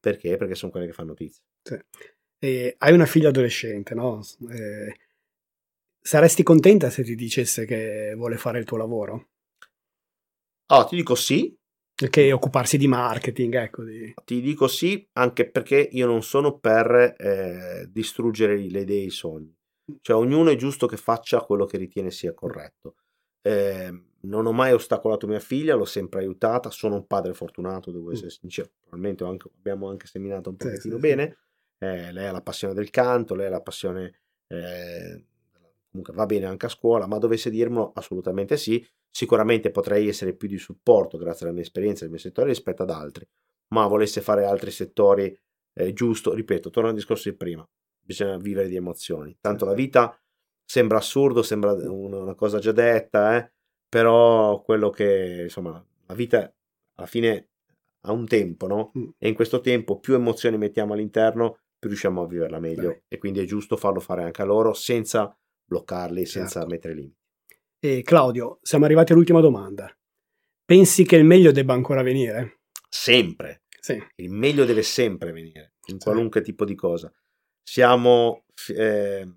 perché? 0.00 0.36
Perché 0.36 0.54
sono 0.54 0.72
quelle 0.72 0.86
che 0.86 0.92
fanno 0.92 1.10
notizia. 1.10 1.42
Sì. 1.62 1.78
E 2.38 2.74
hai 2.78 2.92
una 2.92 3.06
figlia 3.06 3.28
adolescente, 3.28 3.94
no? 3.94 4.20
Eh, 4.50 4.96
saresti 6.00 6.42
contenta 6.42 6.88
se 6.90 7.02
ti 7.04 7.14
dicesse 7.14 7.66
che 7.66 8.14
vuole 8.16 8.36
fare 8.36 8.58
il 8.58 8.64
tuo 8.64 8.78
lavoro? 8.78 9.28
Oh, 10.72 10.84
ti 10.86 10.96
dico 10.96 11.14
sì. 11.14 11.54
Che 11.96 12.32
occuparsi 12.32 12.76
di 12.76 12.86
marketing, 12.86 13.54
ecco. 13.54 13.82
Di... 13.82 14.14
Ti 14.22 14.40
dico 14.42 14.68
sì, 14.68 15.08
anche 15.14 15.48
perché 15.50 15.88
io 15.92 16.06
non 16.06 16.22
sono 16.22 16.58
per 16.58 17.16
eh, 17.18 17.88
distruggere 17.90 18.56
le 18.56 18.80
idee 18.80 19.00
e 19.00 19.04
i 19.06 19.10
sogni. 19.10 19.56
Cioè, 20.02 20.16
ognuno 20.16 20.50
è 20.50 20.56
giusto 20.56 20.86
che 20.86 20.98
faccia 20.98 21.40
quello 21.40 21.64
che 21.64 21.78
ritiene 21.78 22.10
sia 22.10 22.34
corretto. 22.34 22.96
Eh, 23.40 23.90
non 24.26 24.46
ho 24.46 24.52
mai 24.52 24.72
ostacolato 24.72 25.26
mia 25.26 25.40
figlia, 25.40 25.74
l'ho 25.74 25.84
sempre 25.84 26.20
aiutata, 26.20 26.70
sono 26.70 26.96
un 26.96 27.06
padre 27.06 27.32
fortunato, 27.32 27.90
devo 27.90 28.12
essere 28.12 28.30
sincero, 28.30 28.70
probabilmente 28.80 29.24
anche, 29.24 29.48
abbiamo 29.56 29.88
anche 29.88 30.06
seminato 30.06 30.50
un 30.50 30.56
pochettino 30.56 30.96
sì, 30.96 31.00
bene, 31.00 31.36
eh, 31.78 32.12
lei 32.12 32.26
ha 32.26 32.32
la 32.32 32.42
passione 32.42 32.74
del 32.74 32.90
canto, 32.90 33.34
lei 33.34 33.46
ha 33.46 33.50
la 33.50 33.62
passione, 33.62 34.20
eh, 34.48 35.24
comunque 35.96 36.12
va 36.12 36.26
bene 36.26 36.46
anche 36.46 36.66
a 36.66 36.68
scuola, 36.68 37.06
ma 37.06 37.18
dovesse 37.18 37.48
dirmelo 37.48 37.92
assolutamente 37.94 38.56
sì, 38.56 38.84
sicuramente 39.10 39.70
potrei 39.70 40.08
essere 40.08 40.34
più 40.34 40.48
di 40.48 40.58
supporto 40.58 41.16
grazie 41.16 41.46
alla 41.46 41.54
mia 41.54 41.64
esperienza 41.64 42.02
nel 42.02 42.10
mio 42.10 42.20
settore 42.20 42.48
rispetto 42.48 42.82
ad 42.82 42.90
altri, 42.90 43.26
ma 43.68 43.86
volesse 43.86 44.20
fare 44.20 44.44
altri 44.44 44.70
settori, 44.70 45.36
eh, 45.74 45.92
giusto, 45.92 46.34
ripeto, 46.34 46.70
torno 46.70 46.90
al 46.90 46.94
discorso 46.94 47.30
di 47.30 47.36
prima, 47.36 47.66
bisogna 47.98 48.36
vivere 48.36 48.68
di 48.68 48.76
emozioni, 48.76 49.36
tanto 49.40 49.64
la 49.64 49.74
vita 49.74 50.18
sembra 50.64 50.98
assurdo, 50.98 51.42
sembra 51.42 51.72
una 51.72 52.34
cosa 52.34 52.58
già 52.58 52.72
detta, 52.72 53.36
eh? 53.36 53.52
però 53.88 54.60
quello 54.62 54.90
che 54.90 55.42
insomma 55.44 55.82
la 56.06 56.14
vita 56.14 56.52
alla 56.96 57.06
fine 57.06 57.50
ha 58.06 58.12
un 58.12 58.26
tempo, 58.26 58.66
no? 58.66 58.92
Mm. 58.98 59.08
E 59.18 59.28
in 59.28 59.34
questo 59.34 59.60
tempo 59.60 59.98
più 59.98 60.14
emozioni 60.14 60.58
mettiamo 60.58 60.92
all'interno, 60.92 61.58
più 61.78 61.88
riusciamo 61.88 62.22
a 62.22 62.26
viverla 62.26 62.58
meglio 62.58 62.88
Beh. 62.88 63.04
e 63.08 63.18
quindi 63.18 63.40
è 63.40 63.44
giusto 63.44 63.76
farlo 63.76 64.00
fare 64.00 64.24
anche 64.24 64.42
a 64.42 64.44
loro 64.44 64.72
senza 64.72 65.36
bloccarli, 65.66 66.24
certo. 66.24 66.48
senza 66.48 66.66
mettere 66.66 66.94
limiti. 66.94 67.18
E 67.78 68.02
Claudio, 68.02 68.58
siamo 68.62 68.84
arrivati 68.84 69.12
all'ultima 69.12 69.40
domanda. 69.40 69.90
Pensi 70.64 71.04
che 71.04 71.16
il 71.16 71.24
meglio 71.24 71.52
debba 71.52 71.74
ancora 71.74 72.02
venire? 72.02 72.60
Sempre. 72.88 73.62
Sì. 73.78 74.02
Il 74.16 74.30
meglio 74.30 74.64
deve 74.64 74.82
sempre 74.82 75.32
venire, 75.32 75.74
in 75.86 75.98
sì. 75.98 76.04
qualunque 76.04 76.40
tipo 76.40 76.64
di 76.64 76.74
cosa. 76.74 77.12
Siamo 77.62 78.44
eh, 78.74 79.28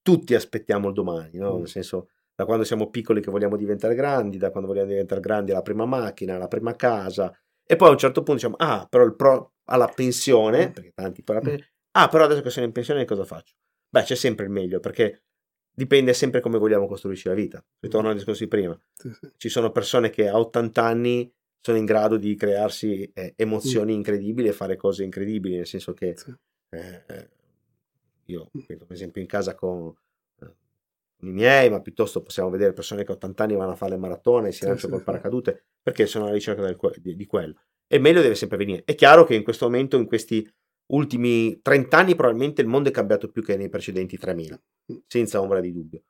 tutti 0.00 0.34
aspettiamo 0.34 0.88
il 0.88 0.94
domani, 0.94 1.38
no? 1.38 1.54
Mm. 1.54 1.58
Nel 1.58 1.68
senso 1.68 2.08
da 2.34 2.44
quando 2.44 2.64
siamo 2.64 2.90
piccoli 2.90 3.20
che 3.20 3.30
vogliamo 3.30 3.56
diventare 3.56 3.94
grandi, 3.94 4.38
da 4.38 4.50
quando 4.50 4.68
vogliamo 4.68 4.88
diventare 4.88 5.20
grandi 5.20 5.52
la 5.52 5.62
prima 5.62 5.84
macchina, 5.84 6.38
la 6.38 6.48
prima 6.48 6.74
casa, 6.74 7.36
e 7.66 7.76
poi 7.76 7.88
a 7.88 7.92
un 7.92 7.98
certo 7.98 8.22
punto 8.22 8.34
diciamo, 8.34 8.56
ah, 8.58 8.86
però 8.88 9.04
il 9.04 9.14
pro 9.14 9.54
alla 9.64 9.88
pensione, 9.88 10.68
mm. 10.68 10.72
perché 10.72 10.92
tanti 10.94 11.22
alla 11.26 11.40
pensione, 11.40 11.72
ah, 11.92 12.08
però 12.08 12.24
adesso 12.24 12.42
che 12.42 12.50
sono 12.50 12.66
in 12.66 12.72
pensione 12.72 13.04
cosa 13.04 13.24
faccio? 13.24 13.54
Beh, 13.94 14.02
c'è 14.02 14.16
sempre 14.16 14.46
il 14.46 14.50
meglio, 14.50 14.80
perché 14.80 15.22
dipende 15.72 16.14
sempre 16.14 16.40
come 16.40 16.58
vogliamo 16.58 16.88
costruirci 16.88 17.28
la 17.28 17.34
vita. 17.34 17.64
Ritorno 17.78 18.08
al 18.08 18.16
discorso 18.16 18.42
di 18.42 18.48
prima. 18.48 18.76
Ci 19.36 19.48
sono 19.48 19.70
persone 19.70 20.10
che 20.10 20.26
a 20.26 20.36
80 20.36 20.82
anni 20.82 21.32
sono 21.60 21.78
in 21.78 21.84
grado 21.84 22.16
di 22.16 22.34
crearsi 22.34 23.08
eh, 23.14 23.34
emozioni 23.36 23.92
mm. 23.92 23.96
incredibili 23.96 24.48
e 24.48 24.52
fare 24.52 24.74
cose 24.74 25.04
incredibili, 25.04 25.54
nel 25.54 25.68
senso 25.68 25.92
che 25.92 26.16
eh, 26.70 27.04
eh 27.06 27.28
io, 28.24 28.50
per 28.66 28.86
esempio, 28.88 29.20
in 29.20 29.28
casa 29.28 29.54
con 29.54 29.94
i 31.20 31.30
miei, 31.30 31.70
ma 31.70 31.80
piuttosto 31.80 32.20
possiamo 32.20 32.50
vedere 32.50 32.72
persone 32.72 33.04
che 33.04 33.12
a 33.12 33.14
80 33.14 33.44
anni 33.44 33.54
vanno 33.54 33.72
a 33.72 33.76
fare 33.76 33.92
le 33.92 33.98
maratone 33.98 34.48
e 34.48 34.52
si 34.52 34.64
lanciano 34.64 34.94
col 34.94 35.04
paracadute 35.04 35.66
perché 35.80 36.06
sono 36.06 36.24
alla 36.24 36.34
ricerca 36.34 36.62
del, 36.62 36.76
di, 36.96 37.14
di, 37.14 37.26
quello. 37.26 37.60
E 37.86 38.00
meglio 38.00 38.22
deve 38.22 38.34
sempre 38.34 38.56
venire. 38.56 38.82
È 38.84 38.96
chiaro 38.96 39.24
che 39.24 39.36
in 39.36 39.44
questo 39.44 39.66
momento, 39.66 39.96
in 39.96 40.06
questi 40.06 40.44
ultimi 40.86 41.60
30 41.60 41.96
anni, 41.96 42.14
probabilmente 42.14 42.60
il 42.60 42.68
mondo 42.68 42.88
è 42.88 42.92
cambiato 42.92 43.30
più 43.30 43.42
che 43.42 43.56
nei 43.56 43.68
precedenti 43.68 44.16
3000, 44.18 44.60
senza 45.06 45.40
ombra 45.40 45.60
di 45.60 45.72
dubbio. 45.72 46.02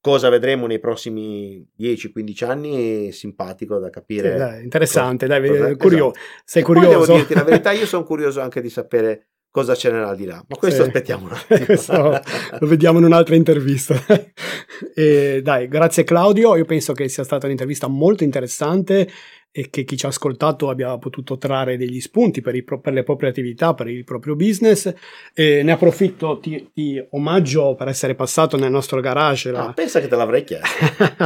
Cosa 0.00 0.28
vedremo 0.30 0.66
nei 0.66 0.80
prossimi 0.80 1.64
10-15 1.78 2.44
anni 2.44 3.08
è 3.08 3.10
simpatico 3.12 3.78
da 3.78 3.88
capire. 3.88 4.32
Sì, 4.32 4.36
dai, 4.36 4.62
interessante, 4.64 5.26
cosa, 5.26 5.38
dai, 5.38 5.48
cosa, 5.48 5.76
curio- 5.76 6.12
esatto. 6.12 6.42
sei 6.44 6.62
curioso. 6.62 6.88
devo 6.88 7.14
dirti 7.18 7.34
la 7.34 7.44
verità, 7.44 7.70
io 7.70 7.86
sono 7.86 8.02
curioso 8.04 8.40
anche 8.40 8.60
di 8.60 8.68
sapere 8.68 9.28
cosa 9.48 9.74
c'è 9.74 9.92
nell'aldilà. 9.92 10.44
Ma 10.48 10.56
questo 10.56 10.82
sì. 10.82 10.88
aspettiamo 10.88 11.28
attimo. 11.30 12.20
lo 12.58 12.66
vediamo 12.66 12.98
in 12.98 13.04
un'altra 13.04 13.36
intervista. 13.36 13.94
e 14.94 15.40
dai, 15.40 15.68
grazie 15.68 16.02
Claudio, 16.02 16.56
io 16.56 16.64
penso 16.64 16.94
che 16.94 17.08
sia 17.08 17.22
stata 17.22 17.46
un'intervista 17.46 17.86
molto 17.86 18.24
interessante 18.24 19.08
e 19.54 19.68
che 19.68 19.84
chi 19.84 19.98
ci 19.98 20.06
ha 20.06 20.08
ascoltato 20.08 20.70
abbia 20.70 20.96
potuto 20.96 21.36
trarre 21.36 21.76
degli 21.76 22.00
spunti 22.00 22.40
per, 22.40 22.54
i, 22.54 22.62
per 22.64 22.92
le 22.92 23.02
proprie 23.02 23.28
attività, 23.28 23.74
per 23.74 23.86
il 23.86 24.02
proprio 24.02 24.34
business. 24.34 24.90
E 25.34 25.62
ne 25.62 25.72
approfitto, 25.72 26.38
ti, 26.38 26.70
ti, 26.72 27.04
omaggio 27.10 27.74
per 27.74 27.88
essere 27.88 28.14
passato 28.14 28.56
nel 28.56 28.70
nostro 28.70 29.00
garage. 29.00 29.50
La... 29.50 29.68
Ah, 29.68 29.72
pensa 29.74 30.00
che 30.00 30.08
te 30.08 30.16
l'avrei 30.16 30.42
chiesto. 30.42 30.68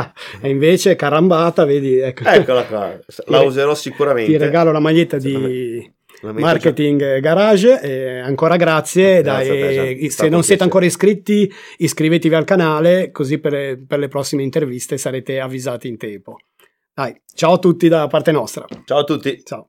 e 0.42 0.50
invece 0.50 0.96
carambata, 0.96 1.64
vedi. 1.64 1.98
Ecco. 1.98 2.24
Eccola 2.24 2.64
qua, 2.64 2.98
la 3.26 3.42
userò 3.42 3.76
sicuramente. 3.76 4.32
Ti 4.32 4.38
regalo 4.38 4.72
la 4.72 4.80
maglietta 4.80 5.18
di 5.18 5.88
Marketing 6.22 6.98
già. 6.98 7.18
Garage, 7.20 7.80
eh, 7.80 8.18
ancora 8.18 8.56
grazie. 8.56 9.22
Dai, 9.22 9.46
te, 9.98 10.10
se 10.10 10.28
non 10.28 10.42
siete 10.42 10.64
ancora 10.64 10.84
iscritti, 10.84 11.48
iscrivetevi 11.76 12.34
al 12.34 12.44
canale, 12.44 13.10
così 13.12 13.38
per, 13.38 13.78
per 13.86 14.00
le 14.00 14.08
prossime 14.08 14.42
interviste 14.42 14.98
sarete 14.98 15.38
avvisati 15.38 15.86
in 15.86 15.96
tempo. 15.96 16.38
Dai, 16.96 17.14
ciao 17.34 17.52
a 17.52 17.58
tutti 17.58 17.88
da 17.88 18.06
parte 18.06 18.32
nostra. 18.32 18.64
Ciao 18.86 19.00
a 19.00 19.04
tutti. 19.04 19.42
Ciao. 19.44 19.68